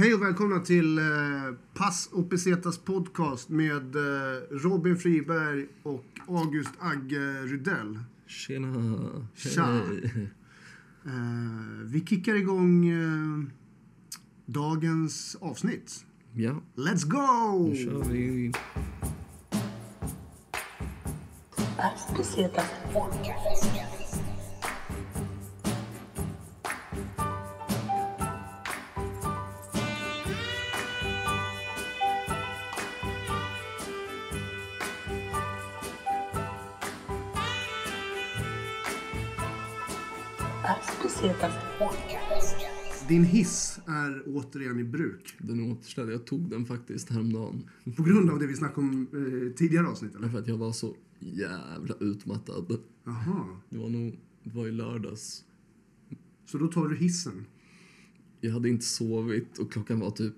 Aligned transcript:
hej 0.00 0.14
och 0.14 0.22
välkomna 0.22 0.60
till 0.60 0.98
eh, 0.98 1.04
Pass 1.74 2.08
och 2.12 2.30
Pesetas 2.30 2.78
podcast 2.78 3.48
med 3.48 3.96
eh, 3.96 4.02
Robin 4.50 4.96
Friberg 4.96 5.66
och 5.82 6.04
August 6.28 6.70
Agge 6.78 7.42
Rydell. 7.42 7.98
Tjena! 8.26 9.28
Tja. 9.34 9.80
Eh, 11.04 11.12
vi 11.84 12.06
kickar 12.06 12.34
igång 12.34 12.88
eh, 12.88 13.44
dagens 14.46 15.36
avsnitt. 15.40 16.04
Ja, 16.32 16.62
Let's 16.74 17.06
go! 17.06 17.68
nu 17.68 17.84
kör 17.84 18.12
vi. 18.12 18.52
Pesetas 22.16 22.66
Pesetas 41.20 42.54
Din 43.08 43.24
hiss 43.24 43.80
är 43.86 44.22
återigen 44.26 44.78
i 44.78 44.84
bruk. 44.84 45.36
Den 45.38 45.60
är 45.60 45.72
återställd. 45.72 46.12
Jag 46.12 46.26
tog 46.26 46.50
den 46.50 46.66
faktiskt 46.66 47.10
häromdagen. 47.10 47.70
På 47.96 48.02
grund 48.02 48.30
av 48.30 48.38
det 48.38 48.46
vi 48.46 48.56
snackade 48.56 48.86
om 48.86 49.08
eh, 49.12 49.56
tidigare 49.56 49.86
avsnitt, 49.86 50.14
eller? 50.14 50.22
Därför 50.22 50.38
att 50.38 50.48
jag 50.48 50.56
var 50.56 50.72
så 50.72 50.96
jävla 51.18 51.94
utmattad. 52.00 52.78
Jaha. 53.04 53.60
Det 53.68 53.78
var 53.78 53.88
nog, 53.88 54.18
det 54.42 54.56
var 54.56 54.68
i 54.68 54.72
lördags. 54.72 55.44
Så 56.46 56.58
då 56.58 56.68
tar 56.68 56.88
du 56.88 56.96
hissen? 56.96 57.46
Jag 58.40 58.52
hade 58.52 58.68
inte 58.68 58.84
sovit 58.84 59.58
och 59.58 59.72
klockan 59.72 60.00
var 60.00 60.10
typ 60.10 60.34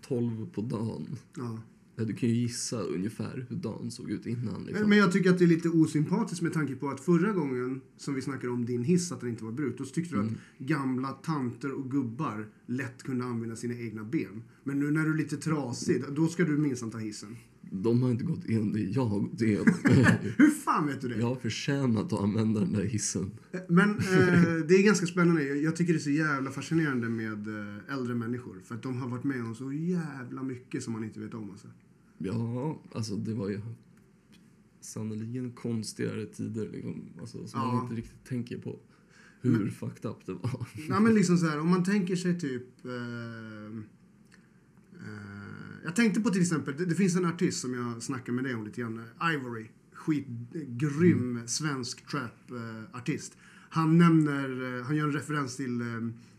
12 0.00 0.50
på 0.50 0.60
dagen. 0.60 1.06
Ja. 1.36 1.58
Ja, 1.96 2.04
Du 2.04 2.14
kan 2.14 2.28
ju 2.28 2.34
gissa 2.34 2.80
ungefär 2.82 3.46
hur 3.48 3.56
dagen 3.56 3.90
såg 3.90 4.10
ut 4.10 4.26
innan. 4.26 4.64
Liksom. 4.64 4.88
Men 4.88 4.98
jag 4.98 5.12
tycker 5.12 5.30
att 5.30 5.38
det 5.38 5.44
är 5.44 5.48
lite 5.48 5.68
osympatiskt 5.68 6.42
med 6.42 6.52
tanke 6.52 6.74
på 6.74 6.88
att 6.88 7.00
förra 7.00 7.32
gången 7.32 7.80
som 7.96 8.14
vi 8.14 8.22
snackade 8.22 8.52
om 8.52 8.64
din 8.66 8.84
hiss, 8.84 9.12
att 9.12 9.20
den 9.20 9.28
inte 9.30 9.44
var 9.44 9.52
brut, 9.52 9.78
då 9.78 9.84
tyckte 9.84 10.14
du 10.14 10.20
Mm. 10.20 10.34
att 10.34 10.66
gamla 10.66 11.08
tanter 11.08 11.72
och 11.72 11.90
gubbar 11.90 12.48
lätt 12.66 13.02
kunde 13.02 13.24
använda 13.24 13.56
sina 13.56 13.74
egna 13.74 14.04
ben. 14.04 14.42
Men 14.64 14.80
nu 14.80 14.90
när 14.90 15.04
du 15.04 15.10
är 15.12 15.16
lite 15.16 15.36
trasig, 15.36 16.04
då 16.16 16.26
ska 16.28 16.44
du 16.44 16.56
minsann 16.58 16.90
ta 16.90 16.98
hissen. 16.98 17.36
De 17.74 18.02
har 18.02 18.10
inte 18.10 18.24
gått 18.24 18.44
igenom 18.44 18.72
det 18.72 18.80
jag 18.80 19.04
har 19.04 19.20
gått 19.20 19.40
igenom. 19.42 19.74
Hur 20.36 20.50
fan 20.50 20.86
vet 20.86 21.00
du 21.00 21.08
det? 21.08 21.16
jag 21.18 21.26
har 21.26 21.34
förtjänat 21.36 22.12
att 22.12 22.20
använda 22.20 22.60
den 22.60 22.72
där 22.72 22.84
hissen. 22.84 23.30
Men 23.68 23.90
eh, 23.90 23.96
det 24.68 24.74
är 24.74 24.82
ganska 24.84 25.06
spännande. 25.06 25.42
Jag- 25.44 25.76
tycker 25.76 25.92
det 25.92 25.98
är 25.98 26.00
så 26.00 26.10
jävla 26.10 26.50
fascinerande 26.50 27.08
med 27.08 27.48
eh, 27.48 27.94
äldre 27.94 28.14
människor. 28.14 28.60
För 28.64 28.74
att 28.74 28.82
de 28.82 28.96
har 28.96 29.08
varit 29.08 29.24
med 29.24 29.44
om 29.44 29.54
så 29.54 29.72
jävla 29.72 30.42
mycket 30.42 30.82
som 30.82 30.92
man 30.92 31.04
inte 31.04 31.20
vet 31.20 31.34
om. 31.34 31.50
Alltså. 31.50 31.68
Ja, 32.18 32.82
alltså 32.94 33.16
det 33.16 33.34
var 33.34 33.48
ju 33.48 33.60
sannerligen 34.80 35.52
konstigare 35.52 36.26
tider 36.26 36.68
liksom. 36.72 37.02
Alltså, 37.20 37.46
som 37.46 37.60
Ja. 37.60 37.72
man 37.72 37.82
inte 37.82 37.94
riktigt 37.94 38.24
tänker 38.24 38.58
på 38.58 38.78
hur 39.40 39.70
fucked 39.70 40.10
up 40.10 40.26
det 40.26 40.32
var. 40.32 40.66
Ja, 40.88 41.00
men 41.00 41.14
liksom 41.14 41.36
så 41.38 41.46
här, 41.46 41.60
om 41.60 41.68
man 41.70 41.84
tänker 41.84 42.16
sig 42.16 42.40
typ... 42.40 42.84
Eh, 42.84 43.82
jag 45.84 45.96
tänkte 45.96 46.20
på 46.20 46.30
till 46.30 46.42
exempel, 46.42 46.76
det, 46.76 46.84
det 46.84 46.94
finns 46.94 47.16
en 47.16 47.24
artist 47.24 47.60
som 47.60 47.74
jag 47.74 48.02
snackar 48.02 48.32
med 48.32 48.44
dig 48.44 48.54
om 48.54 48.64
lite 48.64 48.80
grann. 48.80 48.98
eh, 48.98 49.34
Ivory. 49.34 49.66
Skitgrym 49.94 51.48
svensk 51.48 52.06
trap-artist. 52.10 53.36
han 53.70 53.98
nämner, 53.98 54.78
eh, 54.78 54.84
han 54.84 54.96
gör 54.96 55.06
en 55.06 55.12
referens 55.12 55.56
till 55.56 55.80
eh, 55.80 55.86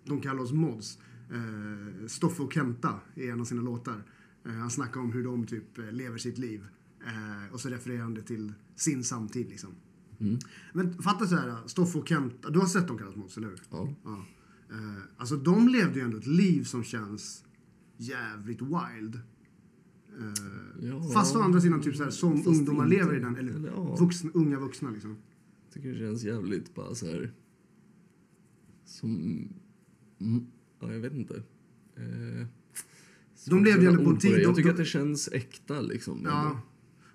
De 0.06 0.22
kallar 0.22 0.42
oss 0.42 0.52
mods. 0.52 0.98
Eh, 1.32 2.08
Stoffe 2.08 2.44
och 2.44 2.54
Kenta 2.54 3.00
är 3.16 3.32
en 3.32 3.42
av 3.42 3.46
sina 3.46 3.62
låtar. 3.62 4.04
Eh, 4.46 4.52
han 4.52 4.70
snackar 4.72 5.00
om 5.02 5.12
hur 5.12 5.24
de 5.24 5.46
typ 5.46 5.78
eh, 5.78 5.92
lever 5.92 6.18
sitt 6.18 6.38
liv. 6.38 6.66
Eh, 7.06 7.54
och 7.54 7.60
så 7.60 7.70
refererar 7.70 8.02
han 8.02 8.14
det 8.14 8.22
till 8.22 8.54
sin 8.76 9.04
samtid 9.04 9.50
liksom. 9.50 9.70
Mm. 10.20 10.40
Men 10.74 11.02
fatta 11.02 11.28
så 11.28 11.36
här, 11.36 11.68
Stoffe 11.68 11.98
och 11.98 12.08
Kenta, 12.08 12.50
du 12.50 12.60
har 12.60 12.66
sett 12.68 12.88
De 12.88 12.98
kallar 12.98 13.12
oss 13.12 13.18
mods, 13.18 13.38
eller 13.38 13.48
hur? 13.48 13.60
Ja. 13.70 13.96
Ja. 14.04 14.26
Eh, 14.72 15.02
alltså 15.18 15.36
de 15.38 15.68
levde 15.68 16.00
ju 16.00 16.06
ändå 16.06 16.18
ett 16.18 16.28
liv 16.28 16.64
som 16.64 16.84
känns 16.84 17.44
jävligt 18.10 18.62
wild. 18.62 19.16
Eh, 20.20 20.88
Ja. 20.88 21.04
Fast 21.14 21.36
å 21.36 21.40
andra 21.42 21.62
sidan 21.62 21.82
typ 21.82 21.96
så 21.96 22.04
här, 22.04 22.12
som 22.12 22.48
ungdomar 22.48 22.84
inte. 22.86 22.96
lever 22.98 23.16
i 23.16 23.20
den, 23.20 23.36
eller, 23.36 23.54
Eller 23.54 23.70
ja. 23.70 23.96
vuxna, 23.96 24.32
unga 24.34 24.60
vuxna 24.60 24.90
liksom. 24.90 25.18
Jag 25.66 25.74
tycker 25.74 25.90
det 25.90 25.98
känns 25.98 26.24
jävligt 26.24 26.76
bara 26.76 26.96
så 26.96 27.06
här... 27.06 27.34
Som... 28.86 29.10
Mm, 30.22 30.46
ja, 30.80 30.94
jag 30.94 31.00
vet 31.00 31.14
inte. 31.14 31.44
Svårt 33.36 33.58
att 33.60 33.64
levde 33.66 33.88
ändå 33.88 34.04
på 34.04 34.10
en 34.10 34.18
tid-. 34.18 34.32
Jag 34.32 34.42
de- 34.42 34.56
tycker 34.56 34.64
de- 34.70 34.72
att 34.72 34.78
det 34.78 34.86
känns 34.86 35.30
äkta 35.32 35.82
liksom. 35.82 36.22
Ja. 36.26 36.62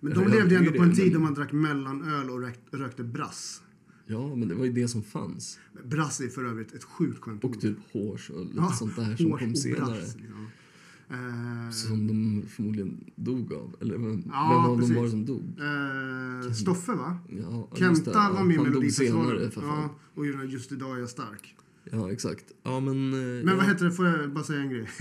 Men 0.00 0.15
de 0.15 0.28
levde 0.28 0.50
ju 0.55 0.56
ändå 0.56 0.72
på 0.72 0.82
en 0.82 0.94
tid 0.94 1.12
då 1.12 1.19
man 1.20 1.34
drack 1.34 1.53
mellanöl 1.53 2.31
och 2.31 2.41
rökt, 2.41 2.60
rökte 2.75 3.05
brass. 3.05 3.62
Ja, 4.06 4.34
men 4.37 4.49
det 4.49 4.55
var 4.55 4.65
ju 4.65 4.72
det 4.72 4.88
som 4.88 5.03
fanns. 5.03 5.59
Brass 5.84 6.20
är 6.20 6.28
för 6.28 6.44
övrigt 6.44 6.72
ett 6.75 6.84
sjukt 6.84 7.19
skönt 7.19 7.44
Och 7.44 7.60
typ 7.60 7.76
hårs 7.93 8.31
och 8.31 8.44
lite 8.47 8.56
Ja, 8.56 8.70
sånt 8.72 8.97
där 8.97 9.16
som 9.16 9.38
kom 9.38 9.55
senare. 9.55 9.91
brass, 10.00 10.16
ja. 10.19 10.47
Eh, 11.10 11.70
Som 11.70 12.06
de 12.06 12.42
förmodligen 12.48 13.04
dog 13.16 13.52
av. 13.52 13.76
Eller 13.80 13.98
vem, 13.98 14.22
Ja, 14.26 14.62
vem 14.62 14.70
av 14.72 14.76
precis. 14.76 14.88
dem 14.88 14.96
var 14.96 15.04
det 15.04 15.10
som 15.10 15.26
dog? 15.26 15.44
eh, 16.48 16.52
Stoffe 16.52 16.92
va? 16.92 17.19
Ja. 17.28 17.69
Kenta 17.76 18.10
Ja, 18.14 18.30
var 18.34 18.44
med 18.44 18.56
i 18.56 18.58
Melodifestivalen. 18.58 19.50
Ja, 19.56 19.94
och 20.14 20.26
gjorde 20.26 20.44
Just 20.44 20.72
idag 20.72 20.96
är 20.96 21.00
jag 21.00 21.08
stark. 21.10 21.54
Ja, 21.91 22.12
exakt. 22.12 22.44
Ja, 22.62 22.80
men... 22.80 23.12
eh, 23.12 23.19
Men 23.19 23.46
ja. 23.48 23.56
vad 23.56 23.64
heter 23.66 23.84
det, 23.84 23.92
får 23.92 24.06
jag 24.06 24.32
bara 24.32 24.44
säga 24.44 24.60
en 24.60 24.70
grej? 24.70 24.88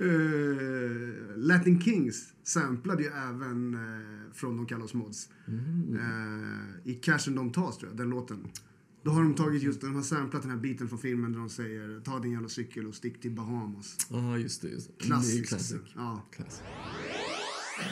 Eh, 0.00 1.36
Latin 1.36 1.80
Kings 1.80 2.32
samplade 2.42 3.02
ju 3.02 3.08
även 3.08 3.74
uh, 3.74 3.80
från 4.32 4.56
De 4.56 4.66
kallar 4.66 4.84
oss 4.84 4.94
mods. 4.94 5.28
Mm. 5.48 5.94
Eh, 5.96 6.90
I 6.90 6.94
Cashen 6.94 7.34
de 7.34 7.52
tas 7.52 7.78
tror 7.78 7.90
jag, 7.90 7.98
den 7.98 8.10
låten. 8.10 8.38
Då 9.02 9.10
har 9.10 9.22
de 9.22 9.34
tagit 9.34 9.62
just, 9.62 9.80
de 9.80 9.94
har 9.94 10.02
samplat 10.02 10.42
den 10.42 10.50
här 10.50 10.58
biten 10.58 10.88
från 10.88 10.98
filmen 10.98 11.32
där 11.32 11.38
de 11.38 11.48
säger 11.48 12.00
ta 12.00 12.18
din 12.18 12.32
jävla 12.32 12.48
cykel 12.48 12.86
och 12.86 12.94
stick 12.94 13.20
till 13.20 13.30
Bahamas. 13.30 13.96
Ja, 14.10 14.38
just 14.38 14.62
det. 14.62 14.68
Just 14.68 14.90
det. 14.98 15.32
Ju 15.32 15.44
classic. 15.44 15.80
Ja. 15.94 16.22
classic. 16.30 16.62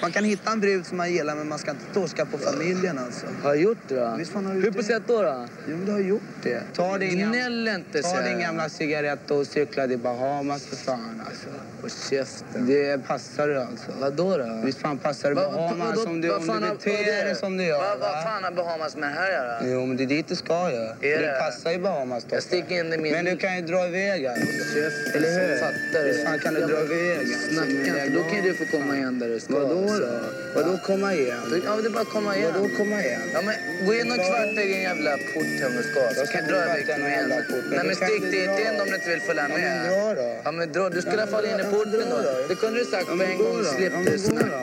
Man 0.02 0.12
kan 0.12 0.24
hitta 0.24 0.52
en 0.52 0.60
brud 0.60 0.86
som 0.86 0.96
man 0.96 1.12
gillar 1.12 1.34
men 1.34 1.48
man 1.48 1.58
ska 1.58 1.70
inte 1.70 1.84
torska 1.94 2.24
på 2.26 2.38
familjen 2.38 2.98
alltså. 2.98 3.26
Har 3.42 3.50
jag 3.54 3.62
gjort 3.62 3.78
det 3.88 3.94
då? 3.94 4.14
Visst 4.18 4.32
fan 4.32 4.46
har 4.46 4.54
du 4.54 4.60
Hur 4.60 4.70
på 4.70 4.78
det? 4.78 4.84
sätt 4.84 5.02
då? 5.06 5.22
då? 5.22 5.46
Jo 5.68 5.76
men 5.76 5.86
du 5.86 5.92
har 5.92 5.98
gjort 5.98 6.22
det. 6.42 6.60
Ta 6.74 6.98
din, 6.98 7.18
Gnäll 7.18 7.68
inte 7.68 8.02
ta 8.02 8.20
din 8.20 8.38
gamla 8.40 8.68
cigarett 8.68 9.30
och 9.30 9.46
cykla 9.46 9.86
till 9.86 9.98
Bahamas 9.98 10.66
för 10.66 10.76
fan 10.76 11.22
alltså. 11.26 11.46
Och 11.82 11.90
käften. 12.10 12.66
Det 12.66 13.06
passar 13.06 13.48
du 13.48 13.58
alltså. 13.60 13.86
Vadå 14.00 14.36
då? 14.36 14.60
Visst 14.64 14.78
fan 14.78 14.98
passar 14.98 15.28
det 15.28 15.34
Va- 15.34 15.42
va- 15.50 15.52
Bahamas 15.56 15.96
vadå- 15.96 16.10
om 16.10 16.20
du, 16.20 16.32
om 16.34 16.46
du 16.46 16.60
beter 16.60 17.24
dig 17.24 17.34
som 17.34 17.56
du 17.56 17.64
gör. 17.64 17.78
Va- 17.78 17.84
Vad 17.90 17.98
va? 18.00 18.22
fan 18.24 18.44
har 18.44 18.50
Bahamas 18.50 18.96
med 18.96 19.08
det 19.10 19.14
här 19.14 19.30
göra? 19.32 19.58
Jo 19.64 19.86
men 19.86 19.96
det 19.96 20.02
är 20.04 20.06
dit 20.06 20.28
du 20.28 20.36
ska 20.36 20.70
ju. 20.70 20.76
För 20.76 20.94
det? 21.00 21.16
det 21.26 21.38
passar 21.40 21.70
ju 21.72 21.78
Bahamas 21.78 22.22
Toffe. 22.22 22.36
Jag 22.36 22.42
sticker 22.42 22.80
in 22.84 22.92
i 22.92 22.96
min... 22.98 23.12
Men 23.12 23.24
du 23.24 23.36
kan 23.36 23.56
ju 23.56 23.62
dra 23.62 23.86
iväg 23.86 24.26
alltså. 24.26 24.46
Käften 24.74 25.12
Eller 25.14 25.48
hur? 25.48 25.56
fattar. 25.56 26.04
Visst 26.04 26.24
fan 26.24 26.38
kan 26.38 26.54
du 26.54 26.60
dra 26.60 26.80
iväg. 26.84 27.26
Snacka 27.52 27.70
inte. 27.70 28.08
Då 28.18 28.22
kan 28.24 28.42
du 28.44 28.54
få 28.54 28.64
komma 28.78 28.96
igen 28.96 29.18
där 29.18 29.28
du 29.28 29.40
ska. 29.40 29.52
Vadå 29.58 29.77
då? 29.86 30.12
Vadå 30.54 30.78
komma 30.86 31.14
igen? 31.14 31.42
Ja, 31.64 31.70
men 31.74 31.82
det 31.82 31.88
är 31.88 31.92
bara 31.92 32.00
att 32.02 32.10
komma 32.18 32.36
igen. 32.36 32.52
Vadå 32.54 32.68
komma 32.76 32.96
igen? 33.04 33.22
Ja, 33.34 33.40
men 33.46 33.54
gå 33.86 33.94
in 33.94 34.10
och 34.10 34.16
kvarta 34.28 34.62
i 34.62 34.66
din 34.72 34.82
jävla 34.88 35.10
port 35.34 35.52
hem 35.60 35.72
du 35.78 35.82
ska. 35.90 36.00
Så 36.14 36.20
Jag 36.20 36.30
kan 36.32 36.44
du 36.44 36.50
dra 36.52 36.64
iväg 36.64 36.84
i 36.88 36.92
någon 37.00 37.10
igen. 37.10 37.28
Nej, 37.28 37.44
du 37.80 37.86
men 37.88 37.94
stick 37.96 38.16
inte 38.16 38.30
dit 38.30 38.54
in 38.66 38.80
om 38.80 38.86
du 38.90 38.94
inte 38.94 39.08
vill 39.14 39.20
följa 39.28 39.42
Ja, 39.42 39.48
men 39.48 39.60
med. 39.60 39.90
dra 39.90 40.14
då. 40.22 40.28
Ja, 40.44 40.52
men 40.52 40.72
dra. 40.72 40.84
Du 40.96 41.00
skulle 41.06 41.20
ha 41.26 41.30
fallit 41.34 41.50
in 41.52 41.60
i 41.60 41.62
Ja, 41.62 41.70
porten 41.70 42.04
då. 42.12 42.16
då. 42.26 42.32
Det 42.48 42.54
kunde 42.62 42.78
du 42.82 42.84
sagt 42.94 43.06
Ja, 43.08 43.16
på 43.16 43.22
en 43.22 43.38
gå 43.38 43.44
gång. 43.44 43.56
då. 43.58 43.64
Slipp 43.76 43.92
Ja, 43.96 44.10
du 44.12 44.18
snacka. 44.18 44.60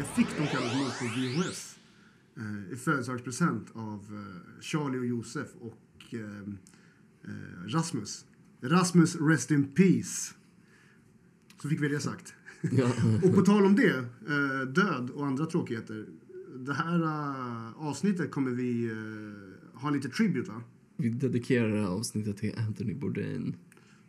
Jag 0.00 0.06
fick 0.16 0.28
De 0.38 0.46
kallar 0.52 0.66
oss 0.66 0.74
mods 0.80 0.98
på 0.98 1.04
VHS. 1.16 1.60
I 2.72 2.76
födelsedagspresent 2.76 3.66
av 3.74 4.00
eh, 4.20 4.62
Charlie 4.62 4.98
och 4.98 5.06
Josef 5.06 5.48
och 5.60 6.14
eh, 6.14 6.20
eh, 6.20 7.74
Rasmus. 7.76 8.24
Rasmus, 8.62 9.16
rest 9.30 9.50
in 9.50 9.74
peace. 9.74 10.34
Så 11.62 11.68
fick 11.68 11.80
vi 11.82 11.88
det 11.88 12.00
sagt. 12.00 12.34
Ja. 12.72 12.90
Och 13.28 13.34
på 13.34 13.42
tal 13.42 13.66
om 13.66 13.76
det, 13.76 13.96
eh, 14.28 14.68
död 14.68 15.10
och 15.10 15.26
andra 15.26 15.46
tråkigheter. 15.46 16.06
Det 16.56 16.74
här 16.74 17.02
eh, 17.02 17.72
avsnittet 17.86 18.30
kommer 18.30 18.50
vi 18.50 18.84
eh, 18.90 19.80
ha 19.80 19.90
lite 19.90 20.08
tribute 20.08 20.50
va? 20.50 20.62
Vi 20.96 21.08
dedikerar 21.08 21.68
det 21.68 21.80
här 21.80 21.88
avsnittet 21.88 22.36
till 22.36 22.52
Anthony 22.58 22.94
Bourdain. 22.94 23.56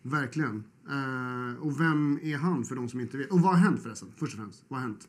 Verkligen. 0.02 0.64
Och 1.60 1.80
vem 1.80 2.20
är 2.22 2.38
han 2.38 2.64
för 2.66 2.76
de 2.76 2.90
som 2.90 3.00
inte 3.00 3.18
vet? 3.18 3.32
Och 3.32 3.42
vad 3.42 3.52
har 3.52 3.60
hänt 3.60 3.82
förresten? 3.84 4.10
Först 4.18 4.34
och 4.34 4.40
främst, 4.40 4.66
vad 4.68 4.80
har 4.80 4.88
hänt? 4.88 5.08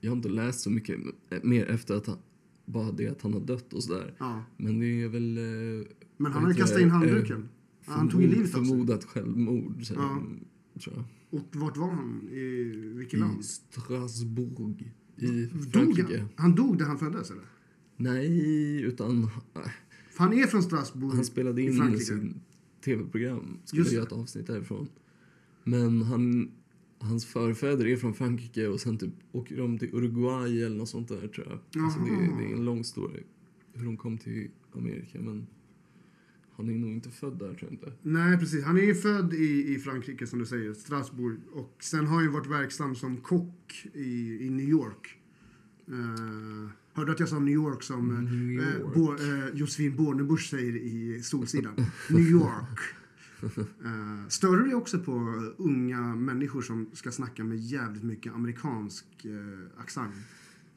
Jag 0.00 0.10
har 0.10 0.16
inte 0.16 0.28
läst 0.28 0.60
så 0.60 0.70
mycket 0.70 0.98
mer 1.42 1.66
efter 1.66 1.94
att 1.94 2.06
han, 2.06 2.16
bara 2.64 2.92
det 2.92 3.08
att 3.08 3.22
han 3.22 3.32
har 3.32 3.40
dött 3.40 3.72
och 3.72 3.82
sådär. 3.82 4.14
Ja. 4.18 4.44
Men 4.56 4.78
det 4.80 5.02
är 5.02 5.08
väl... 5.08 5.38
Men 6.16 6.32
han 6.32 6.44
har 6.44 6.52
kastat 6.52 6.80
in 6.80 6.90
handduken. 6.90 7.48
Han 7.86 8.08
tog 8.08 8.20
livet 8.20 8.38
av 8.38 8.44
sig. 8.44 8.52
Förmodat 8.52 9.04
självmord, 9.04 9.84
så, 9.86 9.94
Ja. 9.94 10.22
tror 10.80 10.94
jag. 10.96 11.04
Och 11.36 11.56
vart 11.56 11.76
var 11.76 11.88
han? 11.90 12.28
I 12.32 12.62
vilket 12.96 13.20
land? 13.20 13.40
I 13.40 13.42
Strasbourg 13.42 14.92
i 15.16 15.26
Dog 15.46 15.72
Frankrike. 15.72 16.18
han? 16.18 16.28
han 16.36 16.54
dog 16.54 16.78
där 16.78 16.84
han 16.86 16.98
föddes 16.98 17.30
eller? 17.30 17.44
Nej, 17.96 18.82
utan... 18.82 19.22
äh, 19.24 19.28
För 20.10 20.24
han 20.24 20.32
är 20.32 20.46
från 20.46 20.62
Strasbourg 20.62 21.14
Han 21.14 21.24
spelade 21.24 21.62
i 21.62 21.66
in 21.66 21.98
sin 22.00 22.40
tv-program. 22.84 23.58
Skulle 23.64 23.82
Just 23.82 23.92
göra 23.92 24.02
ett 24.04 24.12
avsnitt 24.12 24.46
därifrån. 24.46 24.88
Men 25.64 26.02
han, 26.02 26.50
hans 26.98 27.26
förfäder 27.26 27.86
är 27.86 27.96
från 27.96 28.14
Frankrike 28.14 28.66
och 28.68 28.80
sen 28.80 28.98
typ 28.98 29.12
åker 29.32 29.56
de 29.56 29.78
till 29.78 29.94
Uruguay 29.94 30.62
eller 30.62 30.76
något 30.76 30.88
sånt 30.88 31.08
där 31.08 31.28
tror 31.28 31.46
jag. 31.72 31.84
Alltså 31.84 32.00
det, 32.00 32.10
är- 32.10 32.38
det 32.38 32.44
är 32.52 32.56
en 32.56 32.64
lång 32.64 32.84
story 32.84 33.22
hur 33.72 33.84
de 33.84 33.96
kom 33.96 34.18
till 34.18 34.50
Amerika 34.72 35.20
men 35.20 35.46
han 36.56 36.68
är 36.68 36.72
nog 36.72 36.90
inte 36.90 37.10
född 37.10 37.38
där 37.38 37.54
tror 37.54 37.58
jag 37.60 37.72
inte. 37.72 37.92
Nej, 38.02 38.38
precis. 38.38 38.64
Han 38.64 38.76
är 38.76 38.82
ju 38.82 38.94
född 38.94 39.34
i, 39.34 39.74
i 39.74 39.78
Frankrike, 39.78 40.26
som 40.26 40.38
du 40.38 40.46
säger, 40.46 40.74
Strasbourg. 40.74 41.36
Och 41.52 41.76
sen 41.80 42.06
har 42.06 42.22
han 42.22 42.32
varit 42.32 42.46
verksam 42.46 42.94
som 42.94 43.16
kock 43.16 43.86
i, 43.92 44.38
i 44.46 44.50
New 44.50 44.68
York. 44.68 45.18
Uh, 45.88 46.68
hörde 46.92 47.12
att 47.12 47.20
jag 47.20 47.28
sa 47.28 47.38
New 47.38 47.54
York 47.54 47.82
som 47.82 48.10
eh, 48.10 48.22
New 48.22 48.60
eh, 48.60 48.80
York. 48.80 48.94
Bo, 48.94 49.14
eh, 49.14 49.48
Josefin 49.54 49.96
Bornebusch 49.96 50.50
säger 50.50 50.76
i 50.76 51.22
Solsidan. 51.22 51.74
New 52.10 52.30
York. 52.30 52.78
Uh, 53.42 54.28
stör 54.28 54.56
du 54.56 54.64
dig 54.64 54.74
också 54.74 54.98
på 54.98 55.12
unga 55.56 56.00
människor 56.00 56.62
som 56.62 56.90
ska 56.92 57.12
snacka 57.12 57.44
med 57.44 57.58
jävligt 57.58 58.02
mycket 58.02 58.32
amerikansk 58.32 59.04
uh, 59.24 59.66
accent 59.78 60.14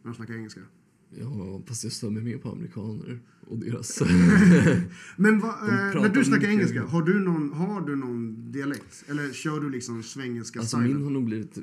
när 0.01 0.11
de 0.11 0.15
snackar 0.15 0.33
engelska? 0.33 0.61
Ja, 1.09 1.61
fast 1.67 1.83
jag 1.83 1.91
mig 2.11 2.23
mer 2.23 2.38
på 2.38 2.50
amerikaner 2.51 3.19
och 3.47 3.57
deras... 3.57 4.01
Men 5.17 5.39
vad, 5.39 5.56
De 5.67 5.97
eh, 5.97 6.01
när 6.01 6.09
du 6.09 6.25
snackar 6.25 6.47
engelska, 6.47 6.83
har 6.85 7.01
du, 7.01 7.19
någon, 7.19 7.53
har 7.53 7.81
du 7.81 7.95
någon 7.95 8.51
dialekt? 8.51 9.03
Eller 9.07 9.33
kör 9.33 9.59
du 9.59 9.69
liksom 9.69 10.03
svengelska 10.03 10.59
Alltså 10.59 10.77
stylen? 10.77 10.94
min 10.95 11.03
har 11.03 11.11
nog 11.11 11.23
blivit 11.25 11.57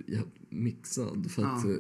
mixad. 0.51 1.31
För 1.31 1.43
att 1.45 1.65
Ja. 1.65 1.71
eh, 1.71 1.77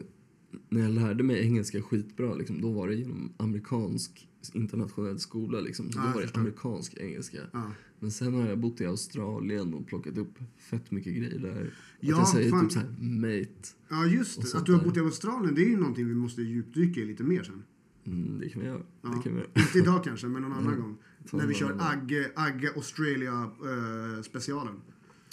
när 0.68 0.80
jag 0.80 0.90
lärde 0.90 1.24
mig 1.24 1.40
engelska 1.46 1.82
skitbra, 1.82 2.34
liksom, 2.34 2.60
då 2.60 2.72
var 2.72 2.88
det 2.88 2.94
genom 2.94 3.32
amerikansk 3.36 4.28
internationell 4.52 5.18
skola. 5.18 5.60
Liksom. 5.60 5.92
Så 5.92 5.98
Ja, 5.98 6.02
då 6.06 6.12
var 6.14 6.20
det 6.26 6.36
amerikansk 6.36 6.94
engelska. 6.94 7.38
Ja. 7.52 7.72
Men 8.00 8.10
sen 8.10 8.34
har 8.34 8.46
jag 8.48 8.58
bott 8.58 8.80
i 8.80 8.86
Australien 8.86 9.74
och 9.74 9.86
plockat 9.86 10.18
upp 10.18 10.38
fett 10.58 10.90
mycket 10.90 11.14
grejer 11.16 11.38
där. 11.38 11.62
Att 11.66 11.72
Ja, 12.00 12.16
jag 12.16 12.28
säger 12.28 12.50
fan. 12.50 12.68
typ 12.68 12.72
såhär 12.72 12.88
mate. 13.00 13.68
Ja, 13.88 14.06
just 14.06 14.52
det. 14.52 14.58
Att 14.58 14.66
du 14.66 14.72
har 14.72 14.84
bott 14.84 14.96
i 14.96 15.00
Australien, 15.00 15.54
det 15.54 15.62
är 15.64 15.68
ju 15.68 15.76
någonting 15.76 16.06
vi 16.08 16.14
måste 16.14 16.42
djupdyka 16.42 17.00
i 17.00 17.04
lite 17.04 17.22
mer 17.22 17.42
sen. 17.42 17.62
Mm, 18.06 18.38
det 18.40 18.48
kan 18.48 18.62
vi 18.62 18.68
göra. 18.68 18.82
Ja. 19.02 19.08
Det 19.08 19.22
kan 19.22 19.32
vi 19.34 19.38
göra. 19.38 19.50
Inte 19.54 19.78
idag 19.78 20.04
kanske, 20.04 20.26
men 20.26 20.42
någon 20.42 20.52
annan 20.52 20.66
Mm. 20.66 20.80
gång. 20.80 20.96
Ta 21.30 21.36
När 21.36 21.46
vi 21.46 21.54
kör. 21.54 21.76
Agge, 21.80 22.32
Agge 22.36 22.72
Australia 22.76 23.32
eh, 23.42 24.22
specialen. 24.22 24.74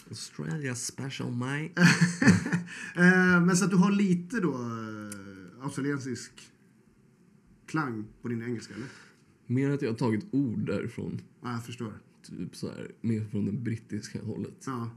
Australia 0.10 0.76
special 0.76 1.32
mate. 1.32 1.74
Eh, 2.96 3.46
men 3.46 3.58
så 3.58 3.66
att 3.66 3.72
du 3.72 3.78
har 3.78 3.92
lite 3.92 4.40
då 4.40 4.54
eh, 4.54 5.64
australiensisk 5.64 6.32
klang 7.66 8.06
på 8.22 8.28
din 8.28 8.44
engelska, 8.44 8.74
eller? 8.74 8.88
Mer 9.48 9.70
att 9.70 9.82
jag 9.82 9.90
har 9.90 9.96
tagit 9.98 10.26
ord 10.32 10.60
därifrån. 10.60 11.22
Ja, 11.42 11.52
jag 11.52 11.66
förstår. 11.66 11.94
Typ 12.30 12.56
så 12.56 12.68
här, 12.68 12.92
mer 13.02 13.26
från 13.26 13.46
det 13.46 13.52
brittiska 13.52 14.22
hållet. 14.22 14.64
Ja. 14.66 14.90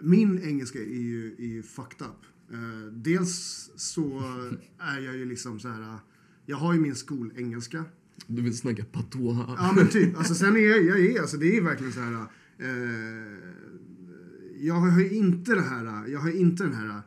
Min 0.00 0.38
engelska 0.38 0.78
är 0.78 0.84
ju, 1.02 1.34
är 1.38 1.46
ju 1.46 1.62
fucked 1.62 2.06
up. 2.06 2.52
Eh, 2.52 2.92
dels 2.92 3.70
så 3.76 4.18
är 4.78 4.98
jag 5.00 5.16
ju 5.16 5.24
liksom 5.24 5.60
så 5.60 5.68
här... 5.68 5.80
eh, 5.80 5.96
Jag 6.46 6.56
har 6.56 6.74
ju 6.74 6.80
min 6.80 6.94
skolengelska. 6.94 7.84
Du 8.26 8.42
vill 8.42 8.56
snacka 8.58 8.84
patois. 8.84 9.36
Ja 9.58 9.72
men 9.76 9.88
typ. 9.88 10.16
Alltså 10.18 10.34
sen 10.44 10.56
är 10.56 10.60
jag, 10.60 10.84
jag 10.84 11.00
är, 11.00 11.20
alltså 11.20 11.36
det 11.36 11.56
är 11.56 11.62
verkligen 11.62 11.92
så 11.92 12.00
här. 12.00 12.26
Eh, 12.58 13.38
jag 14.58 14.74
har 14.74 15.00
ju 15.00 15.10
inte 15.10 15.54
det 15.54 15.62
här, 15.62 16.06
jag 16.08 16.20
har 16.20 16.30
inte 16.30 16.64
den 16.64 16.74
här 16.74 17.02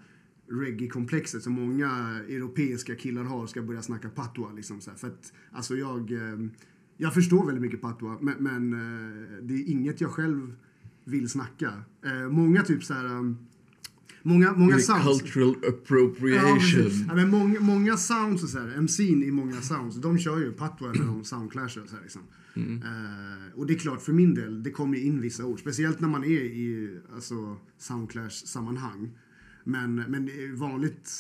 reggae-komplexet 0.52 1.42
som 1.44 1.54
många 1.54 1.90
europeiska 2.30 2.96
killar 2.96 3.24
har 3.24 3.48
ska 3.48 3.62
börja 3.62 3.82
snacka 3.82 4.10
patois 4.10 4.56
liksom 4.56 4.82
så 4.82 4.90
här. 4.92 4.98
För 4.98 5.08
att 5.08 5.34
alltså 5.52 5.76
jag, 5.76 6.12
eh, 6.12 6.40
jag 7.02 7.14
förstår 7.14 7.46
väldigt 7.46 7.62
mycket 7.62 7.82
patois 7.82 8.22
men, 8.22 8.36
men 8.40 8.74
eh, 8.74 9.44
det 9.44 9.54
är 9.54 9.70
inget 9.70 10.02
jag 10.02 10.12
själv 10.12 10.56
vill 11.04 11.30
snacka. 11.30 11.74
Eh, 12.06 12.30
många 12.30 12.64
typ 12.64 12.84
så 12.84 12.94
här, 12.94 13.06
um, 13.06 13.38
många, 14.24 14.54
många 14.54 14.80
sounds. 14.80 15.22
cultural 15.22 15.56
appropriation. 15.68 17.06
ja, 17.08 17.16
men 17.16 17.30
många, 17.30 17.60
många 17.60 17.98
sounds 17.98 18.44
och 18.44 18.50
så 18.50 18.60
här, 18.60 18.68
MC'n 18.68 19.24
i 19.24 19.32
många 19.32 19.62
sounds, 19.62 19.96
de 19.96 20.18
kör 20.18 20.40
ju 20.40 20.52
patois 20.52 21.00
när 21.00 21.06
de 21.06 21.24
soundclashar 21.24 21.82
och 21.82 21.90
så 21.90 21.96
här 21.96 22.04
liksom. 22.04 22.22
Eh, 22.56 23.60
och 23.60 23.68
det 23.68 23.74
är 23.74 23.78
klart 23.78 24.02
för 24.02 24.14
min 24.14 24.34
del, 24.34 24.64
det 24.64 24.72
kommer 24.72 24.98
in 24.98 25.22
vissa 25.22 25.46
ord. 25.46 25.60
Speciellt 25.60 26.00
när 26.00 26.10
man 26.10 26.24
är 26.24 26.42
i 26.42 27.00
alltså, 27.14 27.58
soundclash-sammanhang. 27.78 29.10
Men, 29.70 29.96
men 29.96 30.30
vanligt 30.56 31.12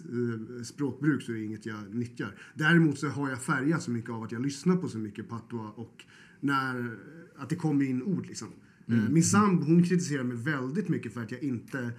eh, 0.00 0.62
språkbruk 0.62 1.22
så 1.22 1.32
är 1.32 1.36
det 1.36 1.44
inget 1.44 1.66
jag 1.66 1.94
nyttjar. 1.94 2.34
Däremot 2.54 2.98
så 2.98 3.08
har 3.08 3.30
jag 3.30 3.42
färgat 3.42 3.82
så 3.82 3.90
mycket 3.90 4.10
av 4.10 4.22
att 4.22 4.32
jag 4.32 4.42
lyssnar 4.42 4.76
på 4.76 4.88
så 4.88 4.98
mycket 4.98 5.28
patois 5.28 5.72
och 5.76 6.04
när, 6.40 6.96
att 7.36 7.48
det 7.48 7.56
kommer 7.56 7.84
in 7.84 8.02
ord 8.02 8.26
liksom. 8.26 8.48
Eh, 8.86 9.08
min 9.10 9.24
sambo 9.24 9.64
hon 9.64 9.82
kritiserar 9.82 10.24
mig 10.24 10.36
väldigt 10.36 10.88
mycket 10.88 11.14
för 11.14 11.22
att 11.22 11.30
jag 11.30 11.42
inte 11.42 11.92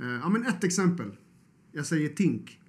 Eh, 0.00 0.08
ja, 0.08 0.28
men 0.28 0.46
ett 0.46 0.64
exempel. 0.64 1.10
Jag 1.72 1.86
säger 1.86 2.08
think. 2.08 2.60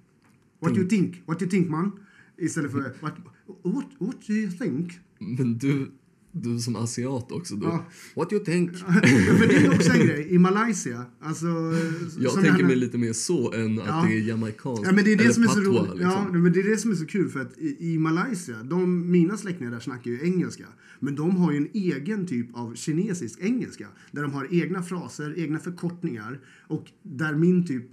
What 0.60 0.76
you 0.76 0.88
think? 0.88 1.22
What 1.26 1.42
you 1.42 1.50
think 1.50 1.68
man? 1.68 1.92
Istället 2.36 2.72
för 2.72 2.78
what, 3.00 3.14
what, 3.62 3.84
what 3.98 4.26
do 4.26 4.32
you 4.32 4.50
think? 4.50 5.00
Men 5.18 5.58
du, 5.58 5.90
du 6.32 6.58
som 6.58 6.76
asiat 6.76 7.32
också. 7.32 7.56
Du. 7.56 7.66
Ja. 7.66 7.84
What 8.16 8.32
you 8.32 8.44
think? 8.44 8.76
För 8.78 9.48
det 9.48 9.56
är 9.56 9.74
också 9.74 9.92
en 9.92 10.06
grej. 10.06 10.26
I 10.34 10.38
Malaysia, 10.38 11.04
alltså... 11.20 11.46
Jag 12.18 12.34
tänker 12.34 12.50
här- 12.50 12.62
mig 12.64 12.76
lite 12.76 12.98
mer 12.98 13.12
så 13.12 13.52
än 13.52 13.74
Ja. 13.76 13.82
att 13.82 14.08
det 14.08 14.14
är 14.14 14.20
jamaicanskt. 14.20 14.86
Ja, 14.86 14.92
men 14.92 15.04
det 15.04 15.12
är 15.12 15.16
det 15.16 15.22
eller 15.24 15.32
som 15.32 15.42
är 15.42 15.48
så 15.48 15.60
roligt. 15.60 15.90
liksom. 15.94 16.10
Ja, 16.10 16.32
men 16.32 16.52
det 16.52 16.60
är 16.60 16.70
det 16.70 16.76
som 16.76 16.90
är 16.90 16.94
så 16.94 17.06
kul 17.06 17.28
för 17.28 17.40
att 17.40 17.58
i, 17.58 17.76
i 17.92 17.98
Malaysia, 17.98 18.62
de, 18.62 19.10
mina 19.10 19.36
släktingar 19.36 19.70
där 19.72 19.80
snackar 19.80 20.10
ju 20.10 20.20
engelska. 20.24 20.64
Men 21.00 21.14
de 21.14 21.36
har 21.36 21.52
ju 21.52 21.56
en 21.56 21.68
egen 21.72 22.26
typ 22.26 22.56
av 22.56 22.74
kinesisk 22.74 23.38
engelska. 23.40 23.86
Där 24.10 24.22
de 24.22 24.32
har 24.32 24.48
egna 24.50 24.82
fraser, 24.82 25.38
egna 25.38 25.58
förkortningar. 25.58 26.40
Och 26.68 26.86
där 27.02 27.34
min 27.34 27.66
typ 27.66 27.84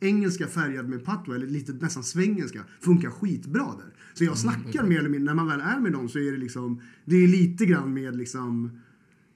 engelska 0.00 0.46
färgad 0.46 0.88
med 0.88 1.04
patois, 1.04 1.36
eller 1.36 1.46
lite 1.46 1.72
nästan 1.72 2.04
svengelska, 2.04 2.64
funkar 2.80 3.10
skitbra 3.10 3.62
där. 3.78 3.94
Så 4.18 4.24
Mm, 4.24 4.30
jag 4.30 4.38
snackar 4.38 4.82
mer 4.88 4.98
eller 4.98 5.08
mindre, 5.08 5.34
när 5.34 5.44
man 5.44 5.46
väl 5.46 5.60
är 5.60 5.80
med 5.80 5.92
dem 5.92 6.08
så 6.08 6.18
är 6.18 6.32
det 6.32 6.38
liksom, 6.38 6.80
det 7.04 7.16
är 7.16 7.28
lite 7.28 7.66
grann 7.66 7.94
med 7.94 8.16
liksom 8.16 8.70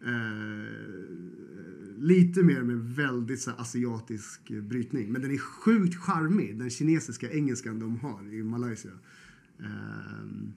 eh, 0.04 1.98
lite 1.98 2.42
mer 2.42 2.62
med 2.62 2.76
väldigt 2.94 3.40
så 3.40 3.50
här, 3.50 3.60
asiatisk 3.60 4.50
eh, 4.50 4.62
brytning. 4.62 5.12
Men 5.12 5.22
den 5.22 5.30
är 5.30 5.38
sjukt 5.38 5.96
charmig, 5.96 6.58
den 6.58 6.70
kinesiska 6.70 7.30
engelskan 7.30 7.78
de 7.78 7.96
har 7.96 8.34
i 8.34 8.42
Malaysia. 8.42 8.90
Ehm, 9.60 10.52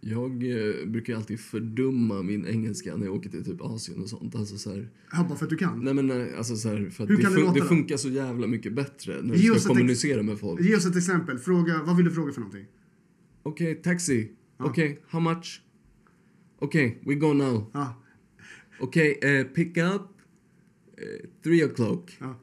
Jag 0.00 0.30
eh, 0.32 0.86
brukar 0.86 1.16
alltid 1.16 1.40
fördumma 1.40 2.22
min 2.22 2.46
engelska 2.46 2.96
när 2.96 3.06
jag 3.06 3.14
åker 3.14 3.30
till 3.30 3.44
typ 3.44 3.60
Asien 3.60 4.02
och 4.02 4.08
sånt. 4.08 4.34
Alltså 4.34 4.58
så 4.58 4.70
här, 4.70 4.88
ja, 5.12 5.26
bara 5.28 5.38
för 5.38 5.44
att 5.46 5.50
du 5.50 5.56
kan. 5.56 5.84
nej 5.84 5.94
men 5.94 6.10
eh, 6.10 6.26
alltså 6.38 6.56
så 6.56 6.68
här, 6.68 6.90
för 6.90 7.04
att 7.04 7.10
Hur 7.10 7.16
det, 7.16 7.22
kan 7.22 7.32
det 7.32 7.38
fun- 7.40 7.54
det 7.54 7.62
funkar 7.64 7.96
så 7.96 8.08
jävla 8.08 8.46
mycket 8.46 8.72
bättre 8.74 9.22
när 9.22 9.34
du 9.34 9.40
ska 9.40 9.54
ex- 9.54 9.66
kommunicera 9.66 10.22
med 10.22 10.38
folk. 10.38 10.60
Ge 10.60 10.76
oss 10.76 10.86
ett 10.86 10.96
exempel. 10.96 11.38
Fråga, 11.38 11.82
vad 11.82 11.96
vill 11.96 12.04
du 12.04 12.10
fråga 12.10 12.32
för 12.32 12.40
någonting? 12.40 12.66
Okej, 13.44 13.74
taxi. 13.82 14.30
Ja. 14.58 14.64
Okej, 14.64 15.00
how 15.08 15.20
much? 15.20 15.60
Okej, 16.58 17.02
we 17.06 17.14
go 17.14 17.32
now. 17.32 17.70
Ja, 17.74 18.02
Okej, 18.80 19.18
eh, 19.22 19.44
pick 19.46 19.76
up. 19.76 20.02
eh, 20.96 21.28
three 21.42 21.64
o'clock. 21.64 22.16
ja. 22.18 22.40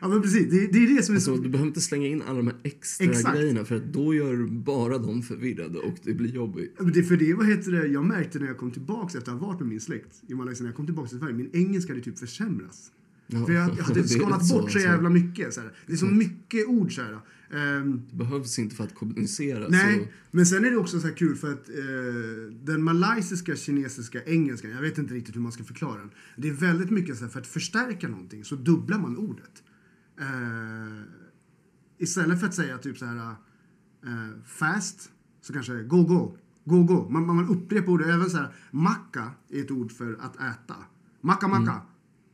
ja 0.00 0.08
men 0.08 0.22
precis. 0.22 0.50
Det, 0.50 0.66
det 0.72 0.78
är 0.84 0.96
det 0.96 1.02
som 1.02 1.12
är 1.14 1.16
Alltså, 1.16 1.36
så... 1.36 1.42
du 1.42 1.48
behöver 1.48 1.68
inte 1.68 1.80
slänga 1.80 2.06
in 2.06 2.22
alla 2.22 2.36
de 2.36 2.46
här 2.46 2.56
extra 2.64 3.04
Exakt. 3.06 3.36
grejerna 3.36 3.64
för 3.64 3.76
att 3.76 3.92
då 3.92 4.14
gör 4.14 4.36
du 4.36 4.46
bara 4.46 4.98
dem 4.98 5.22
förvirrade 5.22 5.78
och 5.78 5.94
det 6.02 6.14
blir 6.14 6.30
jobbigt. 6.34 6.74
Ja, 6.78 6.84
men 6.84 6.92
Det, 6.92 7.02
för 7.02 7.16
det, 7.16 7.34
vad 7.34 7.46
heter 7.46 7.72
det, 7.72 7.86
jag 7.86 8.04
märkte 8.04 8.38
när 8.38 8.46
jag 8.46 8.56
kom 8.58 8.70
tillbaka 8.70 9.18
efter 9.18 9.32
att 9.32 9.40
ha 9.40 9.46
varit 9.46 9.60
med 9.60 9.68
min 9.68 9.80
släkt 9.80 10.22
i 10.28 10.34
Malaysia, 10.34 10.62
när 10.62 10.68
jag 10.70 10.76
kom 10.76 10.86
tillbaka 10.86 11.08
till 11.08 11.18
Sverige, 11.18 11.34
min 11.34 11.50
engelska 11.52 11.92
hade 11.92 12.04
typ 12.04 12.18
försämrats. 12.18 12.92
Ja, 13.26 13.46
För 13.46 13.52
jag, 13.52 13.70
jag 13.78 13.84
hade 13.84 14.04
skalat 14.08 14.40
rätt 14.40 14.46
så, 14.46 14.54
bort 14.54 14.70
så 14.70 14.78
alltså. 14.78 14.78
jävla 14.78 15.10
mycket. 15.10 15.54
Så 15.54 15.60
här. 15.60 15.72
Det 15.86 15.92
är 15.92 15.96
så 15.96 16.06
mycket 16.06 16.66
ord 16.66 16.94
så 16.94 17.02
här. 17.02 17.18
Ehm, 17.52 18.02
Det 18.10 18.16
behövs 18.16 18.58
inte 18.58 18.76
för 18.76 18.84
att 18.84 18.94
kommunicera. 18.94 19.68
Nej, 19.68 19.98
Så, 19.98 20.06
men 20.30 20.46
sen 20.46 20.64
är 20.64 20.70
det 20.70 20.76
också 20.76 21.00
så 21.00 21.06
här 21.06 21.14
kul 21.14 21.36
för 21.36 21.52
att 21.52 21.68
eh, 21.68 22.54
den 22.62 22.82
malaysiska, 22.84 23.56
kinesiska, 23.56 24.24
engelskan, 24.24 24.70
jag 24.70 24.80
vet 24.80 24.98
inte 24.98 25.14
riktigt 25.14 25.36
hur 25.36 25.40
man 25.40 25.52
ska 25.52 25.64
förklara 25.64 25.98
den. 25.98 26.10
Det 26.36 26.48
är 26.48 26.52
väldigt 26.52 26.90
mycket 26.90 27.16
så 27.16 27.24
här, 27.24 27.30
för 27.30 27.40
att 27.40 27.46
förstärka 27.46 28.08
någonting 28.08 28.44
så 28.44 28.54
dubblar 28.54 28.98
man 28.98 29.16
ordet. 29.16 29.62
Eh, 30.20 31.02
istället 31.98 32.40
för 32.40 32.46
att 32.46 32.54
säga 32.54 32.78
typ 32.78 32.98
så 32.98 33.04
här 33.04 33.16
eh, 34.06 34.42
fast, 34.46 35.10
så 35.40 35.52
kanske 35.52 35.82
go, 35.82 36.02
go, 36.04 36.36
go, 36.64 36.82
go. 36.84 37.08
Man, 37.10 37.26
man 37.36 37.48
upprepar 37.48 37.92
ordet. 37.92 38.06
Även 38.06 38.30
så 38.30 38.36
här, 38.36 38.54
macka 38.70 39.30
är 39.48 39.60
ett 39.60 39.70
ord 39.70 39.92
för 39.92 40.16
att 40.20 40.36
äta. 40.36 40.76
Macka, 41.20 41.48
macka. 41.48 41.82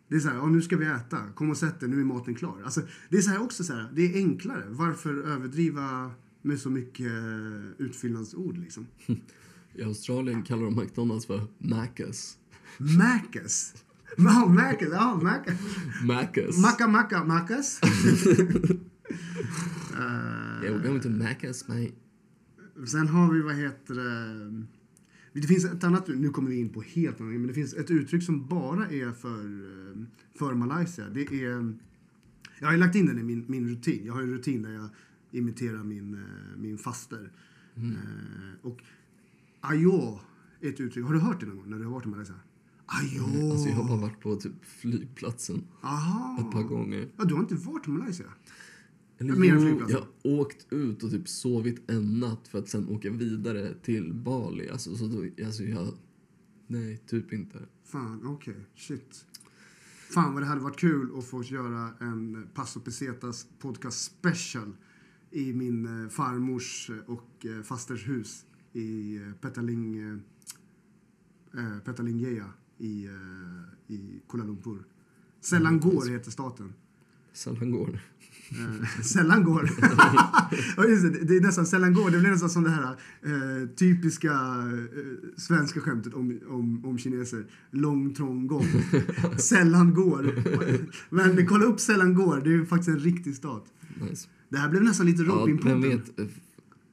Det 0.08 0.14
är 0.16 0.20
så 0.20 0.28
här, 0.28 0.36
ja, 0.36 0.46
nu 0.46 0.62
ska 0.62 0.76
vi 0.76 0.86
äta. 0.86 1.18
Kom 1.34 1.50
och 1.50 1.56
sätt 1.56 1.80
dig, 1.80 1.88
nu 1.88 2.00
är 2.00 2.04
maten 2.04 2.34
klar. 2.34 2.62
Alltså, 2.64 2.80
det 3.08 3.16
är 3.16 3.20
så 3.20 3.30
här 3.30 3.42
också 3.42 3.64
så 3.64 3.72
här, 3.72 3.88
det 3.94 4.02
är 4.02 4.16
enklare. 4.16 4.64
Varför 4.68 5.22
överdriva 5.22 6.10
med 6.42 6.60
så 6.60 6.70
mycket 6.70 7.06
eh, 7.06 7.70
utfyllnadsord 7.78 8.58
liksom? 8.58 8.86
I 9.74 9.82
Australien 9.82 10.42
kallar 10.42 10.64
de 10.64 10.74
McDonalds 10.76 11.26
för 11.26 11.46
Macas. 11.58 12.38
Macas. 12.78 13.74
Ja, 14.16 14.46
Macas. 14.48 14.88
Ja, 14.92 15.20
Macas. 15.22 15.54
Macas. 16.04 16.58
Macka, 16.58 16.88
macka, 16.88 17.24
Macas. 17.24 17.80
yeah, 20.62 20.72
we're 20.72 20.82
going 20.82 21.00
to 21.00 21.08
Macas, 21.08 21.68
mate. 21.68 21.92
Sen 22.86 23.08
har 23.08 23.32
vi, 23.32 23.42
vad 23.42 23.54
heter 23.54 23.94
det? 23.94 24.66
Det 25.40 25.46
finns 25.46 25.64
ett 25.64 25.84
annat, 25.84 26.08
nu 26.08 26.30
kommer 26.30 26.50
vi 26.50 26.56
in 26.56 26.68
på 26.68 26.82
helt 26.82 27.20
annat, 27.20 27.32
men 27.32 27.46
det 27.46 27.54
finns 27.54 27.74
ett 27.74 27.90
uttryck 27.90 28.22
som 28.22 28.46
bara 28.46 28.88
är 28.88 29.12
för, 29.12 29.44
eh, 29.44 29.96
för 30.38 30.54
Malaysia. 30.54 31.08
Det 31.08 31.20
är, 31.20 31.74
jag 32.60 32.68
har 32.68 32.76
lagt 32.76 32.94
in 32.94 33.06
den 33.06 33.18
i 33.18 33.22
min, 33.22 33.44
min 33.48 33.68
rutin. 33.68 34.06
Jag 34.06 34.14
har 34.14 34.22
en 34.22 34.32
rutin 34.32 34.62
där 34.62 34.70
jag 34.70 34.88
imiterar 35.30 35.84
min, 35.84 36.14
eh, 36.14 36.58
min 36.58 36.78
faster. 36.78 37.32
Mm. 37.74 37.90
Eh, 37.90 37.96
och 38.62 38.82
ayo 39.60 40.20
är 40.60 40.68
ett 40.68 40.80
uttryck. 40.80 41.04
Har 41.04 41.12
du 41.12 41.20
hört 41.20 41.40
det 41.40 41.46
någon 41.46 41.56
gång 41.56 41.70
när 41.70 41.78
du 41.78 41.84
har 41.84 41.92
varit 41.92 42.06
i 42.06 42.08
Malaysia? 42.08 42.34
Ayo! 42.86 43.50
Alltså 43.52 43.68
jag 43.68 43.76
har 43.76 43.88
bara 43.88 44.00
varit 44.00 44.20
på 44.20 44.36
typ 44.36 44.64
flygplatsen 44.64 45.64
Aha. 45.82 46.38
ett 46.40 46.52
par 46.52 46.62
gånger. 46.62 47.08
Ja, 47.16 47.24
du 47.24 47.34
har 47.34 47.40
inte 47.40 47.54
varit 47.54 47.86
i 47.86 47.90
Malaysia? 47.90 48.26
Eller 49.18 49.36
Mer 49.36 49.52
än 49.54 49.60
flygplatsen. 49.60 49.98
jag 50.22 50.30
har 50.30 50.40
åkt 50.40 50.72
ut 50.72 51.02
och 51.02 51.10
typ 51.10 51.28
sovit 51.28 51.90
en 51.90 52.20
natt 52.20 52.48
för 52.48 52.58
att 52.58 52.68
sen 52.68 52.88
åka 52.88 53.10
vidare 53.10 53.74
till 53.82 54.14
Bali. 54.14 54.68
Alltså, 54.68 54.96
så 54.96 55.06
då, 55.06 55.44
alltså 55.44 55.62
jag... 55.62 55.94
Nej, 56.66 57.02
typ 57.06 57.32
inte. 57.32 57.58
Fan, 57.84 58.26
okej. 58.26 58.56
Shit. 58.74 59.26
Fan 60.10 60.34
vad 60.34 60.42
det 60.42 60.46
hade 60.46 60.60
varit 60.60 60.78
kul 60.78 61.18
att 61.18 61.24
få 61.24 61.42
göra 61.42 61.90
en 62.00 62.48
Paso 62.54 62.80
Pesetas 62.80 63.46
podcast 63.58 64.04
special 64.04 64.72
i 65.30 65.52
min 65.52 66.02
eh, 66.04 66.08
farmors 66.08 66.90
eh, 66.90 66.96
och 67.06 67.46
eh, 67.46 67.62
fasters 67.62 68.08
hus 68.08 68.44
i 68.72 69.20
Petaling, 69.40 70.20
Petalingeya 71.84 72.52
i, 72.78 73.08
i 73.86 74.20
Kuala 74.28 74.44
Lumpur. 74.44 74.84
Selangor 75.40 76.08
heter 76.08 76.30
staten. 76.30 76.72
Selangor. 77.32 78.00
Sällan 79.02 79.44
går. 79.44 79.70
ja, 80.76 80.82
det, 80.82 81.24
det 81.24 81.36
är 81.36 81.40
nästan 81.40 81.66
sällan 81.66 81.94
går. 81.94 82.10
Det 82.10 82.18
blir 82.18 82.30
nästan 82.30 82.50
som 82.50 82.64
det 82.64 82.70
här 82.70 82.84
eh, 83.22 83.68
typiska 83.76 84.30
eh, 84.32 85.30
svenska 85.36 85.80
skämtet 85.80 86.14
om, 86.14 86.40
om, 86.48 86.84
om 86.84 86.98
kineser. 86.98 87.44
Lång, 87.70 88.14
trång 88.14 88.46
gång. 88.46 88.66
sällan 89.38 89.94
går. 89.94 90.34
Men 91.14 91.46
kolla 91.46 91.64
upp 91.64 91.80
sällan 91.80 92.14
går. 92.14 92.40
Det 92.44 92.54
är 92.54 92.64
faktiskt 92.64 92.88
en 92.88 92.98
riktig 92.98 93.36
stat. 93.36 93.64
Nice. 94.00 94.28
Det 94.48 94.58
här 94.58 94.68
blev 94.68 94.82
nästan 94.82 95.06
lite 95.06 95.22
Ja, 95.22 95.32
robin 95.32 95.60
vem 95.64 95.80
vet? 95.80 96.18
eh, 96.18 96.26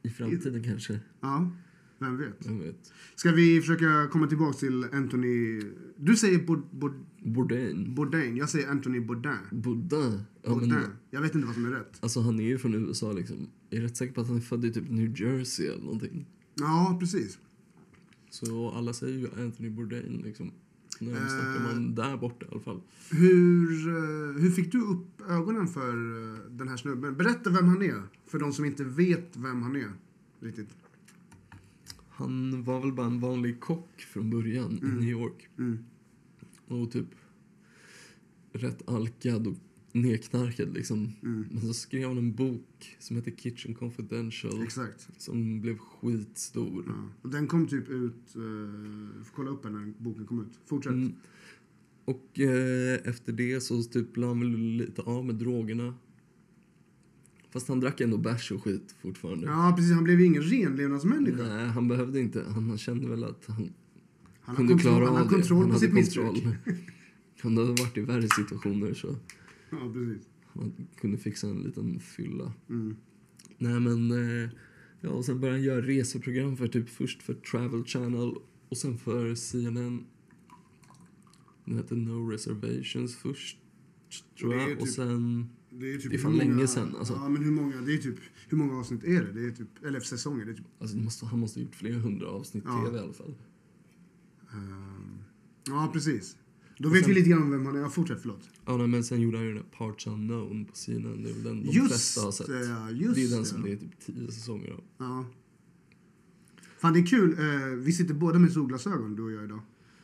I 0.03 0.09
framtiden 0.09 0.63
kanske. 0.63 0.99
Ja, 1.21 1.51
vem 1.99 2.17
vet. 2.17 2.37
Vem 2.47 2.59
vet? 2.59 2.75
Ska 3.15 3.31
vi 3.31 3.61
försöka 3.61 4.07
komma 4.11 4.27
tillbaka 4.27 4.57
till 4.57 4.85
Anthony... 4.93 5.61
Du 6.05 6.15
säger 6.15 6.39
Bod, 6.45 6.61
Bod, 6.71 6.93
Bourdain. 7.23 7.95
Bourdain. 7.95 8.37
Jag 8.37 8.49
säger 8.49 8.69
Anthony 8.69 8.99
Bourdain. 8.99 9.37
Bourdain. 9.51 10.19
Ja, 10.41 10.49
Bourdain. 10.49 10.69
men, 10.69 10.83
Jag 11.11 11.21
vet 11.21 11.35
inte 11.35 11.45
vad 11.47 11.55
som 11.55 11.65
är 11.65 11.69
rätt. 11.69 11.97
alltså 11.99 12.21
han 12.21 12.39
är 12.39 12.43
ju 12.43 12.57
från 12.57 12.73
USA 12.73 13.11
liksom. 13.11 13.47
Jag 13.69 13.77
är 13.79 13.83
rätt 13.83 13.97
säker 13.97 14.13
på 14.13 14.21
att 14.21 14.27
han 14.27 14.37
är 14.37 14.41
född 14.41 14.65
i 14.65 14.71
typ 14.73 14.89
New 14.89 15.21
Jersey 15.21 15.67
eller 15.67 15.83
någonting. 15.83 16.25
Ja, 16.55 16.97
precis. 16.99 17.39
Så 18.29 18.69
alla 18.71 18.93
säger 18.93 19.19
ju 19.19 19.43
Anthony 19.45 19.69
Bourdain 19.69 20.21
liksom. 20.25 20.51
När 20.99 21.11
de 21.11 21.17
Eh. 21.17 21.27
snackar 21.27 21.63
man 21.73 21.95
där 21.95 22.17
borta 22.17 22.45
i 22.45 22.49
alla 22.51 22.59
fall. 22.61 22.81
Hur, 23.11 23.87
eh, 23.87 24.41
hur 24.41 24.51
fick 24.51 24.71
du 24.71 24.81
upp 24.81 25.21
ögonen 25.29 25.67
för 25.67 25.89
eh, 25.93 26.39
den 26.51 26.67
här 26.67 26.77
snubben? 26.77 27.17
Berätta 27.17 27.49
vem 27.49 27.65
han 27.67 27.81
är, 27.81 28.01
för 28.27 28.39
de 28.39 28.53
som 28.53 28.65
inte 28.65 28.83
vet 28.83 29.37
vem 29.37 29.61
han 29.61 29.75
är. 29.75 29.91
Riktigt. 30.39 30.69
Han 32.09 32.63
var 32.63 32.79
väl 32.79 32.93
bara 32.93 33.05
en 33.07 33.19
vanlig 33.19 33.59
kock 33.59 34.01
från 34.13 34.29
början 34.29 34.79
i 34.83 34.85
New 34.85 35.09
York. 35.09 35.49
Mm. 35.57 35.77
Och 36.67 36.91
typ 36.91 37.07
rätt 38.53 38.89
alkad 38.89 39.47
och 39.47 39.55
nedknarkad 39.91 40.73
liksom. 40.73 41.11
Mm. 41.23 41.45
Men 41.51 41.61
så 41.61 41.73
skrev 41.73 42.07
han 42.07 42.17
en 42.17 42.33
bok 42.35 42.97
som 42.99 43.15
heter 43.15 43.31
Kitchen 43.31 43.73
Confidential. 43.73 44.63
Exakt. 44.63 45.09
Som 45.17 45.61
blev 45.61 45.77
skitstor. 45.77 46.83
Ja. 46.87 46.93
Och 47.21 47.29
den 47.29 47.47
kom 47.47 47.67
typ 47.67 47.89
ut... 47.89 48.35
Uh, 48.35 49.23
får 49.23 49.35
kolla 49.35 49.51
upp 49.51 49.63
den 49.63 49.73
när 49.73 49.93
boken 49.97 50.25
kom 50.25 50.41
ut. 50.41 50.59
Fortsätt. 50.65 50.93
Mm. 50.93 51.13
Och 52.05 52.39
eh, 52.39 52.99
efter 53.03 53.33
det 53.33 53.61
så 53.61 53.83
typ 53.83 54.17
la 54.17 54.27
han 54.27 54.39
väl 54.39 54.49
lite 54.59 55.01
av 55.01 55.25
med 55.25 55.35
drogerna. 55.35 55.95
Fast 57.49 57.67
han 57.67 57.79
drack 57.79 58.01
ändå 58.01 58.17
bärs 58.17 58.51
och 58.51 58.63
skit 58.63 58.95
fortfarande. 59.01 59.47
Ja, 59.47 59.73
precis. 59.77 59.93
Han 59.93 60.03
blev 60.03 60.19
ju 60.19 60.25
ingen 60.25 60.43
renlevnadsmänniska. 60.43 61.43
Nej, 61.43 61.67
han 61.67 61.87
behövde 61.87 62.19
inte. 62.19 62.43
Han 62.43 62.77
kände 62.77 63.07
väl 63.07 63.23
att 63.23 63.45
han 63.47 63.73
Han 64.43 64.55
kunde 64.55 64.73
kontroll, 64.73 64.93
klara 64.97 65.11
han 65.13 65.23
av 65.25 65.29
kontroll 65.29 65.59
det. 65.59 65.65
på 65.65 65.71
Han 65.71 65.79
sitt 65.79 65.89
hade 65.89 66.01
missbruk. 66.01 66.25
kontroll. 66.25 66.55
Han 67.41 67.57
hade 67.57 67.69
varit 67.69 67.97
i 67.97 68.01
värre 68.01 68.27
situationer 68.35 68.93
så 68.93 69.15
Ja, 69.69 69.77
precis. 69.93 70.27
han 70.53 70.73
kunde 71.01 71.17
fixa 71.17 71.47
en 71.47 71.61
liten 71.61 71.99
fylla. 71.99 72.53
Mm. 72.69 72.95
Nej 73.57 73.79
men, 73.79 74.11
eh, 74.11 74.49
ja 75.01 75.09
och 75.09 75.25
sen 75.25 75.39
började 75.39 75.57
han 75.59 75.65
göra 75.65 75.81
reseprogram 75.81 76.57
för 76.57 76.67
typ 76.67 76.89
först 76.89 77.23
för 77.23 77.33
Travel 77.33 77.83
Channel 77.85 78.33
och 78.69 78.77
sen 78.77 78.97
för 78.97 79.35
CNN. 79.35 80.03
Den 81.65 81.75
hette 81.77 81.95
No 81.95 82.29
Reservations 82.29 83.15
först, 83.15 83.57
tror 84.39 84.55
jag. 84.55 84.69
ju 84.69 84.75
och 84.75 84.81
typ- 84.85 84.89
sen, 84.93 85.49
Det 85.69 85.93
är, 85.93 85.97
typ 85.97 86.09
Det 86.11 86.17
är 86.17 86.19
fan 86.19 86.31
många- 86.31 86.43
länge 86.43 86.67
sedan, 86.67 86.95
alltså. 86.99 87.13
Ja, 87.13 87.29
men 87.29 87.43
hur 87.43 87.51
många, 87.51 87.81
det 87.81 87.93
är 87.93 87.97
typ, 87.97 88.17
hur 88.49 88.57
många 88.57 88.79
avsnitt 88.79 89.03
är 89.03 89.23
det? 89.23 89.31
Det 89.31 89.45
är 89.47 89.51
typ, 89.51 89.83
eller 89.85 89.99
säsonger. 89.99 90.45
Det 90.45 90.51
är 90.51 90.55
typ, 90.55 90.65
alltså 90.79 90.97
det 90.97 91.03
måste, 91.03 91.25
han 91.25 91.39
måste 91.39 91.59
ha 91.59 91.65
gjort 91.65 91.75
flera 91.75 91.97
hundra 91.99 92.27
avsnitt 92.27 92.63
Ja. 92.67 92.85
tv 92.85 92.97
i 92.97 93.01
alla 93.01 93.13
fall. 93.13 93.35
Ehm, 94.53 95.17
ja, 95.67 95.89
precis. 95.93 96.35
Då 96.77 96.89
vet 96.89 97.03
sen- 97.03 97.09
vi 97.09 97.15
lite 97.15 97.29
grann 97.29 97.41
om 97.41 97.51
vem 97.51 97.65
han 97.65 97.75
är. 97.75 97.79
Ja, 97.79 97.89
fortsätt, 97.89 98.21
förlåt. 98.21 98.49
Ja, 98.65 98.77
nej, 98.77 98.87
men 98.87 99.03
sen 99.03 99.21
gjorde 99.21 99.37
han 99.37 99.45
ju 99.47 99.53
den 99.53 99.63
där 99.63 99.77
Parts 99.77 100.07
Unknown 100.07 100.65
på 100.65 100.75
CNN. 100.75 101.23
Det 101.23 101.29
är 101.29 101.33
väl 101.33 101.43
den 101.43 101.65
de 101.65 101.71
Just 101.71 101.87
flesta 101.87 102.21
har 102.21 102.31
sett. 102.31 102.47
det, 102.47 102.65
ja, 102.65 102.91
just 102.91 103.15
det 103.15 103.23
är 103.23 103.29
den 103.29 103.45
som 103.45 103.59
ja. 103.59 103.65
det 103.65 103.73
är 103.73 103.77
typ 103.77 103.99
tio 104.05 104.31
säsonger 104.31 104.71
av. 104.71 104.83
Ja. 104.97 105.25
Fan, 106.79 106.93
det 106.93 106.99
är 106.99 107.05
kul. 107.05 107.39
Eh, 107.39 107.65
vi 107.77 107.91
sitter 107.91 108.13
båda 108.13 108.39
med 108.39 108.51
solglasögon, 108.51 109.15
du 109.15 109.23
och 109.23 109.31
jag 109.31 109.43
idag. 109.43 109.61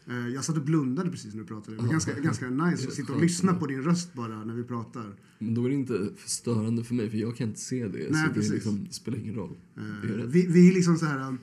Eh, 0.07 0.27
jag 0.27 0.45
satt 0.45 0.57
och 0.57 0.63
blundade 0.63 1.11
precis 1.11 1.33
när 1.33 1.41
du 1.41 1.47
pratade. 1.47 1.77
Det 1.77 1.83
var 1.83 1.89
ganska, 1.89 2.19
ganska 2.19 2.49
nice 2.49 2.87
att 2.87 2.93
sitta 2.93 3.13
och 3.13 3.21
lyssna 3.21 3.53
på 3.53 3.65
din 3.65 3.83
röst 3.83 4.13
bara 4.13 4.45
när 4.45 4.53
vi 4.53 4.63
pratar. 4.63 5.15
Men 5.39 5.53
då 5.53 5.65
är 5.65 5.69
det 5.69 5.75
inte 5.75 6.09
förstörande 6.17 6.83
för 6.83 6.93
mig, 6.95 7.09
för 7.09 7.17
jag 7.17 7.37
kan 7.37 7.47
inte 7.47 7.59
se 7.59 7.87
det. 7.87 8.11
Nej, 8.11 8.27
så 8.27 8.33
precis. 8.33 8.49
det, 8.49 8.55
liksom, 8.55 8.83
det 8.87 8.93
spelar 8.93 9.17
ingen 9.17 9.35
roll. 9.35 9.57
Rätt. 10.03 10.25
vi, 10.29 10.47
vi 10.47 10.69
är 10.69 10.73
liksom 10.73 10.97
så 10.97 11.05
här... 11.05 11.27
um, 11.27 11.37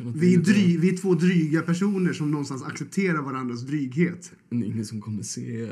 Vi 0.00 0.34
är, 0.34 0.38
dry, 0.38 0.76
vi 0.78 0.88
är 0.88 0.96
två 0.96 1.14
dryga 1.14 1.62
personer 1.62 2.12
som 2.12 2.30
någonstans 2.30 2.62
accepterar 2.62 3.22
varandras 3.22 3.62
dryghet. 3.62 4.32
Är 4.50 4.64
ingen 4.64 4.86
som 4.86 5.00
kommer 5.00 5.22
se 5.22 5.62
eh, 5.62 5.68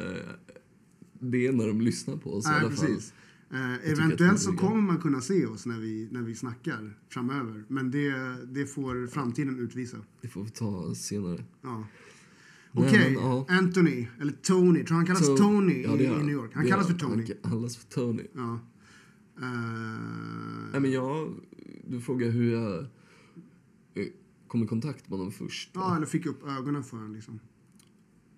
det 1.21 1.53
när 1.53 1.67
de 1.67 1.81
lyssnar 1.81 2.17
på 2.17 2.35
oss 2.35 2.47
i 2.47 2.49
Nej, 2.49 2.61
alla 2.61 2.71
fall. 2.71 2.87
precis. 2.87 3.13
Eh, 3.51 3.57
vi 3.59 3.91
är 3.91 3.93
eventuellt 3.93 4.41
så 4.41 4.53
kommer 4.53 4.83
man 4.83 4.99
kunna 4.99 5.21
se 5.21 5.47
oss 5.47 5.67
när 5.67 5.79
vi, 5.79 6.09
när 6.11 6.23
vi 6.23 6.35
snackar 6.35 6.97
framöver. 7.09 7.65
Men 7.69 7.91
det, 7.91 8.13
det 8.53 8.67
får 8.67 9.07
framtiden 9.07 9.59
utvisa. 9.59 9.97
Det 10.21 10.29
får 10.29 10.45
vi 10.45 10.51
ta 10.51 10.95
senare. 10.95 11.45
Ja. 11.63 11.87
Okej, 12.73 13.01
men, 13.05 13.13
ja. 13.13 13.47
Anthony, 13.49 14.07
eller 14.21 14.33
Tony. 14.33 14.85
Tror 14.85 14.97
han 14.97 15.07
kallas 15.07 15.29
To- 15.29 15.37
Tony 15.37 15.83
Ja, 15.83 15.97
i, 15.97 16.05
i 16.05 16.09
New 16.09 16.31
York? 16.31 16.51
Han 16.55 16.67
kallas 16.67 16.87
för 16.87 16.95
Tony. 16.95 17.27
Han 17.43 17.53
kallas 17.53 17.77
för 17.77 17.87
Tony. 17.87 18.23
Ja. 18.35 18.61
Eh, 19.41 19.49
Nej, 20.73 20.81
men 20.81 20.91
jag, 20.91 21.35
du 21.89 22.01
frågar 22.01 22.31
hur 22.31 22.53
jag 22.53 22.79
eh, 22.79 22.85
kom 24.49 24.63
i 24.63 24.67
kontakt 24.67 25.09
med 25.09 25.19
honom 25.19 25.33
först. 25.33 25.71
ja, 25.75 25.97
eller 25.97 26.07
fick 26.07 26.27
upp 26.27 26.43
ögonen 26.47 26.85
för 26.85 26.97
honom 26.97 27.15
liksom. 27.15 27.41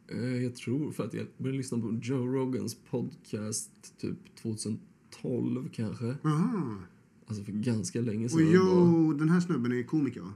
Eh, 0.09 0.19
Jag 0.43 0.57
tror 0.57 0.93
för 0.93 1.05
att 1.05 1.15
jag 1.15 1.27
började 1.39 1.57
lyssna 1.59 1.79
på 1.79 1.99
Joe 2.03 2.27
Rogans 2.27 2.75
podcast 2.91 3.99
typ 4.01 4.37
2012 4.43 5.69
kanske. 5.73 6.17
Aha. 6.25 6.79
Alltså 7.27 7.45
för 7.45 7.53
ganska 7.53 8.01
länge 8.01 8.25
Och 8.25 8.31
sedan. 8.31 8.41
ändå. 8.47 8.55
Joe, 8.59 9.13
den 9.13 9.29
här 9.29 9.41
snubben 9.41 9.73
är 9.73 9.83
komiker 9.83 10.21
va? 10.21 10.35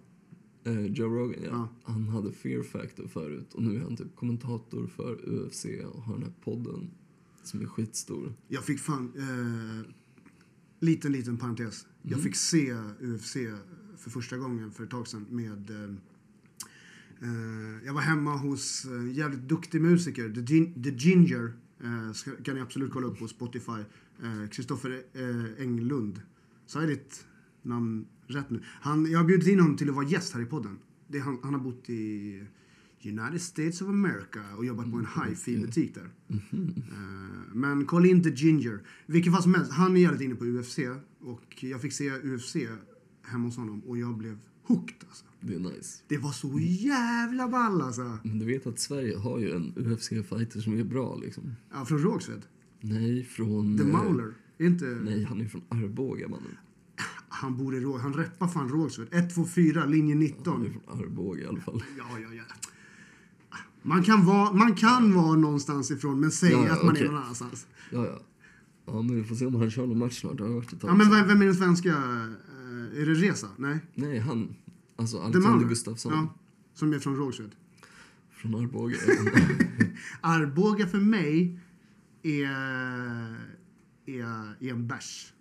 Eh, 0.65 0.87
Joe 0.87 1.09
Rogan, 1.09 1.43
ja. 1.45 1.49
Ja. 1.51 1.69
Han 1.83 2.09
hade 2.09 2.33
Fear 2.33 2.63
Factor 2.63 3.07
förut 3.07 3.55
och 3.55 3.63
nu 3.63 3.77
är 3.77 3.81
han 3.81 3.97
typ 3.97 4.17
kommentator 4.17 4.87
för 4.87 5.29
UFC 5.29 5.65
och 5.95 6.03
har 6.03 6.15
den 6.15 6.23
här 6.23 6.33
podden 6.45 6.91
som 7.43 7.61
är 7.61 7.67
skitstor. 7.67 8.33
Jag 8.49 8.65
fick 8.65 8.79
fan... 8.81 9.13
Eh, 9.17 9.91
liten, 10.81 11.13
liten 11.13 11.37
parentes. 11.37 11.87
Jag 12.03 12.13
Mm. 12.13 12.25
fick 12.25 12.37
se 12.37 12.73
UFC 13.01 13.37
för 14.07 14.11
första 14.11 14.37
gången 14.37 14.71
för 14.73 14.85
ett 14.85 14.91
tag 14.91 15.09
sedan 15.09 15.27
med... 15.31 15.71
Eh, 15.71 15.91
eh, 17.23 17.87
jag 17.87 17.95
var 17.95 18.01
hemma 18.01 18.37
hos 18.37 18.85
en 18.85 19.13
jävligt 19.15 19.49
duktig 19.49 19.81
musiker, 19.83 20.29
The, 20.29 20.41
Gin- 20.41 20.83
The 20.85 20.91
Ginger. 20.91 21.53
Eh, 21.85 22.13
ska, 22.13 22.31
kan 22.31 22.55
ni 22.55 22.61
absolut 22.61 22.93
kolla 22.93 23.07
upp 23.07 23.19
på 23.19 23.29
Spotify. 23.29 23.83
Kristoffer 24.51 25.03
eh, 25.13 25.63
Englund. 25.63 26.21
Sa 26.67 26.81
jag 26.81 26.89
ditt 26.89 27.27
namn 27.63 28.07
rätt 28.27 28.51
nu? 28.51 28.61
Han, 28.65 29.11
jag 29.11 29.19
har 29.19 29.25
bjudit 29.27 29.49
in 29.49 29.61
honom 29.61 29.77
till 29.77 29.89
att 29.89 29.95
vara 29.95 30.07
gäst 30.07 30.35
här 30.35 30.41
i 30.43 30.47
podden. 30.47 30.79
Det, 31.09 31.19
han, 31.19 31.39
han 31.43 31.55
har 31.55 31.61
bott 31.61 31.91
i 31.91 32.43
United 33.05 33.41
States 33.43 33.83
of 33.83 33.89
America 33.89 34.41
och 34.57 34.65
jobbat 34.65 34.91
på 34.91 34.97
en 34.97 35.07
hi-fi-butik 35.07 35.95
där. 35.95 36.11
Eh, 36.31 37.55
Men 37.55 37.87
kolla 37.87 38.07
in 38.07 38.23
The 38.23 38.31
Ginger. 38.31 38.81
Vilken 39.07 39.33
fall 39.33 39.43
som 39.43 39.55
helst, 39.55 39.73
han 39.73 39.97
är 39.97 40.01
jävligt 40.01 40.21
inne 40.23 40.35
på 40.35 40.45
UFC 40.45 40.79
och 41.21 41.65
jag 41.65 41.81
fick 41.83 41.93
se 41.93 42.11
UFC 42.11 42.57
hemma 43.27 43.45
hos 43.45 43.57
honom 43.57 43.81
och 43.81 43.99
jag 43.99 44.17
blev 44.17 44.39
hooked 44.63 44.97
alltså. 45.09 45.25
Det 45.41 45.55
är 45.55 45.59
nice. 45.59 46.03
Det 46.09 46.19
var 46.19 46.33
så 46.33 46.59
jävla 46.61 47.49
ball 47.49 47.83
alltså. 47.83 48.19
Men 48.23 48.39
du 48.39 48.45
vet 48.47 48.67
att 48.67 48.79
Sverige 48.79 49.17
har 49.17 49.39
ju 49.39 49.53
en 49.53 49.73
UFC-fighter 49.77 50.61
som 50.61 50.79
är 50.79 50.85
bra 50.85 51.17
liksom. 51.17 51.55
Ja, 51.73 51.85
från 51.85 51.99
Rågsved. 51.99 52.43
Nej, 52.81 53.25
från... 53.25 53.79
The 53.79 53.85
eh, 53.85 53.89
Mauler. 53.93 54.35
Inte... 54.59 54.85
Nej, 54.85 55.25
han 55.25 55.41
är 55.41 55.49
från 55.49 55.63
Arboga 55.69 56.29
mannen. 56.29 56.57
Han 57.29 57.57
bor 57.57 57.77
i 57.77 57.81
Rå... 57.81 57.99
Han 57.99 58.15
reppar 58.15 58.49
fan 58.49 58.69
Rågsved. 58.69 59.09
124, 59.13 59.85
linje 59.85 60.15
Han 60.15 60.21
19. 60.21 60.67
är 60.67 60.71
från 60.71 61.01
Arboga 61.01 61.43
i 61.43 61.47
alla 61.47 61.61
fall. 61.61 61.85
Ja, 61.99 62.19
ja, 62.23 62.35
ja. 62.35 62.43
Man 63.83 64.03
kan 64.03 64.25
vara, 64.27 64.53
man 64.53 64.75
kan 64.75 65.15
vara 65.15 65.37
någonstans 65.37 65.91
ifrån, 65.91 66.21
men 66.21 66.31
säga 66.31 66.53
Ja, 66.53 66.67
ja, 66.67 66.73
att 66.73 66.83
man 66.83 66.93
okej. 66.93 67.07
är 67.07 67.11
någon 67.11 67.23
annanstans. 67.23 67.67
Ja, 67.91 68.07
ja. 68.07 68.21
Ja, 68.87 69.03
men 69.03 69.17
vi 69.17 69.25
får 69.25 69.35
se 69.35 69.47
om 69.47 69.55
han 69.55 69.71
kör 69.71 69.87
någon 69.87 69.99
match 69.99 70.21
snart. 70.21 70.37
Det 70.37 70.45
har 70.45 70.51
varit 70.51 70.73
ett 70.73 70.81
tag 70.81 70.91
Ja, 70.91 70.95
men 70.95 71.11
vem, 71.11 71.29
vem 71.29 71.43
är 71.43 71.47
den 71.47 71.55
svenska? 71.55 71.95
Är 72.97 73.07
det 73.07 73.15
Reza? 73.15 73.49
Nej? 73.57 73.79
Nej, 73.95 74.19
han. 74.19 74.57
Alltså 74.97 75.19
Alexander? 75.19 75.69
Gustafsson. 75.69 76.13
Ja, 76.13 76.35
som 76.75 76.93
är 76.93 76.99
från 76.99 77.17
Rågsved. 77.17 77.55
Från 78.31 78.55
Arboga. 78.55 78.97
Arboga 80.21 80.87
för 80.87 81.01
mig 81.01 81.61
är, 82.23 82.45
är, 84.07 84.57
är 84.61 84.71
en 84.71 84.87
bärs. 84.87 85.33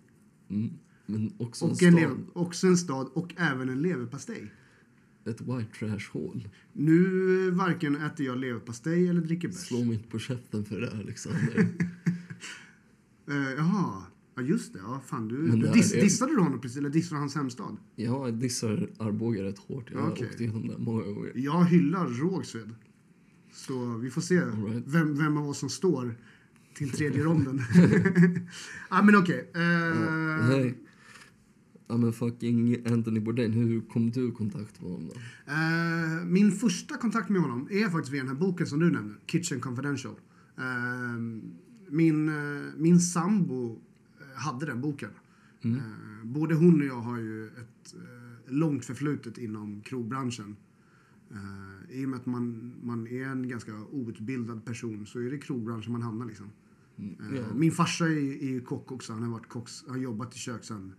Mm. 0.48 0.70
Men 1.06 1.32
också 1.38 1.64
Och 1.64 1.82
en, 1.82 1.92
stad. 1.92 2.26
också 2.32 2.66
en 2.66 2.76
stad 2.76 3.08
och 3.14 3.34
även 3.36 3.68
en 3.68 3.82
leverpastej. 3.82 4.52
Ett 5.24 5.40
white 5.40 5.78
trash-hål. 5.78 6.48
Nu 6.72 7.50
varken 7.50 7.96
äter 7.96 8.26
jag 8.26 8.38
leverpastej 8.38 9.08
eller 9.08 9.20
dricker 9.20 9.48
bärs. 9.48 9.56
Slå 9.56 9.84
mig 9.84 9.94
inte 9.94 10.08
på 10.08 10.18
käften 10.18 10.64
för 10.64 10.80
det, 10.80 10.90
Alexander. 10.90 11.68
Uh, 13.30 13.50
jaha, 13.56 14.02
ja 14.36 14.42
just 14.42 14.72
det. 14.72 14.78
Ja, 14.78 15.00
fan, 15.06 15.28
du, 15.28 15.34
Men 15.34 15.58
du 15.60 15.68
diss, 15.72 15.94
är- 15.94 16.00
dissade 16.00 16.32
du 16.34 16.40
honom 16.40 16.60
precis? 16.60 16.78
Eller 16.78 16.90
dissade 16.90 17.16
du 17.16 17.20
hans 17.20 17.34
hemstad? 17.34 17.76
jag 17.96 18.34
dissar 18.34 18.90
Arboga 18.98 19.42
rätt 19.42 19.58
hårt. 19.58 19.90
Jag 19.92 20.00
har 20.00 20.10
Okej. 20.10 20.26
åkt 20.30 20.40
igenom 20.40 20.68
det 20.68 20.78
många 20.78 21.02
gånger. 21.04 21.32
Jag 21.34 21.64
hyllar 21.64 22.06
Rågsved. 22.08 22.74
Så 23.52 23.96
vi 23.96 24.10
får 24.10 24.20
se 24.20 24.34
right. 24.40 24.82
vem, 24.86 25.14
vem 25.14 25.36
av 25.36 25.48
oss 25.48 25.58
som 25.58 25.68
står 25.68 26.14
till 26.74 26.90
tredje 26.90 27.22
ronden. 27.24 27.60
ja, 28.90 29.02
men 29.02 29.16
okej. 29.16 29.50
eh, 29.54 29.62
Ja. 29.62 30.70
Ja, 31.88 31.96
men 31.96 32.12
fucking 32.12 32.86
Anthony 32.86 33.20
Bourdain, 33.20 33.52
hur 33.52 33.80
kom 33.80 34.10
du 34.10 34.28
i 34.28 34.32
kontakt 34.32 34.80
med 34.82 34.90
honom 34.90 35.08
då? 35.08 35.14
Eh, 35.52 36.24
min 36.26 36.52
första 36.52 36.96
kontakt 36.96 37.28
med 37.28 37.40
honom 37.42 37.68
är 37.70 37.88
faktiskt 37.90 38.12
via 38.14 38.20
den 38.20 38.28
här 38.28 38.36
boken 38.40 38.66
som 38.66 38.78
du 38.80 38.90
nämner, 38.90 39.16
Kitchen 39.26 39.60
Confidential. 39.60 40.14
Eh, 40.58 40.64
min, 41.90 42.30
min 42.76 43.00
sambo 43.00 43.80
hade 44.36 44.66
den 44.66 44.80
boken. 44.80 45.10
Mm. 45.62 45.76
Eh, 45.76 46.24
både 46.24 46.54
hon 46.54 46.80
och 46.80 46.86
jag 46.86 47.00
har 47.00 47.18
ju 47.18 47.46
ett 47.46 47.94
eh, 47.94 48.52
långt 48.52 48.84
förflutet 48.84 49.38
inom 49.38 49.80
krogbranschen. 49.80 50.56
Eh, 51.30 52.00
I 52.00 52.04
och 52.04 52.08
med 52.08 52.18
att 52.18 52.26
man, 52.26 52.74
man 52.82 53.06
är 53.06 53.26
en 53.26 53.48
ganska 53.48 53.72
outbildad 53.90 54.64
person 54.64 55.06
så 55.06 55.20
är 55.20 55.30
det 55.30 55.38
krogbranschen 55.38 55.92
man 55.92 56.02
hamnar 56.02 56.26
liksom. 56.26 56.50
Ja. 56.96 57.54
Min 57.54 57.72
farsa 57.72 58.04
är, 58.04 58.42
är 58.42 58.48
ju 58.48 58.60
kock 58.60 58.92
också. 58.92 59.12
Han 59.12 59.22
har, 59.22 59.30
varit 59.30 59.48
kock, 59.48 59.68
han 59.86 59.96
har 59.96 60.02
jobbat 60.02 60.34
i 60.34 60.38
kök 60.38 60.64
i 60.64 60.92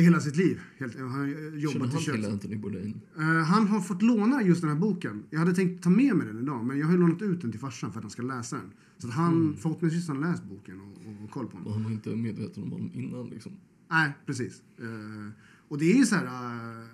hela 0.00 0.20
sitt 0.20 0.36
liv. 0.36 0.60
Helt, 0.78 0.98
han 0.98 1.10
har 1.10 1.26
Känner 1.26 1.58
jobbat 1.58 1.88
i 1.88 1.92
han 1.92 2.00
kök. 2.02 2.14
till 2.14 2.24
Anthony 2.24 2.56
Bourdain? 2.56 3.00
Eh, 3.18 3.22
han 3.24 3.66
har 3.68 3.80
fått 3.80 4.02
låna 4.02 4.42
just 4.42 4.60
den 4.60 4.70
här 4.70 4.76
boken. 4.78 5.22
Jag 5.30 5.38
hade 5.38 5.54
tänkt 5.54 5.82
ta 5.84 5.90
med 5.90 6.16
mig 6.16 6.26
den 6.26 6.38
idag, 6.38 6.64
men 6.64 6.78
jag 6.78 6.86
har 6.86 6.98
lånat 6.98 7.22
ut 7.22 7.40
den 7.40 7.50
till 7.50 7.60
farsan 7.60 7.92
för 7.92 7.98
att 7.98 8.04
han 8.04 8.10
ska 8.10 8.22
läsa 8.22 8.56
den. 8.56 8.70
Så 8.98 9.08
att 9.08 9.14
han, 9.14 9.34
Mm. 9.34 9.56
förhoppningsvis 9.56 10.08
har 10.08 10.14
han 10.14 10.30
läst 10.30 10.44
boken 10.44 10.80
och, 10.80 10.86
och, 11.06 11.24
och 11.24 11.30
koll 11.30 11.46
på 11.46 11.56
den. 11.56 11.66
Och 11.66 11.72
han 11.72 11.84
var 11.84 11.90
inte 11.90 12.16
medveten 12.16 12.62
om 12.62 12.70
honom 12.72 12.90
innan 12.94 13.26
liksom. 13.26 13.52
Nej, 13.90 14.12
precis. 14.26 14.62
Eh, 14.78 15.30
och 15.68 15.78
det 15.78 15.92
är 15.92 15.96
ju 15.98 16.04
så 16.06 16.14
här... 16.14 16.24
eh, 16.24 16.86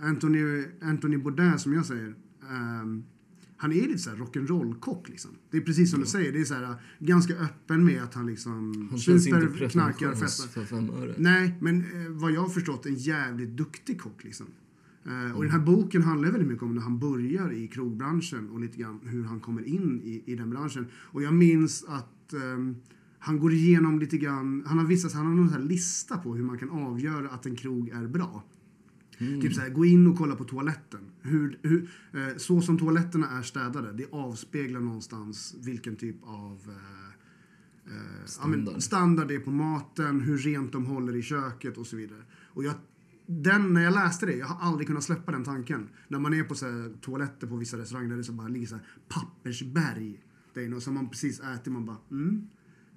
Anthony, 0.00 0.64
Anthony 0.82 1.16
Bourdain, 1.16 1.58
som 1.58 1.72
jag 1.72 1.86
säger, 1.86 2.14
ehm, 2.50 3.04
han 3.60 3.72
är 3.72 3.86
lite 3.86 3.98
så 3.98 4.10
här 4.10 4.16
rock'n'roll-kock 4.16 5.08
liksom. 5.08 5.30
Det 5.50 5.56
är 5.56 5.60
precis 5.60 5.90
som 5.90 6.00
du 6.00 6.06
säger, 6.06 6.32
det 6.32 6.40
är 6.40 6.44
så 6.44 6.54
här, 6.54 6.62
eh, 6.62 6.76
ganska 6.98 7.34
öppen 7.34 7.84
med 7.84 8.02
att 8.02 8.14
han 8.14 8.26
liksom 8.26 8.88
Han 8.90 8.98
super, 8.98 9.68
knarkar, 9.68 10.14
festar. 10.14 10.48
Nej, 11.18 11.58
men 11.60 11.80
eh, 11.80 12.10
vad 12.10 12.32
jag 12.32 12.40
har 12.40 12.48
förstått 12.48 12.86
en 12.86 12.94
jävligt 12.94 13.48
duktig 13.48 14.00
kock 14.00 14.24
liksom. 14.24 14.46
Eh, 15.04 15.36
och 15.36 15.42
den 15.42 15.52
här 15.52 15.58
boken 15.58 16.02
handlar 16.02 16.30
väldigt 16.30 16.48
mycket 16.48 16.62
om 16.62 16.74
när 16.74 16.82
han 16.82 16.98
börjar 16.98 17.52
i 17.52 17.68
krogbranschen 17.68 18.50
och 18.50 18.60
lite 18.60 18.78
grann 18.78 19.00
hur 19.04 19.24
han 19.24 19.40
kommer 19.40 19.62
in 19.62 20.00
i, 20.04 20.22
i 20.26 20.34
den 20.34 20.50
branschen. 20.50 20.86
Och 20.92 21.22
jag 21.22 21.34
minns 21.34 21.84
att 21.88 22.32
ehm, 22.32 22.76
han 23.18 23.38
går 23.38 23.52
igenom 23.52 23.98
lite 23.98 24.18
grann, 24.18 24.64
han 24.66 24.78
har 24.78 24.86
vissa, 24.86 25.16
han 25.16 25.26
har 25.26 25.34
någon 25.34 25.48
sån 25.48 25.60
här 25.60 25.68
lista 25.68 26.16
på 26.16 26.34
hur 26.34 26.44
man 26.44 26.58
kan 26.58 26.70
avgöra 26.70 27.28
att 27.28 27.46
en 27.46 27.56
krog 27.56 27.88
är 27.88 28.06
bra. 28.06 28.44
Mm. 29.18 29.40
Typ 29.40 29.54
så 29.54 29.60
här, 29.60 29.68
gå 29.68 29.84
in 29.84 30.06
och 30.06 30.18
kolla 30.18 30.36
på 30.36 30.44
toaletten. 30.44 31.00
Hur, 31.20 31.58
hur, 31.62 31.90
eh, 32.12 32.36
så 32.36 32.60
som 32.60 32.78
toaletterna 32.78 33.38
är 33.38 33.42
städade, 33.42 33.92
det 33.92 34.12
avspeglar 34.12 34.80
någonstans 34.80 35.54
vilken 35.58 35.96
typ 35.96 36.16
av 36.22 36.58
eh, 36.68 37.92
eh, 37.92 38.02
ja, 38.40 38.46
men 38.46 38.62
Standard. 38.62 38.82
standard 38.82 39.28
det 39.28 39.34
är 39.34 39.40
på 39.40 39.50
maten, 39.50 40.20
hur 40.20 40.38
rent 40.38 40.72
de 40.72 40.86
håller 40.86 41.16
i 41.16 41.22
köket 41.22 41.78
och 41.78 41.86
så 41.86 41.96
vidare. 41.96 42.22
Och 42.44 42.64
jag, 42.64 42.74
den, 43.26 43.74
när 43.74 43.82
jag 43.82 43.94
läste 43.94 44.26
det, 44.26 44.36
jag 44.36 44.46
har 44.46 44.68
aldrig 44.68 44.86
kunnat 44.86 45.04
släppa 45.04 45.32
den 45.32 45.44
tanken. 45.44 45.88
När 46.08 46.18
man 46.18 46.34
är 46.34 46.44
på 46.44 46.54
så 46.54 46.66
här, 46.66 47.00
toaletter 47.00 47.46
på 47.46 47.56
vissa 47.56 47.78
restauranger 47.78 48.08
där 48.08 48.16
det 48.16 48.24
så 48.24 48.32
bara 48.32 48.48
ligger 48.48 48.66
så 48.66 48.74
här, 48.74 48.84
pappersberg 49.08 50.20
där 50.54 50.62
inne 50.62 50.76
och 50.76 50.82
så 50.82 50.92
man 50.92 51.08
precis 51.08 51.40
ätit, 51.40 51.72
man 51.72 51.86
bara 51.86 51.96
mm. 52.10 52.46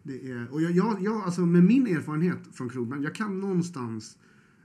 Det 0.03 0.31
är, 0.31 0.53
och 0.53 0.61
jag, 0.61 0.71
jag, 0.71 1.01
jag, 1.01 1.21
alltså 1.21 1.45
med 1.45 1.63
min 1.63 1.87
erfarenhet 1.87 2.39
från 2.53 2.69
krogen, 2.69 3.03
jag 3.03 3.15
kan 3.15 3.39
någonstans 3.39 4.17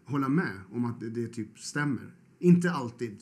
hålla 0.07 0.29
med 0.29 0.61
om 0.71 0.85
att 0.85 1.01
det, 1.01 1.11
det 1.11 1.29
typ 1.29 1.59
stämmer. 1.59 2.15
Inte 2.39 2.71
alltid. 2.71 3.17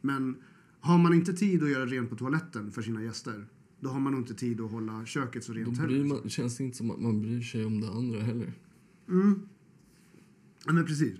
Men 0.00 0.36
har 0.80 0.98
man 0.98 1.14
inte 1.14 1.32
tid 1.32 1.62
att 1.62 1.70
göra 1.70 1.86
rent 1.86 2.10
på 2.10 2.16
toaletten 2.16 2.72
för 2.72 2.82
sina 2.82 3.02
gäster, 3.02 3.46
då 3.80 3.88
har 3.88 4.00
man 4.00 4.12
nog 4.12 4.22
inte 4.22 4.34
tid 4.34 4.60
att 4.60 4.70
hålla 4.70 5.06
köket 5.06 5.44
så 5.44 5.52
rent 5.52 5.78
heller. 5.78 6.04
man, 6.04 6.28
känns 6.30 6.56
det 6.56 6.64
inte 6.64 6.76
som 6.76 6.90
att 6.90 7.00
man 7.00 7.22
bryr 7.22 7.42
sig 7.42 7.64
om 7.64 7.80
det 7.80 7.88
andra 7.88 8.20
heller. 8.20 8.52
Mm. 9.08 9.48
Ja, 10.66 10.72
men 10.72 10.86
precis. 10.86 11.18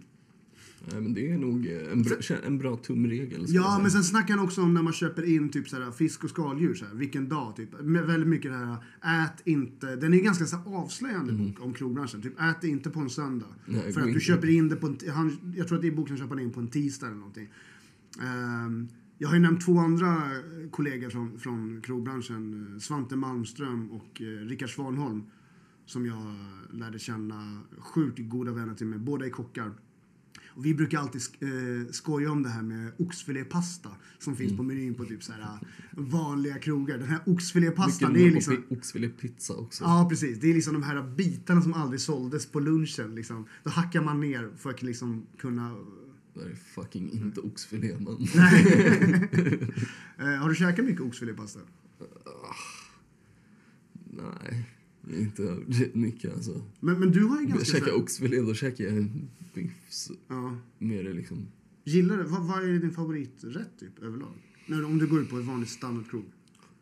Men 0.92 1.14
det 1.14 1.30
är 1.30 1.38
nog 1.38 1.66
eh, 1.66 1.92
en 1.92 2.02
bra, 2.02 2.16
en 2.46 2.58
bra 2.58 2.76
tumregel. 2.76 3.44
Ja, 3.48 3.78
men 3.82 3.90
sen 3.90 4.04
snackar 4.04 4.36
han 4.36 4.44
också 4.44 4.62
om 4.62 4.74
när 4.74 4.82
man 4.82 4.92
köper 4.92 5.22
in 5.34 5.48
typ 5.48 5.68
såhär, 5.68 5.90
fisk 5.90 6.24
och 6.24 6.30
skaldjur. 6.30 6.74
Såhär, 6.74 6.94
vilken 6.94 7.28
dag, 7.28 7.56
typ. 7.56 7.80
Med 7.82 8.06
väldigt 8.06 8.28
mycket 8.28 8.50
det 8.50 8.56
här, 8.56 9.24
ät 9.24 9.42
inte. 9.44 9.96
Den 9.96 10.14
är 10.14 10.18
ganska 10.18 10.46
såhär, 10.46 10.76
avslöjande 10.76 11.32
bok 11.32 11.60
om 11.60 11.74
krogbranschen. 11.74 12.22
Typ, 12.22 12.40
ät 12.40 12.64
inte 12.64 12.90
på 12.90 13.00
en 13.00 13.10
söndag. 13.10 13.46
Nej, 13.66 13.92
för 13.92 14.00
att 14.00 14.06
du 14.06 14.12
inte. 14.12 14.20
köper 14.24 14.50
in 14.50 14.68
det 14.68 14.76
på 14.76 14.86
en, 14.86 14.98
han, 15.14 15.54
Jag 15.56 15.68
tror 15.68 15.78
att 15.78 15.84
i 15.84 15.90
boken 15.90 16.16
köper 16.16 16.34
han 16.34 16.44
in 16.44 16.52
på 16.52 16.60
en 16.60 16.68
tisdag 16.68 17.06
eller 17.06 17.16
någonting. 17.16 17.48
Ehm, 18.22 18.88
jag 19.18 19.28
har 19.28 19.34
ju 19.34 19.40
nämnt 19.42 19.64
två 19.64 19.78
andra 19.78 20.06
eh, 20.14 20.70
kollegor 20.70 21.10
från, 21.10 21.38
från 21.38 21.80
krogbranschen. 21.82 22.66
eh, 22.74 22.78
Svante 22.78 23.16
Malmström 23.16 23.90
och 23.90 24.22
eh, 24.22 24.24
Rickard 24.24 24.70
Svanholm. 24.74 25.22
Som 25.86 26.06
jag 26.06 26.34
lärde 26.72 26.98
känna 26.98 27.60
sjukt 27.78 28.18
goda 28.18 28.52
vänner 28.52 28.74
till 28.74 28.86
mig. 28.86 28.98
Båda 28.98 29.26
är 29.26 29.30
kockar. 29.30 29.72
Och 30.58 30.66
vi 30.66 30.74
brukar 30.74 30.98
alltid 30.98 31.22
eh, 31.40 31.90
skoja 31.90 32.32
om 32.32 32.42
det 32.42 32.48
här 32.48 32.62
med 32.62 32.92
oxfilépasta 32.98 33.90
som 34.18 34.36
finns 34.36 34.56
på 34.56 34.62
menyn 34.62 34.94
på 34.94 35.04
typ 35.04 35.22
så 35.22 35.32
här 35.32 35.40
eh, 35.40 35.58
vanliga 35.90 36.58
krogar. 36.58 36.98
Den 36.98 37.08
här 37.08 37.20
oxfilépastan, 37.26 38.12
det 38.14 38.26
är 38.26 38.30
liksom... 38.30 38.64
oxfilépizza 38.68 39.54
också. 39.54 39.84
Ja, 39.84 40.06
precis. 40.10 40.40
Det 40.40 40.50
är 40.50 40.54
liksom 40.54 40.74
de 40.74 40.82
här 40.82 41.02
bitarna 41.02 41.62
som 41.62 41.74
aldrig 41.74 42.00
såldes 42.00 42.46
på 42.46 42.60
lunchen. 42.60 43.14
Liksom. 43.14 43.46
Då 43.64 43.70
hackar 43.70 44.02
man 44.02 44.20
ner 44.20 44.50
för 44.56 44.70
att 44.70 44.82
liksom 44.82 45.26
kunna... 45.36 45.76
Det 46.34 46.40
är 46.40 46.54
fucking 46.54 47.10
inte 47.10 47.40
oxfilé, 47.40 47.98
man. 47.98 48.26
Eh, 50.18 50.26
har 50.26 50.48
du 50.48 50.54
käkat 50.54 50.84
mycket 50.84 51.00
oxfilépasta? 51.00 51.60
Nej, 54.10 54.77
inte 55.14 55.42
överdrivet 55.42 55.94
mycket 55.94 56.34
alltså. 56.34 56.62
Men, 56.80 57.00
men 57.00 57.10
du 57.10 57.24
har 57.24 57.36
ju 57.36 57.42
Jag 57.42 57.50
ganska... 57.50 57.64
så 57.66 57.78
käkar 57.84 57.92
oxfilé, 57.96 58.40
då 58.40 58.54
käkar 58.54 58.84
jag 58.84 58.96
en 58.96 59.28
biff. 59.54 59.70
ja. 60.28 60.56
Mer 60.78 61.14
liksom... 61.14 61.46
Gillar 61.84 62.16
du... 62.18 62.24
Vad, 62.24 62.46
vad 62.46 62.64
är 62.64 62.78
din 62.78 62.90
favoriträtt 62.90 63.78
typ 63.80 64.02
överlag? 64.02 64.32
När, 64.66 64.84
om 64.84 64.98
du 64.98 65.06
går 65.06 65.20
ut 65.22 65.30
på 65.30 65.38
ett 65.38 65.44
vanligt 65.46 65.68
standardkrog. 65.68 66.24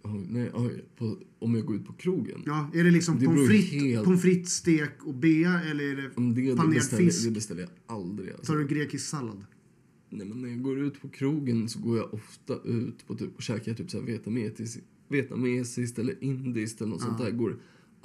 Oj, 0.02 0.26
nej, 0.30 0.50
oj, 0.54 0.84
på, 0.96 1.18
om 1.38 1.54
jag 1.54 1.66
går 1.66 1.76
ut 1.76 1.86
på 1.86 1.92
krogen. 1.92 2.42
Ja, 2.46 2.70
är 2.74 2.84
det 2.84 2.90
liksom 2.90 3.18
Det 3.18 3.24
pommes 3.26 3.48
frites, 3.48 3.72
helt- 3.82 4.04
pommes 4.04 4.22
frites, 4.22 4.52
stek 4.52 4.90
och 5.04 5.14
bea 5.14 5.60
eller 5.62 5.84
är 5.84 5.96
det 5.96 6.10
Om 6.14 6.34
det, 6.34 6.56
panerad 6.56 6.74
beställer, 6.74 7.04
fisk? 7.04 7.24
det 7.24 7.30
beställer 7.30 7.60
jag 7.60 7.70
aldrig. 7.86 8.30
Alltså. 8.30 8.52
Tar 8.52 8.58
du 8.58 8.66
grekisk 8.66 9.06
sallad? 9.08 9.44
Nej, 10.10 10.26
men 10.26 10.42
när 10.42 10.48
jag 10.48 10.62
går 10.62 10.78
ut 10.80 11.00
på 11.00 11.08
krogen 11.08 11.68
så 11.68 11.78
går 11.80 11.96
jag 11.96 12.14
ofta 12.14 12.58
ut 12.64 13.06
på 13.06 13.14
typ, 13.14 13.36
och 13.36 13.42
käkar 13.42 13.74
typ 13.74 13.90
så 13.90 13.98
här 14.00 14.06
vietnamesiskt, 14.06 14.84
vietnamesiskt 15.08 15.98
eller 15.98 16.24
indiskt 16.24 16.80
eller 16.80 16.90
något 16.90 17.02
sånt 17.02 17.18
där. 17.18 17.30
Går 17.30 17.56